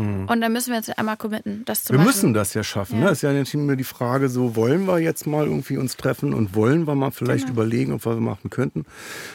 Mhm. 0.00 0.26
Und 0.26 0.40
da 0.40 0.48
müssen 0.48 0.70
wir 0.70 0.76
jetzt 0.76 0.98
einmal 0.98 1.16
committen, 1.16 1.64
das 1.66 1.84
zu 1.84 1.92
wir 1.92 1.98
machen. 1.98 2.06
Wir 2.06 2.12
müssen 2.12 2.34
das 2.34 2.54
ja 2.54 2.64
schaffen. 2.64 2.96
Ja. 2.96 3.00
Ne? 3.00 3.06
Das 3.08 3.18
ist 3.18 3.22
ja 3.22 3.32
nicht 3.32 3.52
nur 3.54 3.76
die 3.76 3.84
Frage, 3.84 4.28
so 4.28 4.56
wollen 4.56 4.86
wir 4.86 4.98
jetzt 4.98 5.26
mal 5.26 5.44
irgendwie 5.44 5.76
uns 5.76 5.96
treffen 5.96 6.32
und 6.32 6.54
wollen 6.54 6.86
wir 6.86 6.94
mal 6.94 7.10
vielleicht 7.10 7.46
genau. 7.46 7.60
überlegen, 7.60 7.92
ob 7.92 8.04
wir 8.04 8.12
das 8.12 8.20
machen 8.20 8.50
könnten, 8.50 8.86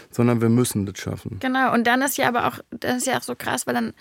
sondern 0.10 0.41
wir 0.41 0.49
müssen 0.49 0.86
das 0.86 0.97
schaffen. 0.97 1.38
Genau. 1.39 1.73
Und 1.73 1.86
dann 1.86 2.01
ist 2.01 2.17
ja 2.17 2.28
aber 2.28 2.47
auch, 2.47 2.60
das 2.71 2.97
ist 2.97 3.08
ja 3.08 3.17
auch 3.17 3.23
so 3.23 3.36
krass, 3.36 3.67
weil 3.67 3.75
dann 3.75 3.93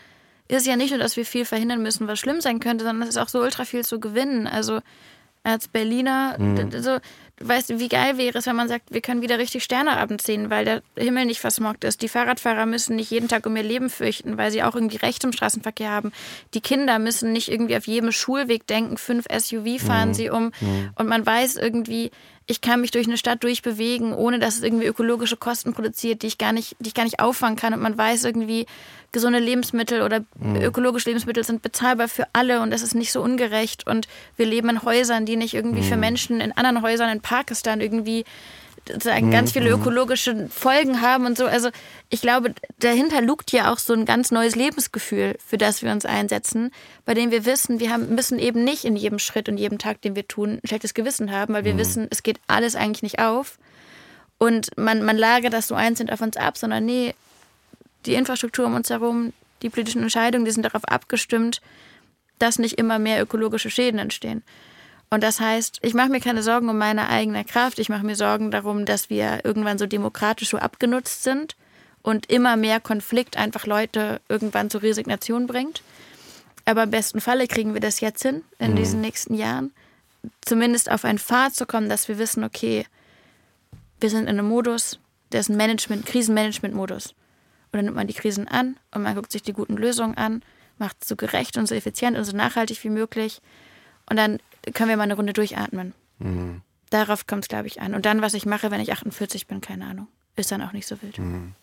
ist 0.49 0.63
es 0.63 0.67
ja 0.67 0.77
nicht 0.77 0.91
nur, 0.91 0.99
dass 0.99 1.17
wir 1.17 1.27
viel 1.27 1.45
verhindern 1.45 1.83
müssen, 1.83 2.07
was 2.09 2.19
schlimm 2.19 2.41
sein 2.41 2.61
könnte, 2.61 2.85
sondern 2.85 3.03
es 3.03 3.11
ist 3.11 3.19
auch 3.19 3.29
so 3.29 3.41
ultra 3.41 3.65
viel 3.65 3.85
zu 3.85 4.01
gewinnen. 4.01 4.47
Also 4.47 4.81
als 5.43 5.69
Berliner, 5.69 6.37
mhm. 6.39 6.71
so, 6.83 6.99
weißt 7.41 7.71
du, 7.71 7.79
wie 7.81 7.89
geil 7.89 8.17
wäre 8.17 8.39
es, 8.39 8.47
wenn 8.47 8.57
man 8.57 8.69
sagt, 8.69 8.93
wir 8.93 9.01
können 9.01 9.23
wieder 9.23 9.39
richtig 9.39 9.65
Sterneabend 9.65 10.23
sehen, 10.23 10.51
weil 10.51 10.65
der 10.65 10.83
Himmel 10.97 11.27
nicht 11.27 11.41
versmoggt 11.41 11.85
ist. 11.85 12.03
Die 12.03 12.09
Fahrradfahrer 12.09 12.67
müssen 12.67 12.97
nicht 12.97 13.11
jeden 13.11 13.29
Tag 13.29 13.47
um 13.47 13.57
ihr 13.57 13.63
Leben 13.63 13.91
fürchten, 13.91 14.37
weil 14.39 14.51
sie 14.51 14.63
auch 14.63 14.75
irgendwie 14.75 14.97
Recht 14.97 15.25
im 15.25 15.33
Straßenverkehr 15.33 15.91
haben. 15.91 16.13
Die 16.55 16.61
Kinder 16.61 16.99
müssen 16.99 17.33
nicht 17.33 17.49
irgendwie 17.49 17.77
auf 17.77 17.87
jedem 17.87 18.13
Schulweg 18.13 18.67
denken, 18.67 18.97
fünf 18.97 19.27
SUV 19.31 19.81
fahren 19.81 20.11
mhm. 20.11 20.15
sie 20.15 20.31
um. 20.31 20.53
Mhm. 20.61 20.91
Und 20.95 21.09
man 21.09 21.27
weiß 21.27 21.57
irgendwie, 21.57 22.11
ich 22.47 22.61
kann 22.61 22.81
mich 22.81 22.91
durch 22.91 23.07
eine 23.07 23.17
Stadt 23.17 23.43
durchbewegen, 23.43 24.13
ohne 24.13 24.39
dass 24.39 24.57
es 24.57 24.63
irgendwie 24.63 24.87
ökologische 24.87 25.37
Kosten 25.37 25.73
produziert, 25.73 26.23
die 26.23 26.27
ich 26.27 26.37
gar 26.37 26.53
nicht, 26.53 26.77
die 26.79 26.89
ich 26.89 26.95
gar 26.95 27.05
nicht 27.05 27.21
auffangen 27.21 27.57
kann. 27.57 27.73
Und 27.73 27.81
man 27.81 27.97
weiß 27.97 28.25
irgendwie, 28.25 28.67
gesunde 29.13 29.39
Lebensmittel 29.39 30.03
oder 30.03 30.21
mhm. 30.39 30.57
ökologische 30.57 31.09
Lebensmittel 31.09 31.43
sind 31.45 31.63
bezahlbar 31.63 32.09
für 32.09 32.27
alle 32.35 32.61
und 32.61 32.73
es 32.73 32.83
ist 32.83 32.95
nicht 32.95 33.13
so 33.13 33.23
ungerecht. 33.23 33.87
Und 33.87 34.09
wir 34.37 34.45
leben 34.45 34.69
in 34.69 34.83
Häusern, 34.83 35.25
die 35.25 35.37
nicht 35.37 35.55
irgendwie 35.55 35.81
mhm. 35.81 35.87
für 35.87 35.97
Menschen 35.97 36.41
in 36.41 36.53
anderen 36.53 36.83
Häusern 36.83 37.09
in 37.11 37.21
Pakistan 37.23 37.81
irgendwie 37.81 38.25
sagen, 39.01 39.31
ganz 39.31 39.53
viele 39.53 39.75
mhm. 39.75 39.81
ökologische 39.81 40.49
Folgen 40.49 41.01
haben 41.01 41.27
und 41.27 41.39
so. 41.39 41.47
Also 41.47 41.71
ich 42.11 42.21
glaube, 42.21 42.55
dahinter 42.79 43.23
lugt 43.23 43.53
ja 43.53 43.73
auch 43.73 43.79
so 43.79 43.93
ein 43.93 44.05
ganz 44.05 44.31
neues 44.31 44.57
Lebensgefühl, 44.57 45.37
für 45.45 45.59
das 45.59 45.83
wir 45.83 45.91
uns 45.91 46.05
einsetzen, 46.05 46.71
bei 47.05 47.15
dem 47.15 47.31
wir 47.31 47.45
wissen, 47.47 47.81
wir 47.81 47.91
haben, 47.91 48.15
müssen 48.15 48.39
eben 48.39 48.65
nicht 48.65 48.85
in 48.85 48.97
jedem 48.97 49.19
Schritt 49.19 49.49
und 49.49 49.59
jedem 49.59 49.79
Tag, 49.79 50.03
den 50.03 50.17
wir 50.17 50.29
tun, 50.29 50.61
ein 50.63 50.69
schlechtes 50.69 50.95
Gewissen 50.95 51.31
haben, 51.31 51.55
weil 51.55 51.65
wir 51.65 51.75
mhm. 51.75 51.79
wissen, 51.79 52.07
es 52.11 52.23
geht 52.23 52.41
alles 52.47 52.77
eigentlich 52.77 53.03
nicht 53.03 53.19
auf. 53.19 53.59
Und 54.39 54.77
man, 54.77 55.03
man 55.03 55.17
lagert 55.17 55.53
das 55.53 55.69
so 55.69 55.75
einzeln 55.75 56.11
auf 56.11 56.21
uns 56.21 56.37
ab, 56.37 56.59
sondern 56.59 56.85
nee, 56.85 57.15
die 58.05 58.15
Infrastruktur 58.15 58.67
um 58.67 58.75
uns 58.75 58.91
herum, 58.91 59.33
die 59.63 59.71
politischen 59.71 60.03
Entscheidungen, 60.03 60.45
die 60.45 60.51
sind 60.51 60.65
darauf 60.65 60.85
abgestimmt, 60.85 61.63
dass 62.39 62.59
nicht 62.59 62.79
immer 62.79 62.99
mehr 62.99 63.23
ökologische 63.23 63.71
Schäden 63.71 63.99
entstehen. 63.99 64.43
Und 65.11 65.23
das 65.23 65.41
heißt, 65.41 65.79
ich 65.83 65.95
mache 65.95 66.09
mir 66.09 66.21
keine 66.21 66.43
Sorgen 66.43 66.69
um 66.69 66.79
meine 66.79 67.09
eigene 67.09 67.45
Kraft. 67.45 67.79
Ich 67.79 67.89
mache 67.89 68.05
mir 68.05 68.17
Sorgen 68.17 68.51
darum, 68.51 68.85
dass 68.85 69.11
wir 69.11 69.45
irgendwann 69.45 69.79
so 69.79 69.87
demokratisch 69.87 70.51
so 70.51 70.59
abgenutzt 70.59 71.23
sind 71.23 71.57
und 72.03 72.31
immer 72.31 72.57
mehr 72.57 72.81
Konflikt 72.81 73.37
einfach 73.37 73.67
Leute 73.67 74.21
irgendwann 74.29 74.71
zur 74.71 74.83
Resignation 74.83 75.47
bringt. 75.47 75.83
Aber 76.65 76.85
im 76.85 76.91
besten 76.91 77.21
Falle 77.21 77.47
kriegen 77.47 77.75
wir 77.75 77.81
das 77.81 78.01
jetzt 78.01 78.23
hin, 78.23 78.43
in 78.59 78.73
mhm. 78.73 78.77
diesen 78.77 79.01
nächsten 79.01 79.35
Jahren. 79.35 79.73
Zumindest 80.41 80.91
auf 80.91 81.05
einen 81.05 81.19
Pfad 81.19 81.55
zu 81.55 81.67
kommen, 81.67 81.89
dass 81.89 82.09
wir 82.09 82.19
wissen, 82.19 82.45
okay, 82.45 82.87
wir 84.01 84.11
sind 84.11 84.23
in 84.23 84.39
einem 84.39 84.49
Modus, 84.49 84.99
der 85.33 85.41
ist 85.41 85.49
ein 85.49 85.57
Management, 85.57 86.07
Krisenmanagement-Modus. 86.07 87.15
Und 87.75 87.79
dann 87.79 87.85
nimmt 87.87 87.97
man 87.97 88.07
die 88.07 88.15
Krisen 88.15 88.49
an 88.49 88.77
und 88.93 89.03
man 89.03 89.15
guckt 89.15 89.33
sich 89.33 89.43
die 89.43 89.53
guten 89.53 89.77
Lösungen 89.77 90.17
an, 90.17 90.43
macht 90.79 90.99
es 91.03 91.09
so 91.09 91.17
gerecht 91.17 91.57
und 91.57 91.67
so 91.67 91.75
effizient 91.75 92.17
und 92.17 92.25
so 92.25 92.37
nachhaltig 92.37 92.83
wie 92.85 92.91
möglich. 92.91 93.41
Und 94.09 94.17
dann 94.17 94.39
können 94.73 94.89
wir 94.89 94.97
mal 94.97 95.05
eine 95.05 95.15
Runde 95.15 95.33
durchatmen. 95.33 95.95
Mhm. 96.19 96.63
Darauf 96.91 97.27
kommt 97.27 97.45
es, 97.45 97.49
glaube 97.49 97.67
ich, 97.67 97.81
an. 97.81 97.95
Und 97.95 98.07
dann, 98.07 98.23
was 98.23 98.35
ich 98.35 98.47
mache, 98.47 98.71
wenn 98.71 98.81
ich 98.81 98.93
48 98.93 99.47
bin, 99.47 99.61
keine 99.61 99.87
Ahnung. 99.87 100.09
Ist 100.37 100.51
dann 100.53 100.63
auch 100.63 100.73
nicht 100.73 100.87
so 100.87 101.01
wild. 101.03 101.19
Mhm. 101.19 101.55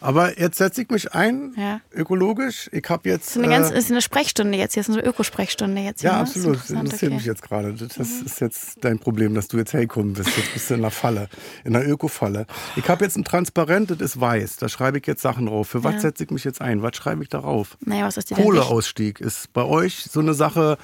Aber 0.00 0.38
jetzt 0.38 0.58
setze 0.58 0.82
ich 0.82 0.90
mich 0.90 1.12
ein, 1.12 1.54
ja. 1.56 1.80
ökologisch. 1.92 2.70
Ich 2.72 2.88
habe 2.88 3.08
jetzt. 3.08 3.30
Das 3.30 3.36
ist 3.36 3.42
eine, 3.42 3.48
ganz, 3.48 3.70
äh, 3.70 3.78
ist 3.78 3.90
eine 3.90 4.00
Sprechstunde 4.00 4.56
jetzt. 4.56 4.74
Hier 4.74 4.82
ist 4.82 4.90
eine 4.90 5.02
Ökosprechstunde 5.02 5.80
jetzt. 5.82 6.02
Ja, 6.02 6.12
ne? 6.12 6.18
absolut. 6.20 6.56
Das 6.56 6.70
interessiert 6.70 7.02
okay. 7.02 7.14
mich 7.14 7.24
jetzt 7.24 7.42
gerade. 7.42 7.72
Das 7.72 7.98
mhm. 7.98 8.26
ist 8.26 8.40
jetzt 8.40 8.84
dein 8.84 9.00
Problem, 9.00 9.34
dass 9.34 9.48
du 9.48 9.56
jetzt 9.58 9.72
hergekommen 9.72 10.12
bist. 10.12 10.36
Jetzt 10.36 10.52
bist 10.52 10.70
du 10.70 10.74
in 10.74 10.80
einer 10.80 10.92
Falle, 10.92 11.28
in 11.64 11.74
einer 11.74 11.86
Ökofalle. 11.86 12.46
Ich 12.76 12.88
habe 12.88 13.04
jetzt 13.04 13.16
ein 13.16 13.24
Transparent, 13.24 13.90
das 13.90 14.00
ist 14.00 14.20
weiß. 14.20 14.56
Da 14.56 14.68
schreibe 14.68 14.98
ich 14.98 15.06
jetzt 15.06 15.22
Sachen 15.22 15.46
drauf. 15.46 15.68
Für 15.68 15.82
was 15.82 15.94
ja. 15.94 16.00
setze 16.00 16.24
ich 16.24 16.30
mich 16.30 16.44
jetzt 16.44 16.60
ein? 16.60 16.82
Was 16.82 16.96
schreibe 16.96 17.22
ich 17.24 17.28
darauf? 17.28 17.76
Naja, 17.80 18.06
was 18.06 18.16
ist 18.16 18.30
die 18.30 18.34
Kohleausstieg 18.34 19.20
ist 19.20 19.52
bei 19.52 19.64
euch 19.64 20.06
so 20.10 20.20
eine 20.20 20.34
Sache. 20.34 20.78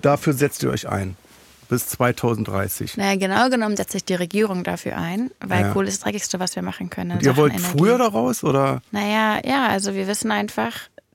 Dafür 0.00 0.34
setzt 0.34 0.62
ihr 0.62 0.70
euch 0.70 0.88
ein 0.88 1.16
bis 1.68 1.88
2030. 1.88 2.96
Naja, 2.96 3.16
genau 3.16 3.48
genommen 3.48 3.76
setzt 3.76 3.92
sich 3.92 4.04
die 4.04 4.14
Regierung 4.14 4.64
dafür 4.64 4.96
ein, 4.96 5.30
weil 5.40 5.62
ja. 5.62 5.72
Kohle 5.72 5.88
ist 5.88 5.98
das 5.98 6.04
Dreckigste, 6.04 6.40
was 6.40 6.56
wir 6.56 6.62
machen 6.62 6.90
können. 6.90 7.12
Und 7.12 7.22
ihr 7.22 7.36
wollt 7.36 7.54
Energie. 7.54 7.78
früher 7.78 7.98
daraus, 7.98 8.44
oder? 8.44 8.82
Naja, 8.90 9.40
ja, 9.44 9.68
also 9.68 9.94
wir 9.94 10.06
wissen 10.06 10.30
einfach, 10.30 10.72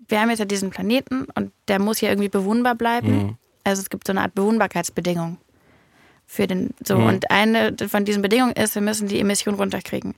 wir 0.07 0.21
haben 0.21 0.29
jetzt 0.29 0.39
ja 0.39 0.45
diesen 0.45 0.69
Planeten 0.69 1.27
und 1.35 1.51
der 1.67 1.79
muss 1.79 2.01
ja 2.01 2.09
irgendwie 2.09 2.29
bewohnbar 2.29 2.75
bleiben. 2.75 3.17
Mhm. 3.17 3.37
Also 3.63 3.81
es 3.81 3.89
gibt 3.89 4.07
so 4.07 4.11
eine 4.13 4.21
Art 4.21 4.35
Bewohnbarkeitsbedingung 4.35 5.37
für 6.25 6.47
den, 6.47 6.73
so. 6.85 6.97
Mhm. 6.97 7.05
Und 7.05 7.31
eine 7.31 7.75
von 7.87 8.05
diesen 8.05 8.21
Bedingungen 8.21 8.53
ist, 8.53 8.75
wir 8.75 8.81
müssen 8.81 9.07
die 9.07 9.19
Emissionen 9.19 9.57
runterkriegen. 9.57 10.15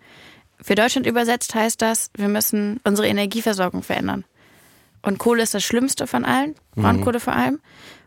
Für 0.61 0.75
Deutschland 0.75 1.07
übersetzt 1.07 1.55
heißt 1.55 1.81
das, 1.81 2.11
wir 2.15 2.27
müssen 2.27 2.79
unsere 2.83 3.07
Energieversorgung 3.07 3.81
verändern. 3.81 4.25
Und 5.01 5.17
Kohle 5.17 5.43
ist 5.43 5.53
das 5.53 5.63
Schlimmste 5.63 6.05
von 6.07 6.25
allen, 6.25 6.55
Braunkohle 6.75 7.17
mhm. 7.17 7.21
vor 7.21 7.33
allem. 7.33 7.59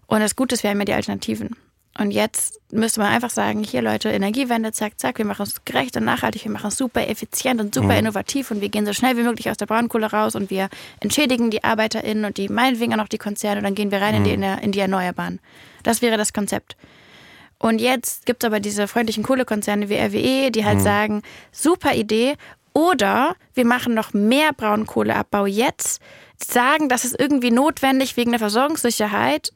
Und 0.06 0.20
das 0.20 0.36
Gute 0.36 0.54
ist, 0.54 0.62
wir 0.62 0.70
haben 0.70 0.78
ja 0.78 0.84
die 0.84 0.92
Alternativen. 0.92 1.56
Und 1.96 2.10
jetzt 2.10 2.60
müsste 2.72 3.00
man 3.00 3.12
einfach 3.12 3.30
sagen, 3.30 3.62
hier 3.62 3.80
Leute, 3.80 4.08
Energiewende, 4.08 4.72
zack, 4.72 4.98
zack, 4.98 5.18
wir 5.18 5.24
machen 5.24 5.44
es 5.44 5.64
gerecht 5.64 5.96
und 5.96 6.04
nachhaltig, 6.04 6.44
wir 6.44 6.50
machen 6.50 6.66
es 6.66 6.76
super 6.76 7.08
effizient 7.08 7.60
und 7.60 7.72
super 7.72 7.92
mhm. 7.92 8.00
innovativ 8.06 8.50
und 8.50 8.60
wir 8.60 8.68
gehen 8.68 8.84
so 8.84 8.92
schnell 8.92 9.16
wie 9.16 9.22
möglich 9.22 9.48
aus 9.48 9.56
der 9.56 9.66
Braunkohle 9.66 10.10
raus 10.10 10.34
und 10.34 10.50
wir 10.50 10.68
entschädigen 10.98 11.50
die 11.50 11.62
ArbeiterInnen 11.62 12.24
und 12.24 12.36
die 12.36 12.48
meinetwegen 12.48 12.92
auch 12.94 12.98
noch 12.98 13.08
die 13.08 13.18
Konzerne 13.18 13.58
und 13.58 13.64
dann 13.64 13.76
gehen 13.76 13.92
wir 13.92 14.02
rein 14.02 14.20
mhm. 14.20 14.26
in, 14.26 14.40
die, 14.42 14.64
in 14.64 14.72
die 14.72 14.80
Erneuerbaren. 14.80 15.38
Das 15.84 16.02
wäre 16.02 16.16
das 16.16 16.32
Konzept. 16.32 16.76
Und 17.58 17.80
jetzt 17.80 18.26
gibt 18.26 18.42
es 18.42 18.46
aber 18.46 18.58
diese 18.58 18.88
freundlichen 18.88 19.22
Kohlekonzerne 19.22 19.88
wie 19.88 19.94
RWE, 19.94 20.50
die 20.50 20.64
halt 20.64 20.78
mhm. 20.78 20.82
sagen, 20.82 21.22
super 21.52 21.94
Idee, 21.94 22.34
oder 22.74 23.36
wir 23.54 23.64
machen 23.64 23.94
noch 23.94 24.12
mehr 24.12 24.52
Braunkohleabbau 24.52 25.46
jetzt, 25.46 26.02
sagen, 26.44 26.88
das 26.88 27.04
ist 27.04 27.18
irgendwie 27.18 27.52
notwendig 27.52 28.16
wegen 28.16 28.32
der 28.32 28.40
Versorgungssicherheit 28.40 29.52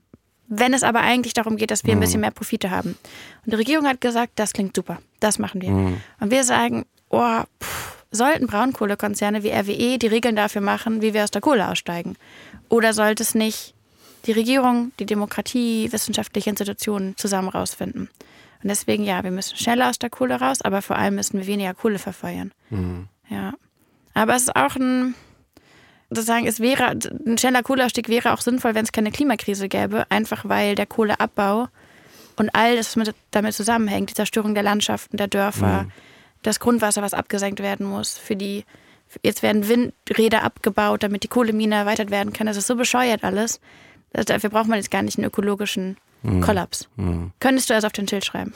wenn 0.48 0.72
es 0.74 0.82
aber 0.82 1.00
eigentlich 1.00 1.34
darum 1.34 1.56
geht, 1.56 1.70
dass 1.70 1.84
wir 1.84 1.92
ein 1.92 2.00
bisschen 2.00 2.18
mhm. 2.18 2.22
mehr 2.22 2.30
Profite 2.30 2.70
haben. 2.70 2.96
Und 3.44 3.52
die 3.52 3.56
Regierung 3.56 3.86
hat 3.86 4.00
gesagt, 4.00 4.32
das 4.36 4.52
klingt 4.52 4.74
super, 4.74 4.98
das 5.20 5.38
machen 5.38 5.60
wir. 5.60 5.70
Mhm. 5.70 6.00
Und 6.20 6.30
wir 6.30 6.44
sagen, 6.44 6.86
oh, 7.10 7.42
pff, 7.62 7.98
sollten 8.10 8.46
Braunkohlekonzerne 8.46 9.42
wie 9.42 9.50
RWE 9.50 9.98
die 9.98 10.06
Regeln 10.06 10.36
dafür 10.36 10.62
machen, 10.62 11.02
wie 11.02 11.14
wir 11.14 11.24
aus 11.24 11.30
der 11.30 11.42
Kohle 11.42 11.68
aussteigen? 11.68 12.16
Oder 12.68 12.92
sollte 12.92 13.22
es 13.22 13.34
nicht 13.34 13.74
die 14.26 14.32
Regierung, 14.32 14.92
die 14.98 15.06
Demokratie, 15.06 15.92
wissenschaftliche 15.92 16.50
Institutionen 16.50 17.16
zusammen 17.16 17.48
rausfinden? 17.48 18.08
Und 18.62 18.68
deswegen, 18.68 19.04
ja, 19.04 19.22
wir 19.22 19.30
müssen 19.30 19.56
schneller 19.56 19.88
aus 19.88 19.98
der 19.98 20.10
Kohle 20.10 20.40
raus, 20.40 20.62
aber 20.62 20.82
vor 20.82 20.96
allem 20.96 21.14
müssen 21.14 21.38
wir 21.38 21.46
weniger 21.46 21.74
Kohle 21.74 21.98
verfeuern. 21.98 22.52
Mhm. 22.70 23.08
Ja. 23.28 23.54
Aber 24.14 24.34
es 24.34 24.42
ist 24.42 24.56
auch 24.56 24.74
ein, 24.74 25.14
sozusagen, 26.10 26.46
es 26.46 26.60
wäre, 26.60 26.96
ein 27.26 27.38
schneller 27.38 27.62
Kohleausstieg 27.62 28.08
wäre 28.08 28.32
auch 28.32 28.40
sinnvoll, 28.40 28.74
wenn 28.74 28.84
es 28.84 28.92
keine 28.92 29.10
Klimakrise 29.10 29.68
gäbe, 29.68 30.06
einfach 30.10 30.48
weil 30.48 30.74
der 30.74 30.86
Kohleabbau 30.86 31.68
und 32.36 32.50
all 32.54 32.76
das, 32.76 32.96
was 32.96 33.12
damit 33.30 33.54
zusammenhängt, 33.54 34.10
die 34.10 34.14
Zerstörung 34.14 34.54
der 34.54 34.62
Landschaften, 34.62 35.16
der 35.16 35.28
Dörfer, 35.28 35.84
mhm. 35.84 35.92
das 36.42 36.60
Grundwasser, 36.60 37.02
was 37.02 37.14
abgesenkt 37.14 37.60
werden 37.60 37.86
muss, 37.86 38.16
für 38.16 38.36
die, 38.36 38.64
jetzt 39.22 39.42
werden 39.42 39.68
Windräder 39.68 40.44
abgebaut, 40.44 41.02
damit 41.02 41.24
die 41.24 41.28
Kohlemine 41.28 41.74
erweitert 41.74 42.10
werden 42.10 42.32
kann. 42.32 42.46
Das 42.46 42.56
ist 42.56 42.66
so 42.66 42.76
bescheuert 42.76 43.24
alles. 43.24 43.60
Dafür 44.12 44.50
braucht 44.50 44.68
man 44.68 44.78
jetzt 44.78 44.90
gar 44.90 45.02
nicht 45.02 45.18
einen 45.18 45.26
ökologischen 45.26 45.98
mhm. 46.22 46.40
Kollaps. 46.40 46.88
Mhm. 46.96 47.32
Könntest 47.40 47.68
du 47.68 47.74
das 47.74 47.84
auf 47.84 47.92
den 47.92 48.08
Schild 48.08 48.24
schreiben? 48.24 48.54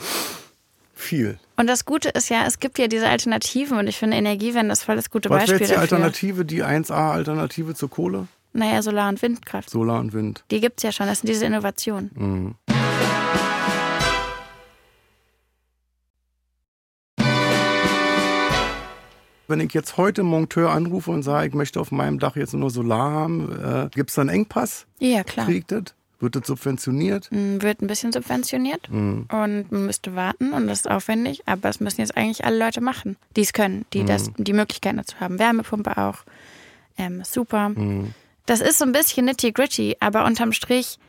Viel. 1.03 1.37
Und 1.57 1.67
das 1.67 1.85
Gute 1.85 2.11
ist 2.11 2.31
ja, 2.31 2.47
es 2.47 2.61
gibt 2.61 2.79
ja 2.79 2.87
diese 2.87 3.09
Alternativen 3.09 3.77
und 3.77 3.89
ich 3.89 3.99
finde 3.99 4.17
Energiewende 4.17 4.69
das 4.69 4.85
voll 4.85 4.95
das 4.95 5.11
gute 5.11 5.29
Was 5.29 5.41
Beispiel. 5.41 5.55
Was 5.55 5.61
wäre 5.69 5.81
jetzt 5.81 5.91
die 5.91 5.95
Alternative, 5.97 6.45
die 6.45 6.63
1A-Alternative 6.65 7.75
zur 7.75 7.91
Kohle? 7.91 8.29
Naja, 8.53 8.83
Solar- 8.83 9.09
und 9.09 9.21
Windkraft. 9.21 9.69
Solar 9.69 9.99
und 10.01 10.13
Wind. 10.13 10.45
Die 10.53 10.61
gibt 10.61 10.79
es 10.79 10.85
ja 10.85 10.93
schon, 10.93 11.07
das 11.07 11.21
sind 11.21 11.29
diese 11.29 11.45
Innovationen. 11.45 12.11
Mhm. 12.15 12.55
Wenn 19.49 19.61
ich 19.61 19.75
jetzt 19.75 19.97
heute 19.97 20.23
Monteur 20.23 20.71
anrufe 20.71 21.11
und 21.11 21.25
sage, 21.25 21.49
ich 21.49 21.55
möchte 21.55 21.81
auf 21.81 21.91
meinem 21.91 22.21
Dach 22.21 22.37
jetzt 22.37 22.55
nur 22.55 22.71
Solar 22.71 23.11
haben, 23.11 23.53
äh, 23.53 23.89
gibt 23.93 24.11
es 24.11 24.17
dann 24.17 24.29
Engpass? 24.29 24.87
Ja, 25.01 25.25
klar. 25.25 25.47
Kriegt 25.47 25.73
das? 25.73 25.95
Wird 26.23 26.37
das 26.37 26.47
subventioniert? 26.47 27.29
Mm, 27.33 27.61
wird 27.63 27.83
ein 27.83 27.89
bisschen 27.89 28.13
subventioniert 28.13 28.89
mhm. 28.89 29.27
und 29.29 29.73
man 29.73 29.87
müsste 29.87 30.15
warten 30.15 30.53
und 30.53 30.69
das 30.69 30.83
ist 30.83 30.91
aufwendig, 30.91 31.43
aber 31.47 31.69
es 31.69 31.81
müssen 31.81 32.01
jetzt 32.01 32.17
eigentlich 32.17 32.45
alle 32.45 32.57
Leute 32.57 32.81
machen, 32.81 33.17
die 33.35 33.41
es 33.41 33.53
können, 33.53 33.85
die 33.93 34.03
mhm. 34.03 34.07
das, 34.07 34.31
die 34.37 34.53
Möglichkeiten 34.53 34.99
dazu 34.99 35.19
haben. 35.19 35.41
Wärmepumpe 35.41 35.99
auch, 35.99 36.19
ähm, 36.97 37.25
super. 37.25 37.71
Mhm. 37.71 38.15
Das 38.47 38.61
ist 38.61 38.79
so 38.79 38.85
ein 38.85 38.93
bisschen 38.93 39.27
nitty-gritty, 39.27 39.97
aber 39.99 40.25
unterm 40.25 40.53
Strich, 40.53 41.01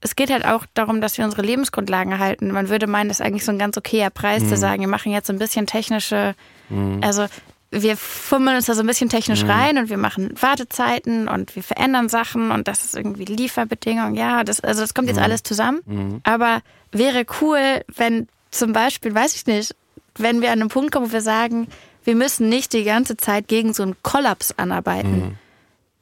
es 0.00 0.16
geht 0.16 0.30
halt 0.30 0.46
auch 0.46 0.64
darum, 0.72 1.02
dass 1.02 1.18
wir 1.18 1.26
unsere 1.26 1.42
Lebensgrundlagen 1.42 2.10
erhalten. 2.10 2.50
Man 2.50 2.70
würde 2.70 2.86
meinen, 2.86 3.08
das 3.08 3.20
ist 3.20 3.26
eigentlich 3.26 3.44
so 3.44 3.52
ein 3.52 3.58
ganz 3.58 3.76
okayer 3.76 4.08
Preis 4.08 4.42
zu 4.42 4.54
mhm. 4.54 4.56
sagen, 4.56 4.80
wir 4.80 4.88
machen 4.88 5.12
jetzt 5.12 5.26
so 5.26 5.34
ein 5.34 5.38
bisschen 5.38 5.66
technische, 5.66 6.34
mhm. 6.70 7.00
also 7.02 7.26
wir 7.72 7.96
fummeln 7.96 8.56
uns 8.56 8.66
da 8.66 8.74
so 8.74 8.82
ein 8.82 8.86
bisschen 8.86 9.08
technisch 9.08 9.42
mhm. 9.42 9.50
rein 9.50 9.78
und 9.78 9.88
wir 9.88 9.96
machen 9.96 10.34
Wartezeiten 10.40 11.26
und 11.26 11.56
wir 11.56 11.62
verändern 11.62 12.08
Sachen 12.08 12.50
und 12.50 12.68
das 12.68 12.84
ist 12.84 12.94
irgendwie 12.94 13.24
Lieferbedingungen. 13.24 14.14
Ja, 14.14 14.44
das, 14.44 14.60
also 14.60 14.82
das 14.82 14.92
kommt 14.92 15.08
jetzt 15.08 15.16
mhm. 15.16 15.22
alles 15.24 15.42
zusammen. 15.42 15.80
Mhm. 15.86 16.20
Aber 16.22 16.60
wäre 16.92 17.24
cool, 17.40 17.80
wenn 17.94 18.28
zum 18.50 18.74
Beispiel, 18.74 19.14
weiß 19.14 19.34
ich 19.34 19.46
nicht, 19.46 19.74
wenn 20.16 20.42
wir 20.42 20.52
an 20.52 20.60
einen 20.60 20.68
Punkt 20.68 20.92
kommen, 20.92 21.08
wo 21.08 21.12
wir 21.12 21.22
sagen, 21.22 21.66
wir 22.04 22.14
müssen 22.14 22.48
nicht 22.48 22.74
die 22.74 22.84
ganze 22.84 23.16
Zeit 23.16 23.48
gegen 23.48 23.72
so 23.72 23.82
einen 23.82 23.96
Kollaps 24.02 24.52
anarbeiten. 24.58 25.38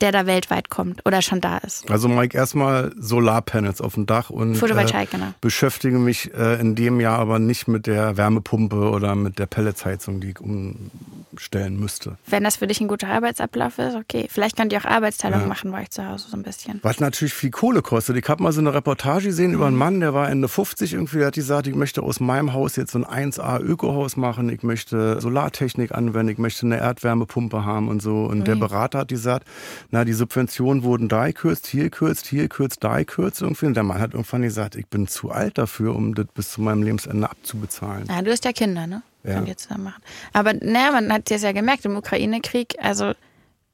Mhm 0.00 0.10
der 0.10 0.12
da 0.12 0.26
weltweit 0.26 0.70
kommt 0.70 1.04
oder 1.06 1.22
schon 1.22 1.40
da 1.40 1.58
ist. 1.58 1.90
Also 1.90 2.08
Mike, 2.08 2.36
erstmal 2.36 2.92
Solarpanels 2.98 3.80
auf 3.80 3.94
dem 3.94 4.06
Dach 4.06 4.30
und 4.30 4.56
Photovoltaik, 4.56 5.12
äh, 5.12 5.16
genau. 5.16 5.34
beschäftige 5.40 5.98
mich 5.98 6.32
äh, 6.34 6.58
in 6.60 6.74
dem 6.74 7.00
Jahr 7.00 7.18
aber 7.18 7.38
nicht 7.38 7.68
mit 7.68 7.86
der 7.86 8.16
Wärmepumpe 8.16 8.90
oder 8.90 9.14
mit 9.14 9.38
der 9.38 9.46
Pelletsheizung, 9.46 10.20
die 10.20 10.30
ich 10.30 10.40
umstellen 10.40 11.78
müsste. 11.78 12.16
Wenn 12.26 12.44
das 12.44 12.56
für 12.56 12.66
dich 12.66 12.80
ein 12.80 12.88
guter 12.88 13.08
Arbeitsablauf 13.08 13.78
ist, 13.78 13.94
okay. 13.94 14.26
Vielleicht 14.30 14.56
könnt 14.56 14.72
ihr 14.72 14.78
auch 14.78 14.86
Arbeitsteilung 14.86 15.42
ja. 15.42 15.46
machen 15.46 15.70
bei 15.72 15.82
euch 15.82 15.90
zu 15.90 16.06
Hause 16.06 16.28
so 16.30 16.36
ein 16.36 16.42
bisschen. 16.42 16.80
Was 16.82 17.00
natürlich 17.00 17.34
viel 17.34 17.50
Kohle 17.50 17.82
kostet. 17.82 18.16
Ich 18.16 18.28
habe 18.28 18.42
mal 18.42 18.52
so 18.52 18.60
eine 18.60 18.72
Reportage 18.72 19.26
gesehen 19.26 19.48
mhm. 19.48 19.56
über 19.56 19.66
einen 19.66 19.76
Mann, 19.76 20.00
der 20.00 20.14
war 20.14 20.30
Ende 20.30 20.48
50 20.48 20.94
irgendwie, 20.94 21.18
der 21.18 21.28
hat 21.28 21.34
gesagt, 21.34 21.66
ich 21.66 21.74
möchte 21.74 22.02
aus 22.02 22.20
meinem 22.20 22.52
Haus 22.52 22.76
jetzt 22.76 22.92
so 22.92 23.04
ein 23.04 23.32
1A 23.32 23.60
Ökohaus 23.60 24.16
machen, 24.16 24.48
ich 24.48 24.62
möchte 24.62 25.20
Solartechnik 25.20 25.92
anwenden, 25.92 26.32
ich 26.32 26.38
möchte 26.38 26.64
eine 26.64 26.78
Erdwärmepumpe 26.78 27.64
haben 27.64 27.88
und 27.88 28.00
so. 28.00 28.24
Und 28.24 28.40
mhm. 28.40 28.44
der 28.44 28.56
Berater 28.56 29.00
hat 29.00 29.08
gesagt, 29.08 29.46
na, 29.90 30.04
die 30.04 30.12
Subventionen 30.12 30.82
wurden 30.84 31.08
da 31.08 31.26
gekürzt, 31.26 31.66
hier 31.66 31.84
gekürzt, 31.84 32.26
hier 32.26 32.42
gekürzt, 32.42 32.84
da 32.84 32.98
gekürzt 32.98 33.42
irgendwie. 33.42 33.66
Und 33.66 33.74
der 33.74 33.82
Mann 33.82 33.98
hat 33.98 34.12
irgendwann 34.12 34.42
gesagt, 34.42 34.76
ich 34.76 34.86
bin 34.86 35.08
zu 35.08 35.30
alt 35.30 35.58
dafür, 35.58 35.96
um 35.96 36.14
das 36.14 36.26
bis 36.32 36.52
zu 36.52 36.60
meinem 36.60 36.82
Lebensende 36.82 37.28
abzubezahlen. 37.28 38.06
Ja, 38.08 38.22
du 38.22 38.30
hast 38.30 38.44
ja 38.44 38.52
Kinder, 38.52 38.86
ne? 38.86 39.02
Ja. 39.24 39.34
Könnt 39.34 39.48
ihr 39.48 39.56
zusammen 39.56 39.84
machen. 39.84 40.02
Aber 40.32 40.54
naja, 40.54 40.92
man 40.92 41.12
hat 41.12 41.28
jetzt 41.30 41.42
ja 41.42 41.52
gemerkt, 41.52 41.84
im 41.84 41.96
Ukraine-Krieg, 41.96 42.76
also 42.80 43.12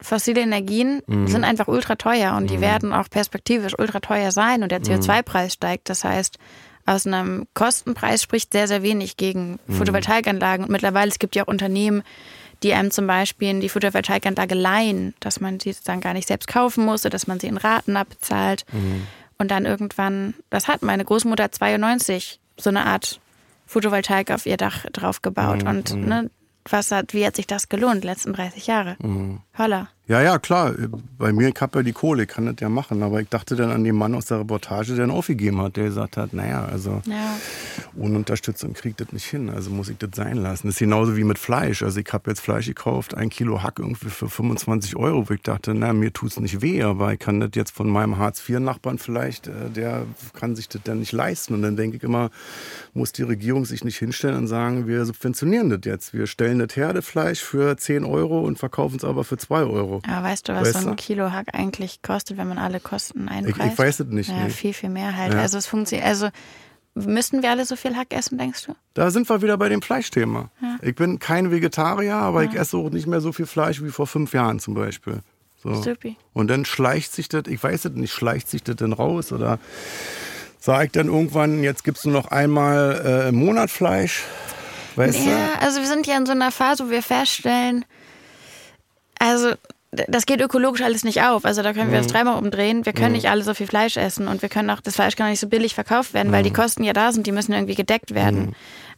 fossile 0.01 0.41
Energien 0.41 1.03
mhm. 1.07 1.27
sind 1.27 1.45
einfach 1.45 1.69
ultra 1.69 1.95
teuer 1.97 2.37
und 2.37 2.51
die 2.51 2.59
mhm. 2.59 2.63
werden 2.63 2.93
auch 2.93 3.09
perspektivisch 3.09 3.79
ultra 3.79 4.01
teuer 4.01 4.31
sein 4.33 4.63
und 4.63 4.73
der 4.73 4.81
mhm. 4.81 4.85
CO2-Preis 4.85 5.53
steigt. 5.55 5.89
Das 5.89 6.05
heißt, 6.05 6.39
aus 6.87 7.07
einem 7.07 7.47
Kostenpreis 7.55 8.23
spricht 8.23 8.53
sehr, 8.53 8.69
sehr 8.69 8.83
wenig 8.83 9.17
gegen 9.17 9.59
mhm. 9.67 9.75
Photovoltaikanlagen. 9.75 10.67
Und 10.67 10.73
mittlerweile, 10.73 11.11
es 11.11 11.19
gibt 11.19 11.35
ja 11.35 11.45
auch 11.45 11.49
Unternehmen, 11.49 12.03
die 12.63 12.73
einem 12.73 12.91
zum 12.91 13.07
Beispiel 13.07 13.51
in 13.51 13.61
die 13.61 13.69
Photovoltaikanlage 13.69 14.55
leihen, 14.55 15.15
dass 15.21 15.41
man 15.41 15.61
sie 15.61 15.75
dann 15.85 16.01
gar 16.01 16.15
nicht 16.15 16.29
selbst 16.29 16.49
kaufen 16.49 16.85
muss, 16.85 17.03
dass 17.03 17.27
man 17.27 17.41
sie 17.41 17.47
in 17.49 17.57
Raten 17.57 17.97
abbezahlt. 17.97 18.65
Mhm. 18.73 19.07
Und 19.39 19.51
dann 19.51 19.67
irgendwann, 19.67 20.35
das 20.51 20.67
hat 20.67 20.83
meine 20.83 21.05
Großmutter 21.05 21.53
92, 21.53 22.41
so 22.57 22.71
eine 22.71 22.87
Art 22.87 23.21
Photovoltaik 23.67 24.31
auf 24.31 24.47
ihr 24.47 24.57
Dach 24.57 24.87
drauf 24.93 25.21
gebaut. 25.23 25.63
Mhm. 25.63 25.69
Und 25.69 25.95
ne, 25.95 26.31
was 26.65 26.91
hat, 26.91 27.13
wie 27.13 27.27
hat 27.27 27.37
sich 27.37 27.47
das 27.47 27.69
gelohnt, 27.69 28.05
letzten 28.05 28.33
30 28.33 28.67
Jahre? 28.67 28.97
Mhm. 29.01 29.41
Holla. 29.59 29.89
Ja, 30.09 30.23
ja, 30.23 30.39
klar. 30.39 30.73
Bei 31.19 31.33
mir, 31.33 31.49
ich 31.49 31.61
habe 31.61 31.81
ja 31.81 31.83
die 31.83 31.93
Kohle, 31.93 32.23
ich 32.23 32.29
kann 32.29 32.47
das 32.47 32.55
ja 32.61 32.69
machen. 32.69 33.03
Aber 33.03 33.21
ich 33.21 33.29
dachte 33.29 33.57
dann 33.57 33.71
an 33.71 33.83
den 33.83 33.97
Mann 33.97 34.15
aus 34.15 34.27
der 34.27 34.39
Reportage, 34.39 34.95
der 34.95 35.03
einen 35.03 35.13
aufgegeben 35.13 35.61
hat, 35.61 35.77
der 35.77 35.87
gesagt 35.87 36.17
hat, 36.17 36.33
naja, 36.33 36.65
also 36.65 37.03
ja. 37.07 37.37
ohne 37.97 38.17
Unterstützung 38.17 38.73
kriegt 38.73 39.01
das 39.01 39.11
nicht 39.11 39.25
hin. 39.25 39.51
Also 39.51 39.71
muss 39.71 39.89
ich 39.89 39.99
das 39.99 40.11
sein 40.15 40.37
lassen. 40.37 40.69
Das 40.69 40.77
ist 40.77 40.79
genauso 40.79 41.17
wie 41.17 41.25
mit 41.25 41.41
Fleisch. 41.41 41.83
Also 41.83 41.99
ich 41.99 42.07
habe 42.13 42.31
jetzt 42.31 42.39
Fleisch 42.39 42.67
gekauft, 42.67 43.17
ein 43.17 43.31
Kilo 43.31 43.65
Hack 43.65 43.81
irgendwie 43.81 44.09
für 44.09 44.29
25 44.29 44.95
Euro. 44.95 45.29
Wo 45.29 45.35
ich 45.35 45.43
dachte, 45.43 45.75
na, 45.75 45.93
mir 45.93 46.13
tut 46.13 46.31
es 46.31 46.39
nicht 46.39 46.63
weh, 46.63 46.85
aber 46.85 47.13
ich 47.13 47.19
kann 47.19 47.41
das 47.41 47.51
jetzt 47.55 47.73
von 47.73 47.89
meinem 47.89 48.17
Hartz-IV-Nachbarn 48.17 48.99
vielleicht, 48.99 49.49
äh, 49.49 49.71
der 49.75 50.05
kann 50.35 50.55
sich 50.55 50.69
das 50.69 50.83
dann 50.85 51.01
nicht 51.01 51.11
leisten. 51.11 51.53
Und 51.53 51.63
dann 51.63 51.75
denke 51.75 51.97
ich 51.97 52.05
immer, 52.05 52.31
muss 52.95 53.11
die 53.11 53.25
Regierung 53.25 53.65
sich 53.65 53.83
nicht 53.83 53.99
hinstellen 53.99 54.37
und 54.37 54.47
sagen, 54.47 54.87
wir 54.87 55.05
subventionieren 55.05 55.69
das 55.69 55.81
jetzt. 55.83 56.15
Wir 56.15 56.29
stellen 56.29 56.61
das 56.61 56.77
Herdefleisch 56.77 57.43
für 57.43 57.77
10 57.77 58.05
Euro 58.05 58.43
und 58.43 58.61
verkaufen 58.61 58.99
es 58.99 59.05
aber 59.05 59.25
für 59.25 59.37
2 59.47 59.63
Euro. 59.63 60.03
Aber 60.09 60.27
weißt 60.27 60.49
du, 60.49 60.55
was 60.55 60.75
weißt 60.75 60.83
so 60.83 60.91
ein 60.91 60.97
Kilo 60.97 61.33
Hack 61.33 61.49
eigentlich 61.53 62.03
kostet, 62.03 62.37
wenn 62.37 62.49
man 62.49 62.59
alle 62.59 62.81
Kosten 62.81 63.29
einpreist? 63.29 63.59
Ich, 63.59 63.73
ich 63.73 63.79
weiß 63.79 64.01
es 64.01 64.07
nicht. 64.07 64.31
Ja, 64.31 64.45
nee. 64.45 64.51
viel, 64.51 64.73
viel 64.73 64.89
mehr 64.91 65.17
halt. 65.17 65.35
Ja. 65.35 65.41
Also 65.41 65.59
es 65.59 65.67
funktioniert, 65.67 66.07
also 66.07 66.29
müssten 66.95 67.43
wir 67.43 67.51
alle 67.51 67.65
so 67.65 67.77
viel 67.77 67.97
Hack 67.97 68.13
essen, 68.13 68.39
denkst 68.39 68.67
du? 68.67 68.75
Da 68.95 69.11
sind 69.11 69.29
wir 69.29 69.43
wieder 69.43 69.57
bei 69.57 69.69
dem 69.69 69.83
Fleischthema. 69.83 70.51
Ja. 70.61 70.79
Ich 70.83 70.95
bin 70.95 71.19
kein 71.19 71.51
Vegetarier, 71.51 72.17
aber 72.17 72.45
ich 72.45 72.55
esse 72.55 72.77
auch 72.77 72.91
nicht 72.91 73.07
mehr 73.07 73.21
so 73.21 73.33
viel 73.33 73.47
Fleisch 73.47 73.83
wie 73.83 73.91
vor 73.91 74.07
fünf 74.07 74.33
Jahren 74.33 74.59
zum 74.59 74.75
Beispiel. 74.75 75.21
So. 75.63 75.83
Und 76.33 76.49
dann 76.49 76.65
schleicht 76.65 77.13
sich 77.13 77.29
das, 77.29 77.45
ich 77.49 77.63
weiß 77.63 77.87
es 77.87 77.93
nicht, 77.93 78.13
schleicht 78.13 78.49
sich 78.49 78.63
das 78.63 78.77
denn 78.77 78.93
raus 78.93 79.33
oder 79.33 79.59
sage 80.59 80.87
ich 80.87 80.93
dann 80.93 81.07
irgendwann, 81.07 81.63
jetzt 81.63 81.85
gibst 81.85 82.05
du 82.05 82.11
noch 82.11 82.29
einmal 82.29 83.03
äh, 83.05 83.29
im 83.29 83.37
Monat 83.37 83.71
Fleisch? 83.71 84.25
Weißt 84.97 85.25
ja, 85.27 85.57
du? 85.57 85.63
also 85.63 85.81
wir 85.81 85.87
sind 85.87 86.07
ja 86.07 86.17
in 86.17 86.27
so 86.27 86.33
einer 86.33 86.51
Phase, 86.51 86.87
wo 86.87 86.91
wir 86.91 87.03
feststellen, 87.03 87.85
also 89.19 89.53
das 90.09 90.27
geht 90.27 90.41
ökologisch 90.41 90.83
alles 90.83 91.05
nicht 91.05 91.23
auf. 91.23 91.45
Also 91.45 91.63
da 91.63 91.73
können 91.73 91.91
wir 91.91 91.99
mhm. 91.99 92.03
das 92.05 92.13
dreimal 92.13 92.39
umdrehen. 92.39 92.85
Wir 92.85 92.93
können 92.93 93.09
mhm. 93.09 93.17
nicht 93.17 93.31
alle 93.31 93.43
so 93.43 93.55
viel 93.55 93.67
Fleisch 93.67 93.97
essen 93.97 94.29
und 94.29 94.43
wir 94.43 94.49
können 94.49 94.71
auch, 94.71 94.81
das 94.81 94.97
Fleisch 94.97 95.17
kann 95.17 95.27
auch 95.27 95.31
nicht 95.31 95.41
so 95.41 95.49
billig 95.49 95.75
verkauft 95.75 96.15
werden, 96.15 96.29
mhm. 96.29 96.33
weil 96.33 96.43
die 96.43 96.51
mhm. 96.51 96.55
Kosten 96.55 96.85
ja 96.85 96.93
da 96.93 97.13
sind, 97.13 97.27
die 97.27 97.33
müssen 97.33 97.53
irgendwie 97.53 97.75
gedeckt 97.75 98.15
werden. 98.15 98.47
Mhm. 98.47 98.55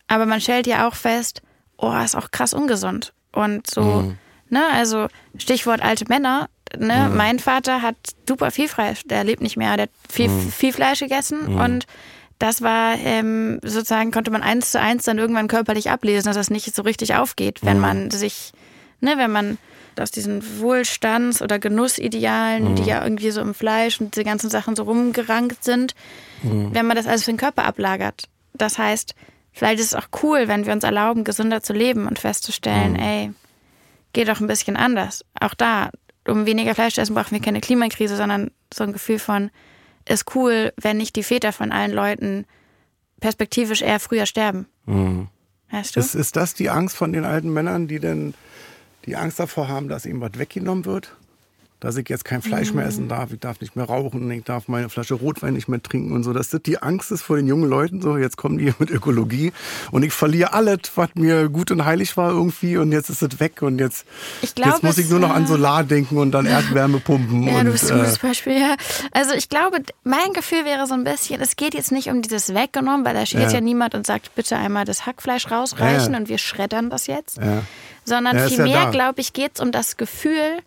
Aber 0.08 0.26
man 0.26 0.40
stellt 0.40 0.66
ja 0.66 0.88
auch 0.88 0.94
fest, 0.94 1.42
oh, 1.76 1.94
ist 2.02 2.16
auch 2.16 2.30
krass 2.30 2.54
ungesund. 2.54 3.12
Und 3.32 3.68
so, 3.70 3.82
mhm. 3.82 4.18
ne, 4.48 4.64
also 4.72 5.06
Stichwort 5.36 5.82
alte 5.82 6.06
Männer, 6.08 6.48
ne, 6.76 7.10
mein 7.14 7.38
Vater 7.38 7.82
hat 7.82 7.96
super 8.26 8.50
viel 8.50 8.68
Fleisch, 8.68 9.02
der 9.04 9.24
lebt 9.24 9.42
nicht 9.42 9.56
mehr, 9.56 9.76
der 9.76 9.84
hat 9.84 9.90
viel, 10.08 10.30
viel 10.30 10.72
Fleisch 10.72 11.00
gegessen 11.00 11.58
und 11.58 11.86
das 12.38 12.62
war 12.62 12.94
ähm, 12.94 13.58
sozusagen, 13.62 14.12
konnte 14.12 14.30
man 14.30 14.42
eins 14.42 14.70
zu 14.70 14.80
eins 14.80 15.04
dann 15.04 15.18
irgendwann 15.18 15.48
körperlich 15.48 15.90
ablesen, 15.90 16.26
dass 16.26 16.36
das 16.36 16.50
nicht 16.50 16.72
so 16.74 16.82
richtig 16.82 17.16
aufgeht, 17.16 17.60
wenn 17.62 17.80
man 17.80 18.10
sich, 18.10 18.52
ne, 19.00 19.14
wenn 19.16 19.30
man 19.30 19.58
aus 19.98 20.10
diesen 20.10 20.42
Wohlstands- 20.60 21.42
oder 21.42 21.58
Genussidealen, 21.58 22.70
mhm. 22.70 22.76
die 22.76 22.84
ja 22.84 23.02
irgendwie 23.02 23.30
so 23.30 23.40
im 23.40 23.54
Fleisch 23.54 24.00
und 24.00 24.14
diese 24.14 24.24
ganzen 24.24 24.50
Sachen 24.50 24.76
so 24.76 24.84
rumgerankt 24.84 25.64
sind, 25.64 25.94
mhm. 26.42 26.72
wenn 26.72 26.86
man 26.86 26.96
das 26.96 27.06
alles 27.06 27.24
für 27.24 27.32
den 27.32 27.38
Körper 27.38 27.64
ablagert. 27.64 28.28
Das 28.54 28.78
heißt, 28.78 29.14
vielleicht 29.52 29.80
ist 29.80 29.86
es 29.86 29.94
auch 29.94 30.08
cool, 30.22 30.48
wenn 30.48 30.66
wir 30.66 30.72
uns 30.72 30.84
erlauben, 30.84 31.24
gesünder 31.24 31.62
zu 31.62 31.72
leben 31.72 32.06
und 32.06 32.18
festzustellen, 32.18 32.92
mhm. 32.92 33.00
ey, 33.00 33.30
geht 34.12 34.28
doch 34.28 34.40
ein 34.40 34.46
bisschen 34.46 34.76
anders. 34.76 35.24
Auch 35.40 35.54
da, 35.54 35.90
um 36.26 36.46
weniger 36.46 36.74
Fleisch 36.74 36.94
zu 36.94 37.00
essen, 37.00 37.14
brauchen 37.14 37.32
wir 37.32 37.40
keine 37.40 37.60
Klimakrise, 37.60 38.16
sondern 38.16 38.50
so 38.72 38.84
ein 38.84 38.92
Gefühl 38.92 39.18
von, 39.18 39.50
ist 40.08 40.34
cool, 40.34 40.72
wenn 40.80 40.96
nicht 40.96 41.16
die 41.16 41.22
Väter 41.22 41.52
von 41.52 41.72
allen 41.72 41.92
Leuten 41.92 42.46
perspektivisch 43.20 43.82
eher 43.82 44.00
früher 44.00 44.26
sterben. 44.26 44.66
Mhm. 44.86 45.28
Weißt 45.70 45.96
du? 45.96 46.00
Ist, 46.00 46.14
ist 46.14 46.36
das 46.36 46.54
die 46.54 46.70
Angst 46.70 46.96
von 46.96 47.12
den 47.12 47.24
alten 47.24 47.52
Männern, 47.52 47.88
die 47.88 47.98
denn 47.98 48.34
die 49.08 49.16
Angst 49.16 49.40
davor 49.40 49.68
haben, 49.68 49.88
dass 49.88 50.06
ihm 50.06 50.20
was 50.20 50.38
weggenommen 50.38 50.84
wird 50.84 51.16
dass 51.80 51.96
ich 51.96 52.08
jetzt 52.08 52.24
kein 52.24 52.42
Fleisch 52.42 52.72
mehr 52.72 52.86
essen 52.86 53.08
darf, 53.08 53.32
ich 53.32 53.38
darf 53.38 53.60
nicht 53.60 53.76
mehr 53.76 53.84
rauchen, 53.84 54.28
ich 54.32 54.42
darf 54.42 54.66
meine 54.66 54.88
Flasche 54.88 55.14
Rotwein 55.14 55.54
nicht 55.54 55.68
mehr 55.68 55.80
trinken 55.80 56.12
und 56.12 56.24
so. 56.24 56.32
Das 56.32 56.50
die 56.50 56.82
Angst 56.82 57.12
ist 57.12 57.22
vor 57.22 57.36
den 57.36 57.46
jungen 57.46 57.68
Leuten, 57.68 58.02
so 58.02 58.16
jetzt 58.16 58.36
kommen 58.36 58.58
die 58.58 58.64
hier 58.64 58.74
mit 58.80 58.90
Ökologie 58.90 59.52
und 59.92 60.02
ich 60.02 60.12
verliere 60.12 60.54
alles, 60.54 60.80
was 60.96 61.10
mir 61.14 61.48
gut 61.48 61.70
und 61.70 61.84
heilig 61.84 62.16
war 62.16 62.30
irgendwie 62.30 62.76
und 62.78 62.90
jetzt 62.90 63.10
ist 63.10 63.22
es 63.22 63.38
weg 63.38 63.62
und 63.62 63.78
jetzt, 63.78 64.06
glaub, 64.56 64.66
jetzt 64.68 64.82
muss 64.82 64.98
ich 64.98 65.08
nur 65.08 65.20
noch 65.20 65.30
an 65.30 65.46
Solar 65.46 65.84
denken 65.84 66.18
und 66.18 66.32
dann 66.32 66.46
Erdwärme 66.46 66.98
pumpen. 66.98 67.44
Ja, 67.44 67.60
und, 67.60 67.66
du 67.66 67.72
bist 67.72 67.90
ein 67.92 67.98
gutes 67.98 68.16
äh, 68.16 68.26
Beispiel, 68.26 68.60
ja. 68.60 68.74
Also 69.12 69.34
ich 69.34 69.48
glaube, 69.48 69.78
mein 70.02 70.32
Gefühl 70.32 70.64
wäre 70.64 70.86
so 70.88 70.94
ein 70.94 71.04
bisschen, 71.04 71.40
es 71.40 71.54
geht 71.54 71.74
jetzt 71.74 71.92
nicht 71.92 72.08
um 72.08 72.22
dieses 72.22 72.54
weggenommen, 72.54 73.06
weil 73.06 73.14
da 73.14 73.24
steht 73.24 73.42
ja, 73.42 73.50
ja 73.50 73.60
niemand 73.60 73.94
und 73.94 74.04
sagt, 74.04 74.34
bitte 74.34 74.56
einmal 74.56 74.84
das 74.84 75.06
Hackfleisch 75.06 75.48
rausreichen 75.48 76.12
ja. 76.12 76.18
und 76.18 76.28
wir 76.28 76.38
schreddern 76.38 76.90
das 76.90 77.06
jetzt. 77.06 77.36
Ja. 77.36 77.62
Sondern 78.08 78.48
vielmehr, 78.48 78.90
glaube 78.90 79.20
ich, 79.20 79.32
geht 79.32 79.52
es 79.54 79.60
um 79.60 79.72
das 79.72 79.96
Gefühl, 79.96 80.58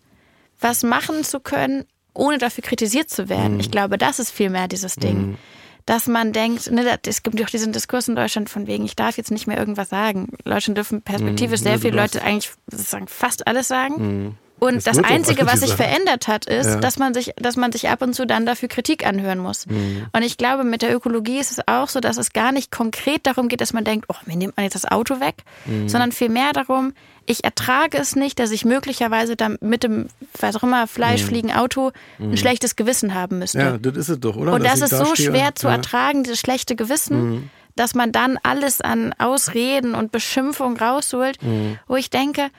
was 0.60 0.82
machen 0.82 1.24
zu 1.24 1.40
können, 1.40 1.84
ohne 2.14 2.38
dafür 2.38 2.62
kritisiert 2.62 3.10
zu 3.10 3.28
werden. 3.28 3.54
Mhm. 3.54 3.60
Ich 3.60 3.70
glaube, 3.70 3.98
das 3.98 4.18
ist 4.18 4.30
vielmehr 4.30 4.68
dieses 4.68 4.96
Ding. 4.96 5.16
Mhm. 5.18 5.38
Dass 5.84 6.06
man 6.06 6.32
denkt, 6.32 6.70
ne, 6.70 6.98
es 7.04 7.24
gibt 7.24 7.42
auch 7.42 7.50
diesen 7.50 7.72
Diskurs 7.72 8.06
in 8.06 8.14
Deutschland 8.14 8.48
von 8.48 8.68
wegen, 8.68 8.84
ich 8.84 8.94
darf 8.94 9.16
jetzt 9.16 9.32
nicht 9.32 9.48
mehr 9.48 9.58
irgendwas 9.58 9.88
sagen. 9.88 10.28
Leute 10.44 10.72
dürfen 10.72 11.02
perspektivisch 11.02 11.60
mhm. 11.60 11.64
sehr 11.64 11.78
viele 11.80 11.96
Leute 11.96 12.22
eigentlich 12.22 12.52
sozusagen 12.70 13.08
fast 13.08 13.46
alles 13.48 13.66
sagen. 13.66 14.38
Und 14.62 14.76
es 14.76 14.84
das 14.84 15.02
Einzige, 15.02 15.44
was 15.44 15.58
sich 15.58 15.74
verändert 15.74 16.28
hat, 16.28 16.46
ist, 16.46 16.66
ja. 16.66 16.76
dass 16.76 16.96
man 16.96 17.14
sich, 17.14 17.32
dass 17.34 17.56
man 17.56 17.72
sich 17.72 17.88
ab 17.88 18.00
und 18.00 18.14
zu 18.14 18.28
dann 18.28 18.46
dafür 18.46 18.68
Kritik 18.68 19.04
anhören 19.04 19.40
muss. 19.40 19.66
Mhm. 19.66 20.06
Und 20.12 20.22
ich 20.22 20.36
glaube, 20.36 20.62
mit 20.62 20.82
der 20.82 20.94
Ökologie 20.94 21.40
ist 21.40 21.50
es 21.50 21.66
auch 21.66 21.88
so, 21.88 21.98
dass 21.98 22.16
es 22.16 22.32
gar 22.32 22.52
nicht 22.52 22.70
konkret 22.70 23.26
darum 23.26 23.48
geht, 23.48 23.60
dass 23.60 23.72
man 23.72 23.82
denkt, 23.82 24.06
oh, 24.08 24.14
mir 24.24 24.36
nimmt 24.36 24.56
man 24.56 24.62
jetzt 24.62 24.76
das 24.76 24.84
Auto 24.84 25.18
weg, 25.18 25.34
mhm. 25.66 25.88
sondern 25.88 26.12
vielmehr 26.12 26.52
darum, 26.52 26.92
ich 27.26 27.42
ertrage 27.42 27.98
es 27.98 28.14
nicht, 28.14 28.38
dass 28.38 28.52
ich 28.52 28.64
möglicherweise 28.64 29.34
dann 29.34 29.58
mit 29.60 29.82
dem, 29.82 30.06
was 30.40 30.54
auch 30.54 30.62
immer, 30.62 30.86
Fleischfliegen 30.86 31.50
mhm. 31.50 31.56
Auto 31.56 31.90
ein 32.20 32.30
mhm. 32.30 32.36
schlechtes 32.36 32.76
Gewissen 32.76 33.14
haben 33.14 33.40
müsste. 33.40 33.58
Ja, 33.58 33.78
das 33.78 33.96
ist 33.96 34.08
es 34.10 34.20
doch, 34.20 34.36
oder? 34.36 34.52
Und 34.52 34.64
dass 34.64 34.78
das 34.78 34.92
ist 34.92 35.00
da 35.00 35.04
so 35.04 35.16
schwer 35.16 35.56
zu 35.56 35.66
ja. 35.66 35.72
ertragen, 35.72 36.22
dieses 36.22 36.38
schlechte 36.38 36.76
Gewissen, 36.76 37.30
mhm. 37.30 37.50
dass 37.74 37.96
man 37.96 38.12
dann 38.12 38.38
alles 38.44 38.80
an 38.80 39.12
Ausreden 39.18 39.96
und 39.96 40.12
Beschimpfung 40.12 40.76
rausholt, 40.76 41.42
mhm. 41.42 41.80
wo 41.88 41.96
ich 41.96 42.10
denke, 42.10 42.50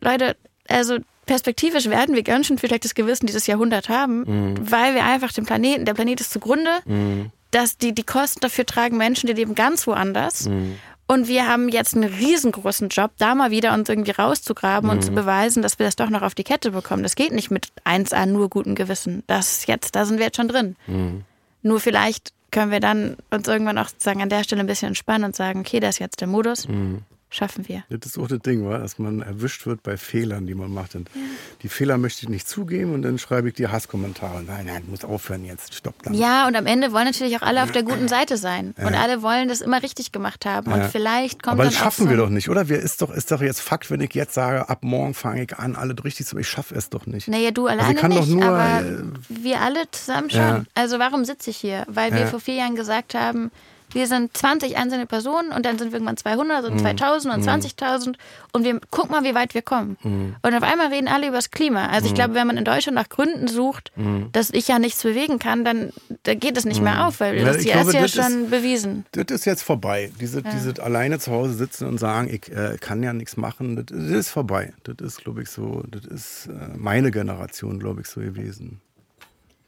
Leute, 0.00 0.36
also 0.68 1.00
perspektivisch 1.26 1.86
werden 1.86 2.14
wir 2.14 2.22
ganz 2.22 2.46
schön 2.46 2.58
viel 2.58 2.68
schlechtes 2.68 2.94
Gewissen 2.94 3.26
dieses 3.26 3.46
Jahrhundert 3.46 3.88
haben, 3.88 4.20
mhm. 4.20 4.70
weil 4.70 4.94
wir 4.94 5.04
einfach 5.04 5.32
den 5.32 5.46
Planeten, 5.46 5.84
der 5.84 5.94
Planet 5.94 6.20
ist 6.20 6.32
zugrunde, 6.32 6.70
mhm. 6.84 7.30
dass 7.50 7.78
die, 7.78 7.94
die 7.94 8.04
Kosten 8.04 8.40
dafür 8.40 8.66
tragen 8.66 8.96
Menschen, 8.96 9.26
die 9.26 9.32
leben 9.32 9.54
ganz 9.54 9.86
woanders. 9.86 10.48
Mhm. 10.48 10.76
Und 11.06 11.28
wir 11.28 11.46
haben 11.46 11.68
jetzt 11.68 11.94
einen 11.94 12.04
riesengroßen 12.04 12.88
Job, 12.88 13.10
da 13.18 13.34
mal 13.34 13.50
wieder 13.50 13.74
uns 13.74 13.88
irgendwie 13.90 14.12
rauszugraben 14.12 14.88
und 14.88 15.04
zu 15.04 15.10
mhm. 15.10 15.16
beweisen, 15.16 15.62
dass 15.62 15.78
wir 15.78 15.84
das 15.84 15.96
doch 15.96 16.08
noch 16.08 16.22
auf 16.22 16.34
die 16.34 16.44
Kette 16.44 16.70
bekommen. 16.70 17.02
Das 17.02 17.14
geht 17.14 17.32
nicht 17.32 17.50
mit 17.50 17.68
1A 17.84 18.24
nur 18.24 18.48
gutem 18.48 18.74
Gewissen. 18.74 19.22
Das 19.26 19.66
jetzt, 19.66 19.94
da 19.96 20.06
sind 20.06 20.18
wir 20.18 20.26
jetzt 20.26 20.36
schon 20.36 20.48
drin. 20.48 20.76
Mhm. 20.86 21.24
Nur 21.62 21.80
vielleicht 21.80 22.32
können 22.50 22.70
wir 22.70 22.80
dann 22.80 23.16
uns 23.30 23.48
irgendwann 23.48 23.76
auch 23.76 23.90
sagen, 23.98 24.22
an 24.22 24.30
der 24.30 24.44
Stelle 24.44 24.60
ein 24.60 24.66
bisschen 24.66 24.88
entspannen 24.88 25.24
und 25.24 25.36
sagen, 25.36 25.60
okay, 25.60 25.80
das 25.80 25.96
ist 25.96 25.98
jetzt 25.98 26.20
der 26.22 26.28
Modus. 26.28 26.68
Mhm 26.68 27.02
schaffen 27.34 27.68
wir. 27.68 27.84
Das 27.88 28.06
ist 28.06 28.18
auch 28.18 28.28
das 28.28 28.40
Ding, 28.40 28.68
dass 28.68 28.98
man 28.98 29.20
erwischt 29.22 29.66
wird 29.66 29.82
bei 29.82 29.96
Fehlern, 29.96 30.46
die 30.46 30.54
man 30.54 30.72
macht. 30.72 30.94
Und 30.94 31.08
ja. 31.14 31.20
Die 31.62 31.68
Fehler 31.68 31.98
möchte 31.98 32.22
ich 32.24 32.28
nicht 32.28 32.48
zugeben 32.48 32.94
und 32.94 33.02
dann 33.02 33.18
schreibe 33.18 33.48
ich 33.48 33.54
dir 33.54 33.72
Hasskommentare. 33.72 34.42
Nein, 34.42 34.66
nein, 34.66 34.84
muss 34.88 35.04
aufhören 35.04 35.44
jetzt, 35.44 35.74
stopp 35.74 36.02
dann. 36.02 36.14
Ja, 36.14 36.46
und 36.46 36.56
am 36.56 36.66
Ende 36.66 36.92
wollen 36.92 37.06
natürlich 37.06 37.36
auch 37.36 37.42
alle 37.42 37.62
auf 37.62 37.72
der 37.72 37.82
guten 37.82 38.08
Seite 38.08 38.36
sein. 38.36 38.74
Ja. 38.78 38.86
Und 38.86 38.94
alle 38.94 39.22
wollen 39.22 39.48
das 39.48 39.60
immer 39.60 39.82
richtig 39.82 40.12
gemacht 40.12 40.46
haben. 40.46 40.70
Ja. 40.70 40.76
Und 40.76 40.84
vielleicht 40.90 41.42
kommt 41.42 41.54
Aber 41.54 41.64
das 41.64 41.74
schaffen 41.74 42.08
wir 42.08 42.16
doch 42.16 42.30
nicht, 42.30 42.48
oder? 42.48 42.68
Wir 42.68 42.78
ist 42.78 43.02
doch, 43.02 43.10
ist 43.10 43.30
doch 43.30 43.42
jetzt 43.42 43.60
Fakt, 43.60 43.90
wenn 43.90 44.00
ich 44.00 44.14
jetzt 44.14 44.34
sage, 44.34 44.68
ab 44.68 44.84
morgen 44.84 45.14
fange 45.14 45.42
ich 45.42 45.56
an, 45.56 45.76
alle 45.76 45.94
richtig 46.04 46.26
zu. 46.26 46.38
Ich 46.38 46.48
schaffe 46.48 46.74
es 46.74 46.90
doch 46.90 47.06
nicht. 47.06 47.28
Naja, 47.28 47.50
du 47.50 47.66
also 47.66 47.80
alleine 47.80 48.02
also 48.02 48.20
nicht, 48.20 48.28
nur, 48.28 48.44
aber 48.44 48.86
äh, 48.86 49.02
wir 49.28 49.60
alle 49.60 49.90
zusammen 49.90 50.30
schon. 50.30 50.66
Also 50.74 50.98
warum 50.98 51.24
sitze 51.24 51.50
ich 51.50 51.56
hier? 51.56 51.84
Weil 51.88 52.12
wir 52.12 52.26
vor 52.26 52.40
vier 52.40 52.54
Jahren 52.54 52.76
gesagt 52.76 53.14
haben, 53.14 53.50
wir 53.94 54.06
sind 54.06 54.36
20 54.36 54.76
einzelne 54.76 55.06
Personen 55.06 55.52
und 55.52 55.64
dann 55.64 55.78
sind 55.78 55.92
wir 55.92 55.96
irgendwann 55.96 56.16
200 56.16 56.64
und 56.64 56.78
2000 56.78 57.34
mhm. 57.34 57.40
und 57.40 57.48
20.000 57.48 58.08
mhm. 58.08 58.14
und 58.52 58.64
wir 58.64 58.80
guck 58.90 59.10
mal, 59.10 59.24
wie 59.24 59.34
weit 59.34 59.54
wir 59.54 59.62
kommen. 59.62 59.96
Mhm. 60.02 60.36
Und 60.42 60.54
auf 60.54 60.62
einmal 60.62 60.88
reden 60.88 61.08
alle 61.08 61.28
über 61.28 61.36
das 61.36 61.50
Klima. 61.50 61.86
Also 61.86 62.06
ich 62.06 62.12
mhm. 62.12 62.16
glaube, 62.16 62.34
wenn 62.34 62.46
man 62.46 62.56
in 62.56 62.64
Deutschland 62.64 62.96
nach 62.96 63.08
Gründen 63.08 63.48
sucht, 63.48 63.92
mhm. 63.96 64.28
dass 64.32 64.50
ich 64.50 64.68
ja 64.68 64.78
nichts 64.78 65.02
bewegen 65.02 65.38
kann, 65.38 65.64
dann 65.64 65.90
da 66.24 66.34
geht 66.34 66.56
es 66.56 66.64
nicht 66.64 66.82
mehr 66.82 66.94
mhm. 66.94 67.00
auf, 67.00 67.20
weil 67.20 67.38
ja, 67.38 67.44
das 67.44 67.58
glaube, 67.58 67.90
ist 67.90 67.94
ja 67.94 68.08
schon 68.08 68.44
ist, 68.44 68.50
bewiesen. 68.50 69.06
Das 69.12 69.26
ist 69.30 69.44
jetzt 69.44 69.62
vorbei. 69.62 70.10
Diese, 70.20 70.40
ja. 70.40 70.50
diese 70.50 70.82
alleine 70.82 71.18
zu 71.18 71.32
Hause 71.32 71.54
sitzen 71.54 71.86
und 71.86 71.98
sagen, 71.98 72.28
ich 72.32 72.50
äh, 72.50 72.76
kann 72.80 73.02
ja 73.02 73.12
nichts 73.12 73.36
machen, 73.36 73.76
das, 73.76 73.86
das, 73.86 74.10
ist 74.10 74.30
vorbei. 74.30 74.72
Das 74.84 74.96
ist, 75.00 75.22
glaube 75.22 75.42
ich, 75.42 75.50
so, 75.50 75.82
das 75.88 76.04
ist 76.04 76.46
äh, 76.46 76.76
meine 76.76 77.10
Generation, 77.10 77.78
glaube 77.78 78.00
ich, 78.00 78.06
so 78.06 78.20
gewesen. 78.20 78.80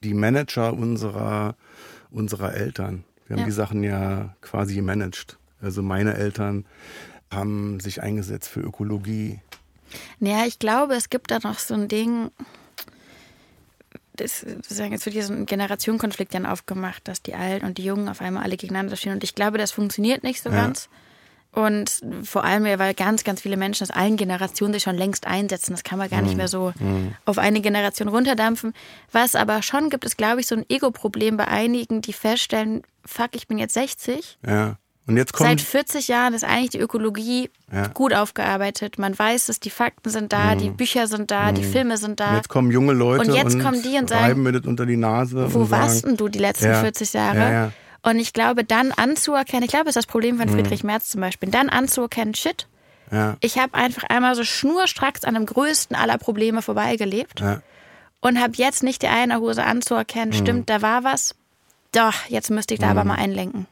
Die 0.03 0.15
Manager 0.15 0.73
unserer, 0.73 1.57
unserer 2.11 2.55
Eltern. 2.55 3.05
Wir 3.27 3.35
haben 3.35 3.41
ja. 3.41 3.47
die 3.47 3.53
Sachen 3.53 3.83
ja 3.83 4.35
quasi 4.41 4.75
gemanagt. 4.75 5.39
Also 5.61 5.83
meine 5.83 6.15
Eltern 6.15 6.65
haben 7.31 7.81
sich 7.81 8.03
eingesetzt 8.03 8.49
für 8.49 8.61
Ökologie. 8.61 9.41
Naja, 10.21 10.47
ich 10.47 10.59
glaube, 10.59 10.95
es 10.95 11.11
gibt 11.11 11.31
da 11.31 11.39
noch 11.43 11.59
so 11.59 11.75
ein 11.75 11.89
Ding, 11.89 12.31
das, 14.17 14.43
jetzt 14.43 15.07
wird 15.07 15.13
hier 15.13 15.25
so 15.25 15.33
ein 15.33 15.47
Generationenkonflikt 15.47 16.35
dann 16.35 16.47
aufgemacht, 16.47 17.07
dass 17.07 17.23
die 17.23 17.35
Alten 17.35 17.67
und 17.67 17.79
die 17.79 17.85
Jungen 17.85 18.09
auf 18.09 18.21
einmal 18.21 18.43
alle 18.43 18.57
gegeneinander 18.57 18.97
stehen. 18.97 19.13
Und 19.13 19.25
ich 19.25 19.35
glaube, 19.35 19.59
das 19.59 19.73
funktioniert 19.73 20.23
nicht 20.23 20.43
so 20.43 20.51
ja. 20.51 20.57
ganz. 20.57 20.89
Und 21.57 22.03
vor 22.23 22.45
allem, 22.45 22.65
weil 22.65 22.93
ganz, 22.93 23.25
ganz 23.25 23.41
viele 23.41 23.57
Menschen 23.57 23.85
aus 23.85 23.91
allen 23.91 24.19
Generationen 24.19 24.75
sich 24.75 24.83
schon 24.83 24.95
längst 24.95 25.27
einsetzen. 25.27 25.73
Das 25.73 25.85
kann 25.85 25.99
man 25.99 26.11
gar 26.11 26.21
nicht 26.21 26.33
mhm. 26.33 26.37
mehr 26.37 26.49
so 26.49 26.75
mhm. 26.79 27.15
auf 27.25 27.39
eine 27.39 27.63
Generation 27.63 28.09
runterdampfen. 28.09 28.75
Was 29.11 29.35
aber 29.35 29.63
schon 29.63 29.89
gibt, 29.89 30.05
ist, 30.05 30.19
glaube 30.19 30.43
ich, 30.43 30.49
so 30.49 30.55
ein 30.55 30.67
Ego-Problem 30.69 31.39
bei 31.39 31.49
einigen, 31.49 32.03
die 32.03 32.13
feststellen, 32.13 32.83
fuck, 33.07 33.31
ich 33.33 33.49
bin 33.49 33.57
jetzt 33.57 33.73
60. 33.73 34.39
Ja. 34.47 34.77
Und 35.07 35.17
jetzt 35.17 35.33
kommt 35.33 35.49
Seit 35.49 35.61
40 35.63 36.09
Jahren 36.09 36.35
ist 36.35 36.45
eigentlich 36.45 36.71
die 36.71 36.81
Ökologie 36.81 37.49
ja. 37.73 37.87
gut 37.87 38.13
aufgearbeitet. 38.13 38.99
Man 38.99 39.19
weiß 39.19 39.49
es, 39.49 39.59
die 39.59 39.71
Fakten 39.71 40.11
sind 40.11 40.35
da, 40.35 40.55
mhm. 40.55 40.59
die 40.59 40.71
Bücher 40.71 41.07
sind 41.07 41.31
da, 41.31 41.53
mhm. 41.53 41.55
die 41.55 41.63
Filme 41.63 41.97
sind 41.97 42.21
da. 42.21 42.31
Und 42.31 42.37
jetzt 42.37 42.49
kommen 42.51 42.71
junge 42.71 42.93
Leute 42.93 43.27
und 43.27 43.35
jetzt 43.35 43.55
und 43.55 43.63
kommen 43.63 43.83
die 43.83 43.97
und 43.97 44.11
sagen, 44.11 44.43
mir 44.43 44.53
das 44.53 44.67
unter 44.67 44.85
die 44.85 44.99
Nase. 44.99 45.55
Wo 45.55 45.71
warst 45.71 46.05
denn 46.05 46.19
du 46.19 46.29
die 46.29 46.41
letzten 46.41 46.67
ja. 46.67 46.81
40 46.83 47.13
Jahre? 47.15 47.39
Ja, 47.39 47.73
und 48.07 48.21
ich 48.21 48.33
glaube, 48.33 48.63
dann 48.63 48.93
anzuerkennen, 48.93 49.65
ich 49.65 49.71
glaube, 49.71 49.87
das 49.87 49.97
ist 49.97 50.05
das 50.05 50.07
Problem 50.07 50.39
von 50.39 50.49
mhm. 50.49 50.53
Friedrich 50.53 50.85
Merz 50.85 51.11
zum 51.11 51.21
Beispiel, 51.21 51.51
dann 51.51 51.69
anzuerkennen, 51.69 52.35
shit, 52.35 52.69
ja. 53.11 53.37
ich 53.41 53.59
habe 53.59 53.75
einfach 53.75 54.05
einmal 54.05 54.37
so 54.37 54.45
schnurstracks 54.45 55.25
an 55.25 55.35
dem 55.35 55.45
größten 55.45 55.97
aller 55.97 56.17
Probleme 56.17 56.63
vorbeigelebt 56.63 57.41
ja. 57.41 57.63
und 58.21 58.41
habe 58.41 58.53
jetzt 58.55 58.85
nicht 58.85 59.03
die 59.03 59.09
eine 59.09 59.41
Hose 59.41 59.65
anzuerkennen, 59.65 60.29
mhm. 60.29 60.35
stimmt, 60.35 60.71
da 60.71 60.83
war 60.83 61.03
was, 61.03 61.35
doch, 61.91 62.15
jetzt 62.29 62.49
müsste 62.51 62.75
ich 62.75 62.81
da 62.81 62.87
mhm. 62.87 62.99
aber 62.99 63.05
mal 63.09 63.17
einlenken. 63.17 63.67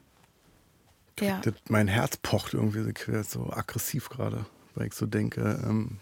Ja. 1.20 1.40
Mein 1.68 1.86
Herz 1.86 2.16
pocht 2.16 2.54
irgendwie 2.54 2.92
so 3.22 3.52
aggressiv 3.52 4.08
gerade, 4.08 4.46
weil 4.74 4.88
ich 4.88 4.94
so 4.94 5.06
denke, 5.06 5.62
ähm, 5.64 6.00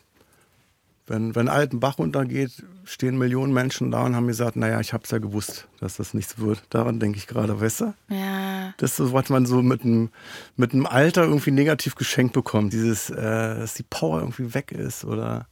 wenn, 1.07 1.35
wenn 1.35 1.49
Alten 1.49 1.81
Bach 1.81 1.99
runtergeht, 1.99 2.65
stehen 2.85 3.19
Millionen 3.19 3.53
Menschen 3.53 3.91
da 3.91 4.05
und 4.05 4.15
haben 4.15 4.29
gesagt, 4.29 4.57
naja, 4.57 4.81
ich 4.81 4.93
hab's 4.93 5.11
ja 5.11 5.19
gewusst, 5.19 5.69
dass 5.81 5.97
das 5.97 6.15
nichts 6.15 6.39
wird. 6.39 6.63
Daran 6.71 7.01
denke 7.01 7.19
ich 7.19 7.27
gerade, 7.27 7.61
weißt 7.61 7.81
du? 7.81 7.95
Ja. 8.09 8.73
Das 8.77 9.01
ist, 9.01 9.13
was 9.13 9.29
man 9.29 9.45
so 9.45 9.63
mit 9.63 9.83
einem 9.83 10.11
mit 10.57 10.73
einem 10.73 10.87
Alter 10.87 11.25
irgendwie 11.25 11.51
negativ 11.51 11.97
geschenkt 11.97 12.35
bekommt. 12.35 12.73
Dieses, 12.73 13.11
äh, 13.11 13.17
dass 13.17 13.75
die 13.75 13.83
Power 13.83 14.21
irgendwie 14.21 14.55
weg 14.55 14.71
ist 14.71 15.05
oder 15.05 15.47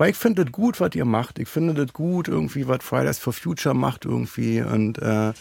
weil 0.00 0.12
ich 0.12 0.16
finde 0.16 0.46
das 0.46 0.52
gut, 0.52 0.80
was 0.80 0.94
ihr 0.94 1.04
macht. 1.04 1.38
Ich 1.38 1.48
finde 1.48 1.74
das 1.74 1.92
gut, 1.92 2.26
irgendwie, 2.26 2.66
was 2.66 2.78
Fridays 2.82 3.18
for 3.18 3.34
Future 3.34 3.74
macht 3.74 4.06
irgendwie. 4.06 4.62
Und 4.62 4.96
äh, 4.96 5.34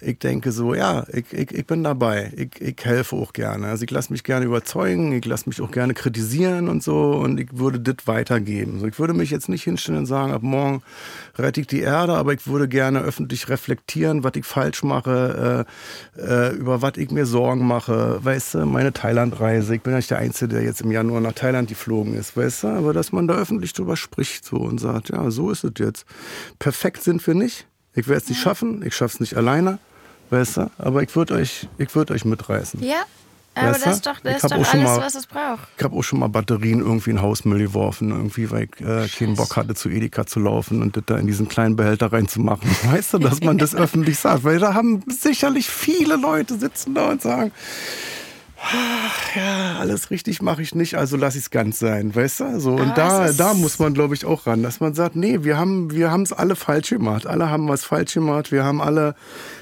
ich 0.00 0.18
denke 0.18 0.52
so, 0.52 0.74
ja, 0.74 1.04
ich, 1.12 1.32
ich, 1.32 1.52
ich 1.52 1.66
bin 1.66 1.84
dabei. 1.84 2.32
Ich, 2.36 2.60
ich 2.60 2.84
helfe 2.84 3.16
auch 3.16 3.32
gerne. 3.32 3.68
Also 3.68 3.84
ich 3.84 3.90
lasse 3.90 4.12
mich 4.12 4.24
gerne 4.24 4.46
überzeugen, 4.46 5.12
ich 5.12 5.24
lasse 5.24 5.48
mich 5.48 5.60
auch 5.60 5.70
gerne 5.70 5.94
kritisieren 5.94 6.68
und 6.68 6.82
so 6.82 7.12
und 7.12 7.38
ich 7.38 7.56
würde 7.56 7.80
das 7.80 8.06
weitergeben. 8.06 8.80
So, 8.80 8.86
ich 8.86 8.98
würde 8.98 9.14
mich 9.14 9.30
jetzt 9.30 9.48
nicht 9.48 9.64
hinstellen 9.64 10.00
und 10.00 10.06
sagen, 10.06 10.32
ab 10.32 10.42
morgen 10.42 10.82
rette 11.36 11.60
ich 11.60 11.66
die 11.66 11.80
Erde, 11.80 12.14
aber 12.14 12.32
ich 12.32 12.46
würde 12.46 12.68
gerne 12.68 13.00
öffentlich 13.00 13.48
reflektieren, 13.48 14.24
was 14.24 14.32
ich 14.36 14.44
falsch 14.44 14.82
mache, 14.82 15.66
äh, 16.18 16.20
äh, 16.20 16.54
über 16.54 16.82
was 16.82 16.96
ich 16.96 17.10
mir 17.10 17.26
Sorgen 17.26 17.66
mache. 17.66 18.18
Weißt 18.22 18.54
du, 18.54 18.66
meine 18.66 18.92
Thailandreise. 18.92 19.74
Ich 19.74 19.82
bin 19.82 19.92
ja 19.92 19.98
nicht 19.98 20.10
der 20.10 20.18
Einzige, 20.18 20.48
der 20.54 20.62
jetzt 20.62 20.80
im 20.80 20.90
Januar 20.90 21.20
nach 21.20 21.32
Thailand 21.32 21.68
geflogen 21.68 22.14
ist, 22.14 22.36
weißt 22.36 22.64
du, 22.64 22.68
aber 22.68 22.92
dass 22.92 23.12
man 23.12 23.28
da 23.28 23.34
öffentlich 23.34 23.72
drüber 23.72 23.96
spricht 23.96 24.44
so 24.44 24.56
und 24.56 24.78
sagt, 24.78 25.10
ja, 25.10 25.30
so 25.30 25.50
ist 25.50 25.64
es 25.64 25.72
jetzt. 25.78 26.06
Perfekt 26.58 27.02
sind 27.02 27.26
wir 27.26 27.34
nicht. 27.34 27.66
Ich 27.96 28.06
werde 28.08 28.22
es 28.22 28.28
nicht 28.28 28.40
schaffen, 28.40 28.84
ich 28.84 28.94
schaffe 28.94 29.14
es 29.14 29.20
nicht 29.20 29.36
alleine, 29.36 29.78
weißt 30.30 30.58
du? 30.58 30.70
Aber 30.78 31.02
ich 31.02 31.14
würde 31.16 31.34
euch, 31.34 31.68
würd 31.78 32.10
euch 32.10 32.24
mitreißen. 32.24 32.82
Ja, 32.82 33.04
aber 33.54 33.70
weißt 33.70 33.86
das 33.86 33.94
ist 33.94 34.06
doch, 34.06 34.20
das 34.20 34.34
ist 34.36 34.44
doch 34.44 34.50
alles, 34.52 34.84
mal, 34.84 35.00
was 35.00 35.14
es 35.14 35.26
braucht. 35.26 35.66
Ich 35.78 35.82
habe 35.82 35.96
auch 35.96 36.02
schon 36.02 36.18
mal 36.18 36.28
Batterien 36.28 36.80
irgendwie 36.80 37.10
in 37.10 37.22
Hausmüll 37.22 37.58
geworfen, 37.58 38.10
irgendwie, 38.10 38.50
weil 38.50 38.64
ich 38.64 38.86
äh, 38.86 39.08
keinen 39.08 39.34
Bock 39.34 39.56
hatte, 39.56 39.74
zu 39.74 39.88
Edeka 39.88 40.26
zu 40.26 40.40
laufen 40.40 40.82
und 40.82 40.94
das 40.94 41.04
da 41.06 41.16
in 41.16 41.26
diesen 41.26 41.48
kleinen 41.48 41.74
Behälter 41.74 42.12
reinzumachen. 42.12 42.68
Weißt 42.90 43.14
du, 43.14 43.18
dass 43.18 43.40
man 43.40 43.56
das 43.56 43.74
öffentlich 43.74 44.18
sagt? 44.18 44.44
Weil 44.44 44.58
da 44.58 44.74
haben 44.74 45.02
sicherlich 45.08 45.70
viele 45.70 46.16
Leute 46.16 46.58
sitzen 46.58 46.94
da 46.94 47.08
und 47.08 47.22
sagen, 47.22 47.50
ach 48.72 49.36
ja, 49.36 49.76
alles 49.78 50.10
richtig 50.10 50.42
mache 50.42 50.62
ich 50.62 50.74
nicht, 50.74 50.96
also 50.96 51.16
lass 51.16 51.34
ich 51.34 51.42
es 51.42 51.50
ganz 51.50 51.78
sein, 51.78 52.14
weißt 52.14 52.40
du? 52.40 52.60
So, 52.60 52.72
und 52.72 52.98
Aber 52.98 53.26
da, 53.26 53.32
da 53.32 53.54
muss 53.54 53.78
man, 53.78 53.94
glaube 53.94 54.14
ich, 54.14 54.24
auch 54.24 54.46
ran, 54.46 54.62
dass 54.62 54.80
man 54.80 54.94
sagt, 54.94 55.16
nee, 55.16 55.44
wir 55.44 55.56
haben 55.56 55.90
wir 55.90 56.12
es 56.22 56.32
alle 56.32 56.56
falsch 56.56 56.90
gemacht. 56.90 57.26
Alle 57.26 57.50
haben 57.50 57.68
was 57.68 57.84
falsch 57.84 58.14
gemacht, 58.14 58.52
wir 58.52 58.64
haben 58.64 58.80
alle, 58.80 59.14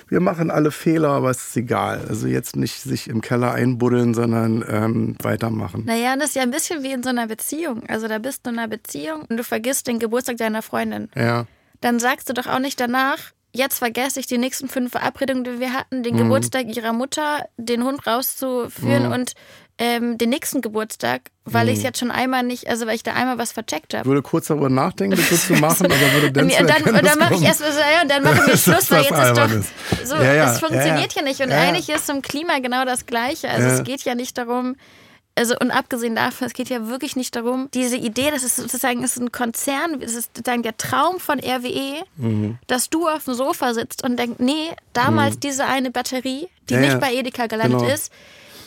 wir 0.09 0.21
machen 0.21 0.51
alle 0.51 0.71
Fehler, 0.71 1.11
aber 1.11 1.31
es 1.31 1.49
ist 1.49 1.57
egal. 1.57 2.07
Also 2.09 2.27
jetzt 2.27 2.57
nicht 2.57 2.81
sich 2.81 3.09
im 3.09 3.21
Keller 3.21 3.53
einbuddeln, 3.53 4.15
sondern 4.15 4.65
ähm, 4.69 5.17
weitermachen. 5.23 5.85
Naja, 5.85 6.17
das 6.17 6.31
ist 6.31 6.37
ja 6.37 6.43
ein 6.43 6.51
bisschen 6.51 6.83
wie 6.83 6.93
in 6.93 7.03
so 7.03 7.11
einer 7.11 7.27
Beziehung. 7.27 7.83
Also 7.89 8.09
da 8.09 8.19
bist 8.19 8.47
du 8.47 8.51
in 8.51 8.59
einer 8.59 8.69
Beziehung 8.69 9.23
und 9.29 9.37
du 9.37 9.45
vergisst 9.45 9.87
den 9.87 9.99
Geburtstag 9.99 10.37
deiner 10.39 10.63
Freundin. 10.63 11.11
Ja. 11.15 11.47
Dann 11.81 11.99
sagst 11.99 12.29
du 12.29 12.33
doch 12.33 12.47
auch 12.47 12.61
nicht 12.61 12.81
danach, 12.81 13.34
jetzt 13.55 13.79
vergesse 13.79 14.21
ich 14.21 14.27
die 14.27 14.39
nächsten 14.39 14.69
fünf 14.69 14.93
Verabredungen, 14.93 15.45
die 15.45 15.61
wir 15.61 15.73
hatten, 15.73 16.03
den 16.03 16.17
Geburtstag 16.17 16.67
ihrer 16.77 16.93
Mutter, 16.93 17.47
den 17.57 17.85
Hund 17.85 18.07
rauszuführen 18.07 19.11
und 19.13 19.35
ähm, 19.79 20.19
den 20.19 20.31
nächsten 20.31 20.61
Geburtstag, 20.61 21.23
weil 21.45 21.69
ich 21.69 21.79
es 21.79 21.83
jetzt 21.83 21.99
schon 21.99 22.13
einmal 22.13 22.45
nicht, 22.45 22.69
also 22.69 22.87
weil 22.87 22.95
ich 22.95 23.03
da 23.03 23.15
einmal 23.15 23.39
was 23.39 23.51
vercheckt 23.51 23.95
habe. 23.95 24.05
Würde 24.05 24.23
kurz 24.23 24.47
darüber 24.47 24.69
nachdenken, 24.69 25.17
das 25.17 25.29
so 25.31 25.55
zu 25.55 25.61
machen, 25.61 25.87
aber 25.87 26.13
würde 26.13 26.33
dann 26.33 26.45
Und 26.45 26.53
dann, 26.53 26.83
und 26.83 27.05
dann 27.05 27.19
mache 27.19 27.35
ich 27.35 27.41
kommen, 27.41 27.45
erst 27.45 27.61
mal 27.61 27.73
so, 27.73 27.79
ja, 27.81 28.03
und 28.03 28.11
dann 28.11 28.23
machen 28.23 28.47
wir 28.47 28.47
dass 28.53 28.63
Schluss, 28.63 28.77
das 28.87 28.91
weil 28.91 29.03
jetzt 29.03 29.11
ist 29.11 29.37
doch 29.37 29.51
ist. 29.51 30.09
so, 30.09 30.15
Ja, 30.17 30.33
ja, 30.35 30.53
es 30.53 30.61
funktioniert 30.61 31.13
ja, 31.13 31.23
ja, 31.23 31.29
nicht. 31.29 31.41
Und 31.41 31.51
eigentlich 31.51 31.89
ist 31.89 32.07
zum 32.07 32.23
Klima 32.23 32.61
genau 32.61 32.85
das 32.85 33.07
Gleiche. 33.07 33.49
Also 33.51 33.67
es 33.69 33.83
geht 33.83 34.03
ja 34.03 34.15
nicht 34.15 34.39
darum, 34.39 34.77
also 35.37 35.55
und 35.61 35.70
abgesehen 35.70 36.14
davon, 36.14 36.47
es 36.47 36.53
geht 36.55 36.68
ja 36.68 36.87
wirklich 36.87 37.16
nicht 37.16 37.35
darum, 37.35 37.68
diese 37.74 37.97
Idee, 37.97 38.30
das 38.30 38.43
ist 38.45 38.57
sozusagen 38.57 39.03
ist 39.03 39.16
ein 39.18 39.32
Konzern, 39.32 40.01
es 40.01 40.14
ist 40.14 40.37
sozusagen 40.37 40.62
der 40.62 40.76
Traum 40.76 41.18
von 41.18 41.41
RWE, 41.41 42.05
Mhm. 42.16 42.59
dass 42.68 42.89
du 42.91 43.09
auf 43.09 43.24
dem 43.24 43.35
Sofa 43.35 43.74
sitzt 43.74 44.05
und 44.05 44.16
denkst, 44.18 44.37
nee, 44.39 44.70
damals 44.93 45.39
diese 45.41 45.66
eine 45.66 45.91
Batterie, 45.91 46.49
die 46.68 46.74
Ja, 46.74 46.80
nicht 46.80 46.93
ja. 46.93 46.99
bei 46.99 47.12
Edeka 47.12 47.47
gelandet 47.49 47.80
Genau. 47.80 47.93
ist, 47.93 48.12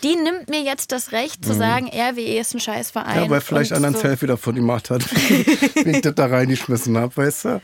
die 0.03 0.15
nimmt 0.15 0.49
mir 0.49 0.61
jetzt 0.61 0.91
das 0.91 1.11
Recht 1.11 1.43
zu 1.43 1.53
sagen, 1.53 1.87
RWE 1.87 2.39
ist 2.39 2.53
ein 2.53 2.59
Scheißverein. 2.59 3.23
Ja, 3.23 3.29
weil 3.29 3.41
vielleicht 3.41 3.73
einer 3.73 3.87
ein 3.87 3.93
so. 3.93 3.99
Selfie 3.99 4.27
davon 4.27 4.55
gemacht 4.55 4.89
hat, 4.89 5.03
wie 5.29 5.91
ich 5.91 6.01
das 6.01 6.15
da 6.15 6.27
reingeschmissen 6.27 6.97
habe, 6.97 7.15
weißt 7.15 7.45
du? 7.45 7.61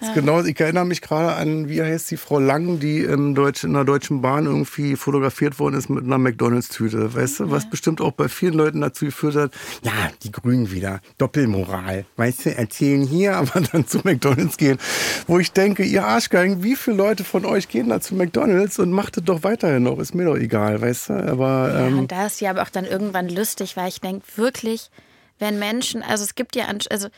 Ist 0.00 0.14
genau, 0.14 0.42
ich 0.42 0.58
erinnere 0.60 0.84
mich 0.84 1.00
gerade 1.00 1.34
an, 1.34 1.68
wie 1.68 1.82
heißt 1.82 2.10
die 2.10 2.16
Frau 2.16 2.38
Lang, 2.38 2.80
die 2.80 3.00
im 3.00 3.34
Deutsch, 3.34 3.64
in 3.64 3.72
der 3.72 3.84
Deutschen 3.84 4.20
Bahn 4.20 4.46
irgendwie 4.46 4.96
fotografiert 4.96 5.58
worden 5.58 5.76
ist 5.76 5.88
mit 5.88 6.04
einer 6.04 6.18
McDonalds-Tüte, 6.18 7.14
weißt 7.14 7.40
du? 7.40 7.50
Was 7.50 7.68
bestimmt 7.68 8.00
auch 8.00 8.12
bei 8.12 8.28
vielen 8.28 8.54
Leuten 8.54 8.80
dazu 8.80 9.06
geführt 9.06 9.36
hat, 9.36 9.52
ja, 9.82 9.92
die 10.22 10.32
Grünen 10.32 10.70
wieder, 10.70 11.00
Doppelmoral, 11.18 12.04
weißt 12.16 12.46
du, 12.46 12.56
erzählen 12.56 13.02
hier, 13.02 13.36
aber 13.36 13.60
dann 13.60 13.86
zu 13.86 14.00
McDonalds 14.04 14.56
gehen. 14.56 14.78
Wo 15.26 15.38
ich 15.38 15.52
denke, 15.52 15.84
ihr 15.84 16.04
Arschgeigen, 16.04 16.62
wie 16.62 16.76
viele 16.76 16.96
Leute 16.96 17.24
von 17.24 17.44
euch 17.44 17.68
gehen 17.68 17.88
da 17.88 18.00
zu 18.00 18.14
McDonalds 18.14 18.78
und 18.78 18.90
macht 18.90 19.16
es 19.16 19.24
doch 19.24 19.42
weiterhin 19.42 19.84
noch, 19.84 19.98
ist 19.98 20.14
mir 20.14 20.24
doch 20.24 20.36
egal, 20.36 20.80
weißt 20.80 21.10
du? 21.10 21.12
Aber 21.14 21.75
Ja, 21.78 21.86
ähm, 21.88 21.98
und 22.00 22.12
da 22.12 22.26
ist 22.26 22.40
ja 22.40 22.50
aber 22.50 22.62
auch 22.62 22.70
dann 22.70 22.84
irgendwann 22.84 23.28
lustig, 23.28 23.76
weil 23.76 23.88
ich 23.88 24.00
denke, 24.00 24.24
wirklich, 24.36 24.90
wenn 25.38 25.58
Menschen, 25.58 26.02
also 26.02 26.24
es 26.24 26.34
gibt 26.34 26.56
ja, 26.56 26.66
also 26.90 27.08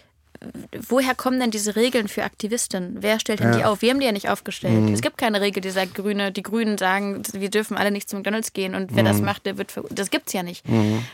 woher 0.89 1.15
kommen 1.17 1.41
denn 1.41 1.51
diese 1.51 1.75
Regeln 1.75 2.07
für 2.07 2.23
Aktivistinnen? 2.23 2.99
Wer 3.01 3.19
stellt 3.19 3.41
denn 3.41 3.53
die 3.53 3.65
auf? 3.65 3.83
Wir 3.83 3.91
haben 3.91 3.99
die 3.99 4.07
ja 4.07 4.13
nicht 4.13 4.29
aufgestellt. 4.29 4.83
Mhm. 4.83 4.93
Es 4.95 5.01
gibt 5.03 5.19
keine 5.19 5.41
Regel, 5.41 5.61
die 5.61 5.71
sagt, 5.71 5.95
Grüne, 5.97 6.31
die 6.31 6.43
Grünen 6.45 6.79
sagen, 6.79 7.23
wir 7.33 7.51
dürfen 7.51 7.77
alle 7.77 7.91
nicht 7.91 8.09
zu 8.09 8.15
McDonalds 8.17 8.53
gehen 8.53 8.75
und 8.77 8.95
wer 8.95 9.03
Mhm. 9.03 9.09
das 9.09 9.21
macht, 9.21 9.47
der 9.47 9.59
wird 9.59 9.73
ver 9.73 9.83
Das 9.91 10.11
gibt's 10.11 10.33
ja 10.33 10.43
nicht. 10.45 10.65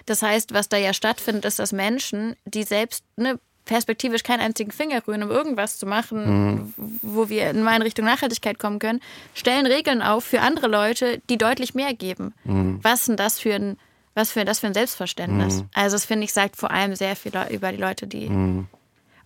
Das 0.07 0.21
heißt, 0.23 0.53
was 0.53 0.69
da 0.69 0.77
ja 0.77 0.93
stattfindet, 0.93 1.47
ist, 1.47 1.59
dass 1.59 1.73
Menschen, 1.73 2.37
die 2.45 2.65
selbst 2.65 3.03
ne, 3.17 3.39
perspektivisch 3.65 4.23
keinen 4.23 4.41
einzigen 4.41 4.71
Finger 4.71 5.03
rühren, 5.07 5.23
um 5.23 5.31
irgendwas 5.31 5.79
zu 5.79 5.87
machen, 5.87 6.75
wo 6.77 7.29
wir 7.29 7.49
in 7.51 7.63
meine 7.63 7.85
Richtung 7.85 8.05
Nachhaltigkeit 8.05 8.59
kommen 8.59 8.79
können, 8.79 9.01
stellen 9.35 9.67
Regeln 9.67 10.03
auf 10.03 10.25
für 10.25 10.41
andere 10.41 10.67
Leute, 10.69 11.23
die 11.31 11.39
deutlich 11.39 11.75
mehr 11.75 11.95
geben. 11.95 12.35
Was 12.83 13.07
denn 13.07 13.17
das 13.17 13.41
für 13.41 13.55
ein, 13.55 13.79
was 14.15 14.31
für 14.33 14.45
das 14.45 14.61
für 14.61 14.67
ein 14.67 14.75
Selbstverständnis? 14.75 15.65
Also 15.73 15.97
das 15.97 16.05
finde 16.05 16.25
ich 16.25 16.33
sagt 16.33 16.57
vor 16.57 16.71
allem 16.71 16.95
sehr 16.95 17.17
viel 17.17 17.33
über 17.51 17.73
die 17.73 17.79
Leute, 17.81 18.07
die 18.07 18.27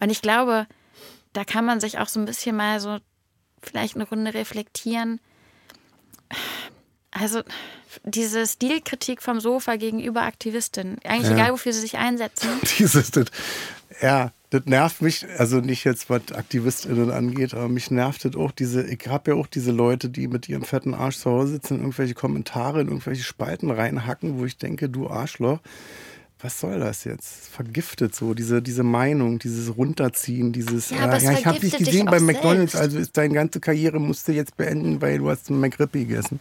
und 0.01 0.11
ich 0.11 0.23
glaube, 0.23 0.67
da 1.33 1.45
kann 1.45 1.65
man 1.65 1.81
sich 1.81 1.99
auch 1.99 2.09
so 2.09 2.21
ein 2.21 2.25
bisschen 2.27 2.57
mal 2.57 2.79
so 2.81 2.99
vielleicht 3.61 3.97
eine 3.97 4.09
Runde 4.09 4.33
reflektieren. 4.35 5.19
Also 7.11 7.43
diese 8.05 8.47
Stilkritik 8.47 9.23
vom 9.23 9.41
Sofa 9.41 9.77
gegenüber 9.77 10.23
Aktivistinnen, 10.23 10.99
eigentlich 11.05 11.31
Ja. 11.31 11.37
egal, 11.37 11.53
wofür 11.53 11.73
sie 11.73 11.81
sich 11.81 11.97
einsetzen. 11.97 12.49
dieses, 12.79 13.11
das, 13.11 13.27
ja, 14.01 14.33
das 14.51 14.63
nervt 14.65 15.03
mich, 15.03 15.27
also 15.37 15.59
nicht 15.61 15.85
jetzt, 15.85 16.09
was 16.09 16.33
AktivistInnen 16.33 17.11
angeht, 17.11 17.53
aber 17.53 17.69
mich 17.69 17.91
nervt 17.91 18.25
das 18.25 18.35
auch 18.35 18.51
diese, 18.51 18.83
ich 18.87 19.07
habe 19.07 19.33
ja 19.33 19.37
auch 19.37 19.47
diese 19.47 19.73
Leute, 19.73 20.09
die 20.09 20.27
mit 20.27 20.49
ihrem 20.49 20.63
fetten 20.63 20.95
Arsch 20.95 21.19
zu 21.19 21.31
Hause 21.31 21.53
sitzen, 21.53 21.79
irgendwelche 21.81 22.15
Kommentare, 22.15 22.81
in 22.81 22.89
irgendwelche 22.89 23.25
Spalten 23.25 23.71
reinhacken, 23.71 24.39
wo 24.39 24.45
ich 24.47 24.57
denke, 24.57 24.89
du 24.89 25.09
Arschloch, 25.11 25.59
was 26.41 26.61
soll 26.61 26.79
das 26.79 27.03
jetzt? 27.03 27.49
Vergiftet 27.49 28.15
so, 28.15 28.33
diese, 28.33 28.63
diese 28.63 28.85
Meinung, 28.85 29.41
dieses 29.41 29.77
Runterziehen, 29.77 30.53
dieses, 30.53 30.91
Ja, 30.91 31.01
aber 31.01 31.17
es 31.17 31.25
ich 31.25 31.29
habe 31.29 31.37
dich 31.37 31.43
vergiftet 31.43 31.81
dich 31.81 31.87
gesehen 31.87 32.07
bei 32.07 32.21
McDonalds, 32.21 32.73
selbst. 32.73 32.87
also 32.87 32.99
ist 32.99 33.17
deine 33.17 33.35
ganze 33.35 33.59
Karriere 33.59 33.99
musst 33.99 34.29
du 34.29 34.33
jetzt 34.33 34.57
beenden, 34.57 35.03
weil 35.03 35.19
du 35.19 35.29
hast 35.29 35.51
einen 35.51 35.59
McRippy 35.59 36.05
gegessen. 36.05 36.41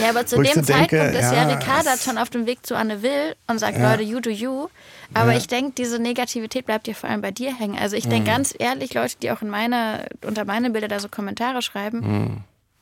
Ja, 0.00 0.10
aber 0.10 0.24
zu 0.24 0.38
Wo 0.38 0.42
dem 0.42 0.54
so 0.54 0.60
denke, 0.62 0.96
Zeitpunkt 0.96 1.14
ist 1.14 1.20
ja, 1.20 1.48
ja, 1.48 1.54
Ricarda 1.54 1.96
schon 1.98 2.16
auf 2.16 2.30
dem 2.30 2.46
Weg 2.46 2.64
zu 2.64 2.74
Anne 2.74 3.02
Will 3.02 3.34
und 3.46 3.58
sagt, 3.58 3.76
Ja. 3.76 3.90
Leute, 3.90 4.02
you 4.02 4.20
do 4.20 4.30
you. 4.30 4.68
Aber 5.14 5.36
ich 5.36 5.46
denke, 5.46 5.72
diese 5.76 5.98
Negativität 5.98 6.66
bleibt 6.66 6.86
ja 6.88 6.94
vor 6.94 7.08
allem 7.10 7.20
bei 7.20 7.30
dir 7.30 7.54
hängen. 7.56 7.78
Also 7.78 7.96
ich 7.96 8.04
Mhm. 8.06 8.10
denke 8.10 8.30
ganz 8.30 8.54
ehrlich, 8.58 8.94
Leute, 8.94 9.16
die 9.22 9.30
auch 9.30 9.42
in 9.42 9.48
meine, 9.50 10.06
unter 10.26 10.44
meine 10.44 10.70
Bilder 10.70 10.88
da 10.88 11.00
so 11.00 11.08
Kommentare 11.08 11.62
schreiben, 11.62 11.98
Mhm. 12.00 12.36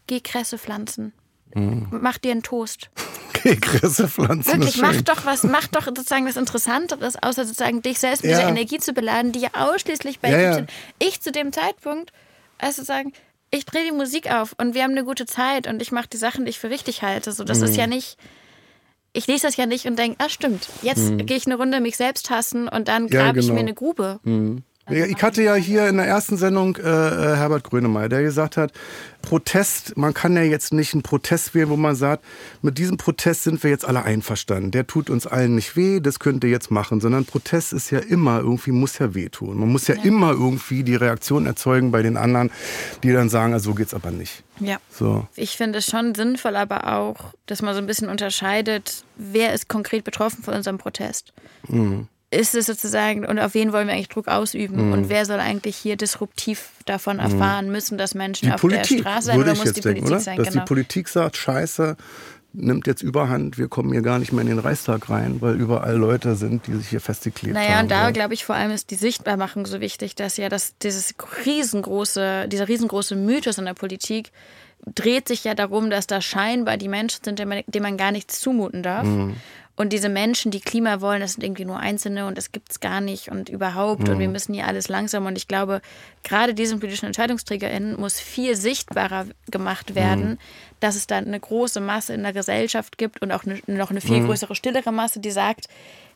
geh 0.06 0.20
Kresse 0.20 0.58
pflanzen. 0.58 1.12
Mach 1.54 2.18
dir 2.18 2.32
einen 2.32 2.42
Toast. 2.42 2.90
Okay, 3.44 3.56
Kresse 3.56 4.06
Pflanzen 4.08 4.52
Wirklich, 4.52 4.76
mach 4.76 5.00
doch 5.02 5.24
was, 5.26 5.42
mach 5.42 5.66
doch 5.66 5.86
sozusagen 5.86 6.26
das 6.26 6.36
Interessanteres, 6.36 7.20
außer 7.20 7.44
sozusagen 7.44 7.82
dich 7.82 7.98
selbst 7.98 8.22
mit 8.22 8.30
Ja. 8.30 8.38
dieser 8.38 8.50
Energie 8.50 8.78
zu 8.78 8.92
beladen, 8.92 9.32
die 9.32 9.40
ja 9.40 9.48
ausschließlich 9.54 10.20
bei 10.20 10.30
Ja, 10.30 10.36
dir 10.36 10.42
ja. 10.44 10.54
sind. 10.54 10.70
Ich 11.00 11.20
zu 11.22 11.32
dem 11.32 11.52
Zeitpunkt, 11.52 12.12
also 12.58 12.84
sagen, 12.84 13.12
ich 13.50 13.64
drehe 13.64 13.84
die 13.84 13.90
Musik 13.90 14.30
auf 14.30 14.54
und 14.58 14.74
wir 14.74 14.84
haben 14.84 14.92
eine 14.92 15.04
gute 15.04 15.26
Zeit 15.26 15.66
und 15.66 15.82
ich 15.82 15.90
mache 15.90 16.06
die 16.08 16.18
Sachen, 16.18 16.44
die 16.44 16.50
ich 16.50 16.60
für 16.60 16.70
richtig 16.70 17.02
halte. 17.02 17.32
So, 17.32 17.42
das 17.42 17.58
Mhm. 17.58 17.64
ist 17.64 17.76
ja 17.76 17.86
nicht. 17.88 18.16
Ich 19.14 19.26
lese 19.26 19.46
das 19.46 19.56
ja 19.56 19.66
nicht 19.66 19.86
und 19.86 19.98
denke, 19.98 20.16
ah 20.24 20.28
stimmt, 20.28 20.68
jetzt 20.80 21.18
gehe 21.18 21.36
ich 21.36 21.46
eine 21.46 21.56
Runde 21.56 21.80
mich 21.80 21.96
selbst 21.98 22.30
hassen 22.30 22.66
und 22.68 22.88
dann 22.88 23.04
Mhm. 23.04 23.08
Ja, 23.12 23.24
grabe 23.24 23.40
ich 23.40 23.46
genau. 23.46 23.54
mir 23.54 23.60
eine 23.60 23.74
Grube. 23.74 24.20
Ja, 24.24 24.30
ich 24.90 25.22
hatte 25.22 25.42
ja 25.42 25.54
hier 25.54 25.88
in 25.88 25.96
der 25.96 26.06
ersten 26.06 26.36
Sendung 26.36 26.76
äh, 26.76 26.80
äh, 26.80 27.36
Herbert 27.36 27.64
Grönemeyer, 27.64 28.08
der 28.08 28.22
gesagt 28.22 28.56
hat, 28.56 28.72
Protest, 29.22 29.96
man 29.96 30.12
kann 30.12 30.34
ja 30.34 30.42
jetzt 30.42 30.72
nicht 30.72 30.92
einen 30.92 31.04
Protest 31.04 31.54
wählen, 31.54 31.68
wo 31.68 31.76
man 31.76 31.94
sagt, 31.94 32.24
mit 32.60 32.78
diesem 32.78 32.96
Protest 32.96 33.44
sind 33.44 33.62
wir 33.62 33.70
jetzt 33.70 33.84
alle 33.84 34.02
einverstanden. 34.02 34.72
Der 34.72 34.86
tut 34.86 35.08
uns 35.08 35.28
allen 35.28 35.54
nicht 35.54 35.76
weh, 35.76 36.00
das 36.00 36.18
könnt 36.18 36.42
ihr 36.42 36.50
jetzt 36.50 36.72
machen. 36.72 37.00
Sondern 37.00 37.24
Protest 37.24 37.72
ist 37.72 37.90
ja 37.90 38.00
immer, 38.00 38.40
irgendwie 38.40 38.72
muss 38.72 38.98
ja 38.98 39.14
wehtun. 39.14 39.58
Man 39.58 39.68
muss 39.68 39.86
ja, 39.86 39.94
immer 40.02 40.32
irgendwie 40.32 40.82
die 40.82 40.96
Reaktion 40.96 41.46
erzeugen 41.46 41.92
bei 41.92 42.02
den 42.02 42.16
anderen, 42.16 42.50
die 43.04 43.12
dann 43.12 43.28
sagen, 43.28 43.52
also 43.52 43.70
so 43.70 43.74
geht's 43.74 43.94
aber 43.94 44.10
nicht. 44.10 44.42
Ja. 44.58 44.78
So. 44.90 45.28
Ich 45.36 45.56
finde 45.56 45.78
es 45.78 45.86
schon 45.86 46.16
sinnvoll, 46.16 46.56
aber 46.56 46.92
auch, 46.92 47.32
dass 47.46 47.62
man 47.62 47.74
so 47.74 47.80
ein 47.80 47.86
bisschen 47.86 48.08
unterscheidet, 48.08 49.04
wer 49.16 49.54
ist 49.54 49.68
konkret 49.68 50.02
betroffen 50.02 50.42
von 50.42 50.54
unserem 50.54 50.78
Protest. 50.78 51.32
Mhm. 51.68 52.08
Ist 52.32 52.54
es 52.54 52.64
sozusagen, 52.64 53.26
und 53.26 53.38
auf 53.38 53.52
wen 53.52 53.74
wollen 53.74 53.86
wir 53.86 53.92
eigentlich 53.94 54.08
Druck 54.08 54.26
ausüben? 54.28 54.86
Mhm. 54.86 54.92
Und 54.94 55.08
wer 55.10 55.26
soll 55.26 55.38
eigentlich 55.38 55.76
hier 55.76 55.96
disruptiv 55.96 56.70
davon 56.86 57.18
erfahren 57.18 57.70
müssen, 57.70 57.98
dass 57.98 58.14
Menschen 58.14 58.46
Die 58.46 58.52
auf 58.54 58.60
der 58.62 58.68
Politik, 58.68 59.00
Straße 59.00 59.26
sein 59.26 59.36
würde 59.36 59.50
oder 59.50 59.60
muss 59.60 59.72
die 59.74 59.80
denken, 59.82 60.00
Politik 60.00 60.10
oder? 60.10 60.20
sein? 60.20 60.36
Dass 60.38 60.48
Genau. 60.48 60.60
die 60.60 60.66
Politik 60.66 61.08
sagt, 61.08 61.36
scheiße, 61.36 61.96
nimmt 62.54 62.86
jetzt 62.86 63.02
überhand, 63.02 63.58
wir 63.58 63.68
kommen 63.68 63.92
hier 63.92 64.00
gar 64.00 64.18
nicht 64.18 64.32
mehr 64.32 64.40
in 64.42 64.48
den 64.48 64.58
Reichstag 64.58 65.10
rein, 65.10 65.42
weil 65.42 65.56
überall 65.60 65.96
Leute 65.96 66.34
sind, 66.34 66.66
die 66.66 66.74
sich 66.76 66.88
hier 66.88 67.00
festgeklebt 67.00 67.54
haben. 67.54 67.64
Naja, 67.64 67.80
und 67.80 67.90
da 67.90 68.10
glaube 68.10 68.32
ich 68.34 68.44
vor 68.46 68.54
allem 68.54 68.70
ist 68.70 68.90
die 68.90 68.94
Sichtbarmachung 68.96 69.66
so 69.66 69.80
wichtig, 69.80 70.14
dass 70.14 70.38
ja 70.38 70.48
das, 70.48 70.76
dieses 70.78 71.14
riesengroße, 71.44 72.48
dieser 72.48 72.68
riesengroße 72.68 73.14
Mythos 73.14 73.58
in 73.58 73.64
der 73.66 73.74
Politik 73.74 74.32
dreht 74.94 75.28
sich 75.28 75.44
ja 75.44 75.54
darum, 75.54 75.90
dass 75.90 76.06
da 76.06 76.20
scheinbar 76.20 76.76
die 76.76 76.88
Menschen 76.88 77.20
sind, 77.24 77.38
denen 77.38 77.48
man, 77.50 77.62
denen 77.66 77.82
man 77.84 77.96
gar 77.96 78.10
nichts 78.10 78.40
zumuten 78.40 78.82
darf. 78.82 79.06
Mhm. 79.06 79.36
Und 79.74 79.92
diese 79.94 80.10
Menschen, 80.10 80.50
die 80.50 80.60
Klima 80.60 81.00
wollen, 81.00 81.20
das 81.22 81.32
sind 81.32 81.42
irgendwie 81.42 81.64
nur 81.64 81.78
Einzelne 81.78 82.26
und 82.26 82.36
das 82.36 82.52
gibt 82.52 82.70
es 82.72 82.80
gar 82.80 83.00
nicht 83.00 83.30
und 83.30 83.48
überhaupt 83.48 84.06
und 84.08 84.18
wir 84.18 84.26
Mhm. 84.26 84.32
müssen 84.32 84.52
hier 84.54 84.66
alles 84.66 84.88
langsam. 84.88 85.24
Und 85.24 85.36
ich 85.38 85.48
glaube, 85.48 85.80
gerade 86.24 86.52
diesen 86.52 86.78
politischen 86.78 87.06
EntscheidungsträgerInnen 87.06 87.98
muss 87.98 88.20
viel 88.20 88.54
sichtbarer 88.54 89.26
gemacht 89.50 89.94
werden, 89.94 90.32
Mhm. 90.32 90.38
dass 90.80 90.94
es 90.94 91.06
da 91.06 91.16
eine 91.16 91.40
große 91.40 91.80
Masse 91.80 92.12
in 92.12 92.22
der 92.22 92.34
Gesellschaft 92.34 92.98
gibt 92.98 93.22
und 93.22 93.32
auch 93.32 93.44
eine, 93.44 93.60
noch 93.66 93.90
eine 93.90 94.00
Mhm. 94.00 94.04
viel 94.06 94.24
größere, 94.26 94.54
stillere 94.54 94.92
Masse, 94.92 95.20
die 95.20 95.30
sagt, 95.30 95.68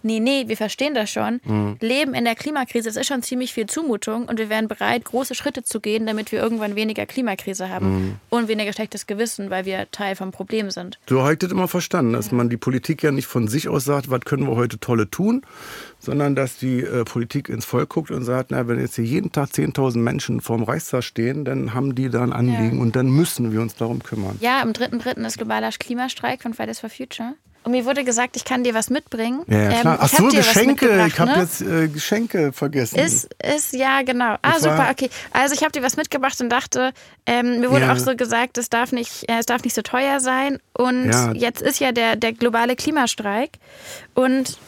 nee, 0.07 0.21
nee, 0.21 0.45
wir 0.47 0.57
verstehen 0.57 0.95
das 0.95 1.11
schon. 1.11 1.41
Mhm. 1.45 1.77
Leben 1.81 2.15
in 2.15 2.25
der 2.25 2.35
Klimakrise, 2.35 2.89
das 2.89 2.97
ist 2.97 3.07
schon 3.09 3.23
ziemlich 3.23 3.53
viel 3.53 3.67
Zumutung 3.67 4.25
und 4.27 4.39
wir 4.39 4.49
wären 4.49 4.69
bereit, 4.69 5.05
große 5.05 5.35
Schritte 5.35 5.63
zu 5.63 5.81
gehen, 5.81 6.07
damit 6.07 6.33
wir 6.33 6.41
irgendwann 6.41 6.75
weniger 6.77 7.05
Klimakrise 7.05 7.69
haben 7.69 7.87
Mhm. 7.97 8.15
und 8.31 8.49
weniger 8.49 8.73
schlechtes 8.73 9.07
Gewissen, 9.07 9.51
weil 9.51 9.65
wir 9.67 9.91
Teil 9.91 10.17
vom 10.17 10.31
Problem 10.31 10.71
sind. 10.71 10.99
So 11.09 11.23
habe 11.23 11.33
ich 11.35 11.39
das 11.41 11.51
immer 11.53 11.69
verstanden, 11.69 12.13
dass 12.15 12.33
man 12.33 12.49
die 12.49 12.57
Politik 12.57 13.03
ja 13.03 13.11
nicht 13.11 13.27
von 13.27 13.49
sich 13.49 13.69
aus 13.69 13.85
sagt, 13.85 14.11
was 14.11 14.21
können 14.21 14.47
wir 14.47 14.57
heute 14.57 14.79
tolle 14.79 15.11
tun, 15.11 15.43
sondern 15.99 16.35
dass 16.37 16.57
die 16.59 16.81
äh, 16.81 17.05
Politik 17.05 17.49
ins 17.49 17.65
Volk 17.65 17.89
guckt 17.91 18.11
und 18.11 18.23
sagt, 18.25 18.51
na, 18.51 18.69
wenn 18.69 18.79
jetzt 18.81 18.95
hier 18.97 19.05
jeden 19.05 19.33
Tag 19.33 19.49
10.000 19.51 19.99
Menschen 19.99 20.41
vorm 20.41 20.63
Reichstag 20.63 21.03
stehen, 21.03 21.45
dann 21.45 21.75
haben 21.75 21.95
die 21.95 22.09
da 22.11 22.23
ein 22.23 22.33
Anliegen 22.33 22.77
Ja. 22.77 22.83
und 22.83 22.95
dann 22.97 23.09
müssen 23.09 23.53
wir 23.53 23.61
uns 23.61 23.75
darum 23.75 24.03
kümmern. 24.03 24.37
Ja, 24.41 24.63
am 24.63 24.71
3.3. 24.73 25.25
ist 25.27 25.39
globaler 25.39 25.71
Klimastreik 25.71 26.43
von 26.43 26.55
Fridays 26.55 26.81
for 26.81 26.91
Future. 26.91 27.35
Und 27.67 27.73
mir 27.73 27.85
wurde 27.85 28.05
gesagt, 28.05 28.37
ich 28.37 28.45
kann 28.45 28.63
dir 28.63 28.75
was 28.75 28.91
mitbringen. 28.91 29.43
Ja, 29.49 29.59
ja 29.59 29.81
klar. 29.81 29.95
Ähm, 29.95 30.01
Ach 30.01 30.09
so, 30.09 30.29
Geschenke. 30.29 31.05
Ich 31.09 31.19
habe 31.19 31.33
ne? 31.33 31.39
jetzt 31.41 31.61
äh, 31.63 31.89
Geschenke 31.89 32.53
vergessen. 32.53 32.97
Ist, 32.97 33.29
ist, 33.43 33.73
ja, 33.73 34.03
genau. 34.03 34.37
Ah, 34.41 34.61
super, 34.61 34.87
okay. 34.89 35.11
Also 35.33 35.53
ich 35.57 35.63
habe 35.63 35.73
dir 35.73 35.83
was 35.83 35.97
mitgebracht 35.97 36.41
und 36.41 36.49
dachte, 36.49 36.93
ähm, 37.27 37.59
mir 37.59 37.69
wurde 37.73 37.87
Ja. 37.87 37.93
auch 37.93 37.99
so 37.99 38.15
gesagt, 38.15 38.57
es 38.57 38.71
darf 38.71 38.93
nicht, 38.93 39.29
äh, 39.29 39.41
es 39.41 39.47
darf 39.47 39.65
nicht 39.65 39.75
so 39.75 39.83
teuer 39.83 40.21
sein. 40.21 40.61
Und 40.75 41.11
Ja. 41.11 41.33
jetzt 41.33 41.61
ist 41.61 41.81
ja 41.81 41.91
der, 41.91 42.15
der 42.15 42.35
globale 42.35 42.77
Klimastreik. 42.77 43.59
Und 44.15 44.59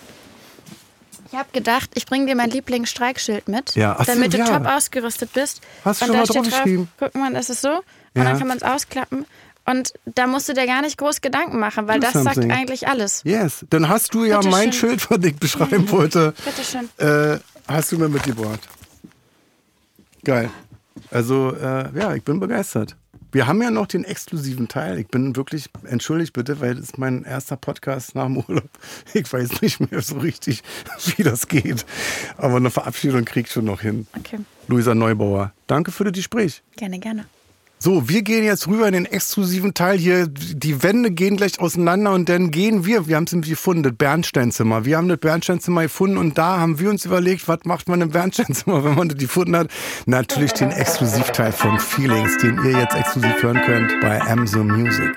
ich 1.31 1.39
habe 1.39 1.51
gedacht, 1.53 1.91
ich 1.95 2.05
bringe 2.05 2.27
dir 2.27 2.35
mein 2.35 2.51
Lieblingsstreikschild 2.51 3.47
mit, 3.47 3.77
Ja, 3.77 3.95
ach 3.97 4.07
damit 4.07 4.33
du 4.33 4.39
ja. 4.39 4.45
top 4.47 4.67
ausgerüstet 4.67 5.33
bist. 5.35 5.61
Hast 5.85 6.03
du 6.03 6.07
schon 6.07 6.17
mal 6.17 6.25
drauf, 6.25 6.35
draufgeschrieben? 6.35 6.89
guck 6.99 7.15
mal, 7.15 7.33
das 7.33 7.49
ist 7.49 7.61
so. 7.63 7.81
Und 8.15 8.25
dann 8.25 8.37
kann 8.41 8.49
man 8.49 8.57
es 8.57 8.65
ausklappen. 8.65 9.25
Und 9.71 9.93
da 10.07 10.27
musst 10.27 10.49
du 10.49 10.55
dir 10.55 10.67
gar 10.67 10.81
nicht 10.83 10.97
groß 10.99 11.21
Gedanken 11.21 11.59
machen, 11.59 11.89
weil 11.89 12.01
Do 12.01 12.07
das 12.11 12.23
sagt 12.23 12.35
something. 12.37 12.53
eigentlich 12.53 12.89
alles. 12.89 13.23
yes. 13.25 13.67
Dann 13.71 13.89
hast 13.89 14.15
du 14.15 14.25
ja 14.25 14.39
Bitte 14.39 14.51
mein 14.51 14.73
schön. 14.73 14.99
Schild, 14.99 15.11
was 15.11 15.25
ich 15.25 15.37
beschreiben 15.37 15.91
wollte. 15.91 16.33
Bitteschön. 16.45 16.89
Äh, 16.97 17.39
hast 17.69 17.93
du 17.93 17.99
mir 17.99 18.09
mitgebracht. 18.09 18.61
Geil. 20.25 20.51
Also, 21.11 21.55
äh, 21.55 21.91
ja, 21.99 22.15
ich 22.15 22.23
bin 22.23 22.41
begeistert. 22.41 22.97
Wir 23.31 23.47
haben 23.47 23.61
ja 23.61 23.71
noch 23.71 23.87
den 23.87 24.05
exklusiven 24.05 24.69
Teil. 24.69 24.99
Ich 24.99 25.09
bin 25.09 25.37
wirklich, 25.37 25.67
entschuldigt 25.85 26.33
bitte, 26.33 26.61
weil 26.61 26.75
das 26.77 26.85
ist 26.85 26.99
mein 26.99 27.25
erster 27.25 27.57
Podcast 27.57 28.15
nach 28.15 28.25
dem 28.25 28.39
Urlaub. 28.39 28.71
Ich 29.13 29.31
weiß 29.31 29.61
nicht 29.61 29.91
mehr 29.91 30.01
so 30.01 30.19
richtig, 30.19 30.63
wie 31.17 31.23
das 31.23 31.47
geht. 31.47 31.85
Aber 32.39 32.57
eine 32.57 32.71
Verabschiedung 32.71 33.25
krieg 33.27 33.47
ich 33.47 33.53
schon 33.53 33.67
noch 33.67 33.83
hin. 33.83 34.07
Okay, 34.17 34.39
Luisa 34.67 34.95
Neubauer, 34.95 35.53
danke 35.67 35.93
für 35.93 36.05
das 36.05 36.15
Gespräch. 36.15 36.63
gerne, 36.77 36.99
gerne. 36.99 37.27
So, 37.81 38.09
wir 38.09 38.23
gehen 38.23 38.43
jetzt 38.43 38.67
rüber 38.67 38.89
in 38.89 38.93
den 38.93 39.07
exklusiven 39.07 39.73
Teil 39.73 39.99
hier. 39.99 40.27
Die 40.27 40.83
Wände 40.83 41.13
gehen 41.13 41.37
gleich 41.37 41.61
auseinander 41.61 42.13
und 42.13 42.29
dann 42.29 42.51
gehen 42.51 42.85
wir, 42.85 43.07
wir 43.07 43.15
haben 43.15 43.25
es 43.25 43.33
nämlich 43.33 43.51
gefunden, 43.51 43.85
das 43.85 43.93
Bernsteinzimmer. 43.95 44.85
Wir 44.85 44.97
haben 44.97 45.09
das 45.09 45.19
Bernsteinzimmer 45.19 45.83
gefunden 45.83 46.17
und 46.17 46.37
da 46.39 46.59
haben 46.59 46.81
wir 46.81 46.91
uns 46.91 47.05
überlegt, 47.05 47.47
was 47.47 47.61
macht 47.65 47.89
man 47.89 48.01
im 48.01 48.11
Bernsteinzimmer, 48.11 48.83
wenn 48.85 48.97
man 48.97 49.09
das 49.09 49.19
gefunden 49.19 49.57
hat. 49.57 49.69
Natürlich 50.07 50.55
den 50.55 50.73
Exklusivteil 50.73 51.53
von 51.53 51.79
Feelings, 51.79 52.37
den 52.39 52.59
ihr 52.65 52.81
jetzt 52.81 52.97
exklusiv 52.97 53.43
hören 53.43 53.61
könnt 53.65 54.01
bei 54.01 54.21
Amazon 54.23 54.67
Music. 54.67 55.17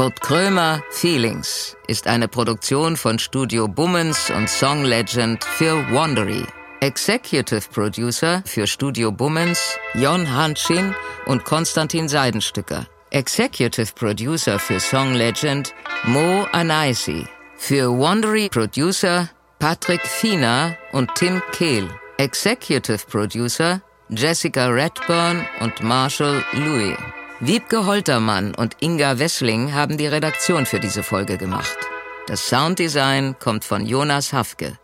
Kurt 0.00 0.22
Krömer 0.22 0.82
Feelings 0.88 1.76
ist 1.86 2.06
eine 2.06 2.26
Produktion 2.26 2.96
von 2.96 3.18
Studio 3.18 3.68
Bummens 3.68 4.30
und 4.30 4.48
Song 4.48 4.82
Legend 4.82 5.44
für 5.44 5.76
Wandery. 5.92 6.42
Executive 6.80 7.68
Producer 7.70 8.42
für 8.46 8.66
Studio 8.66 9.12
Bummens 9.12 9.76
Jon 9.92 10.26
Hanschin 10.34 10.94
und 11.26 11.44
Konstantin 11.44 12.08
Seidenstücker. 12.08 12.86
Executive 13.10 13.92
Producer 13.94 14.58
für 14.58 14.80
Song 14.80 15.12
Legend 15.12 15.74
Mo 16.04 16.46
Anaisi. 16.52 17.26
Für 17.58 17.90
Wandery 17.90 18.48
Producer 18.48 19.28
Patrick 19.58 20.00
Fiener 20.00 20.78
und 20.92 21.14
Tim 21.14 21.42
Kehl. 21.52 21.86
Executive 22.16 23.04
Producer 23.06 23.82
Jessica 24.08 24.68
Redburn 24.68 25.46
und 25.60 25.82
Marshall 25.82 26.42
Louis. 26.54 26.96
Wiebke 27.42 27.86
Holtermann 27.86 28.54
und 28.54 28.76
Inga 28.80 29.18
Wessling 29.18 29.72
haben 29.72 29.96
die 29.96 30.06
Redaktion 30.06 30.66
für 30.66 30.78
diese 30.78 31.02
Folge 31.02 31.38
gemacht. 31.38 31.78
Das 32.26 32.46
Sounddesign 32.48 33.38
kommt 33.38 33.64
von 33.64 33.86
Jonas 33.86 34.34
Hafke. 34.34 34.78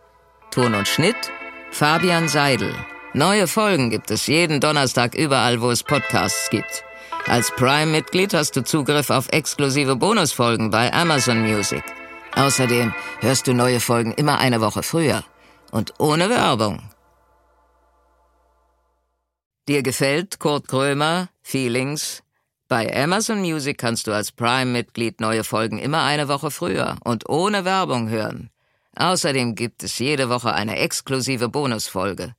Ton 0.49 0.73
und 0.73 0.87
Schnitt 0.87 1.15
Fabian 1.69 2.27
Seidel. 2.27 2.73
Neue 3.13 3.45
Folgen 3.45 3.91
gibt 3.91 4.09
es 4.09 4.25
jeden 4.25 4.59
Donnerstag 4.59 5.13
überall, 5.13 5.61
wo 5.61 5.69
es 5.69 5.83
Podcasts 5.83 6.49
gibt. 6.49 6.83
Als 7.27 7.51
Prime-Mitglied 7.51 8.33
hast 8.33 8.55
du 8.55 8.63
Zugriff 8.63 9.11
auf 9.11 9.27
exklusive 9.29 9.95
Bonusfolgen 9.95 10.71
bei 10.71 10.91
Amazon 10.91 11.43
Music. 11.43 11.83
Außerdem 12.33 12.91
hörst 13.19 13.45
du 13.45 13.53
neue 13.53 13.79
Folgen 13.79 14.13
immer 14.13 14.39
eine 14.39 14.61
Woche 14.61 14.81
früher 14.81 15.23
und 15.69 15.93
ohne 15.99 16.27
Werbung. 16.31 16.81
Dir 19.67 19.83
gefällt 19.83 20.39
Kurt 20.39 20.67
Krömer, 20.67 21.29
Feelings? 21.43 22.23
Bei 22.69 22.93
Amazon 23.01 23.39
Music 23.39 23.77
kannst 23.77 24.07
du 24.07 24.11
als 24.11 24.33
Prime-Mitglied 24.33 25.21
neue 25.21 25.45
Folgen 25.45 25.79
immer 25.79 26.03
eine 26.03 26.27
Woche 26.27 26.51
früher 26.51 26.97
und 27.05 27.29
ohne 27.29 27.63
Werbung 27.63 28.09
hören. 28.09 28.49
Außerdem 28.97 29.55
gibt 29.55 29.83
es 29.83 29.99
jede 29.99 30.29
Woche 30.29 30.53
eine 30.53 30.77
exklusive 30.77 31.47
Bonusfolge. 31.47 32.35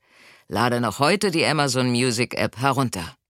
Lade 0.46 0.80
noch 0.80 0.98
heute 0.98 1.30
die 1.30 1.46
Amazon 1.46 1.88
Music 1.88 2.34
App 2.34 2.58
herunter. 2.58 3.17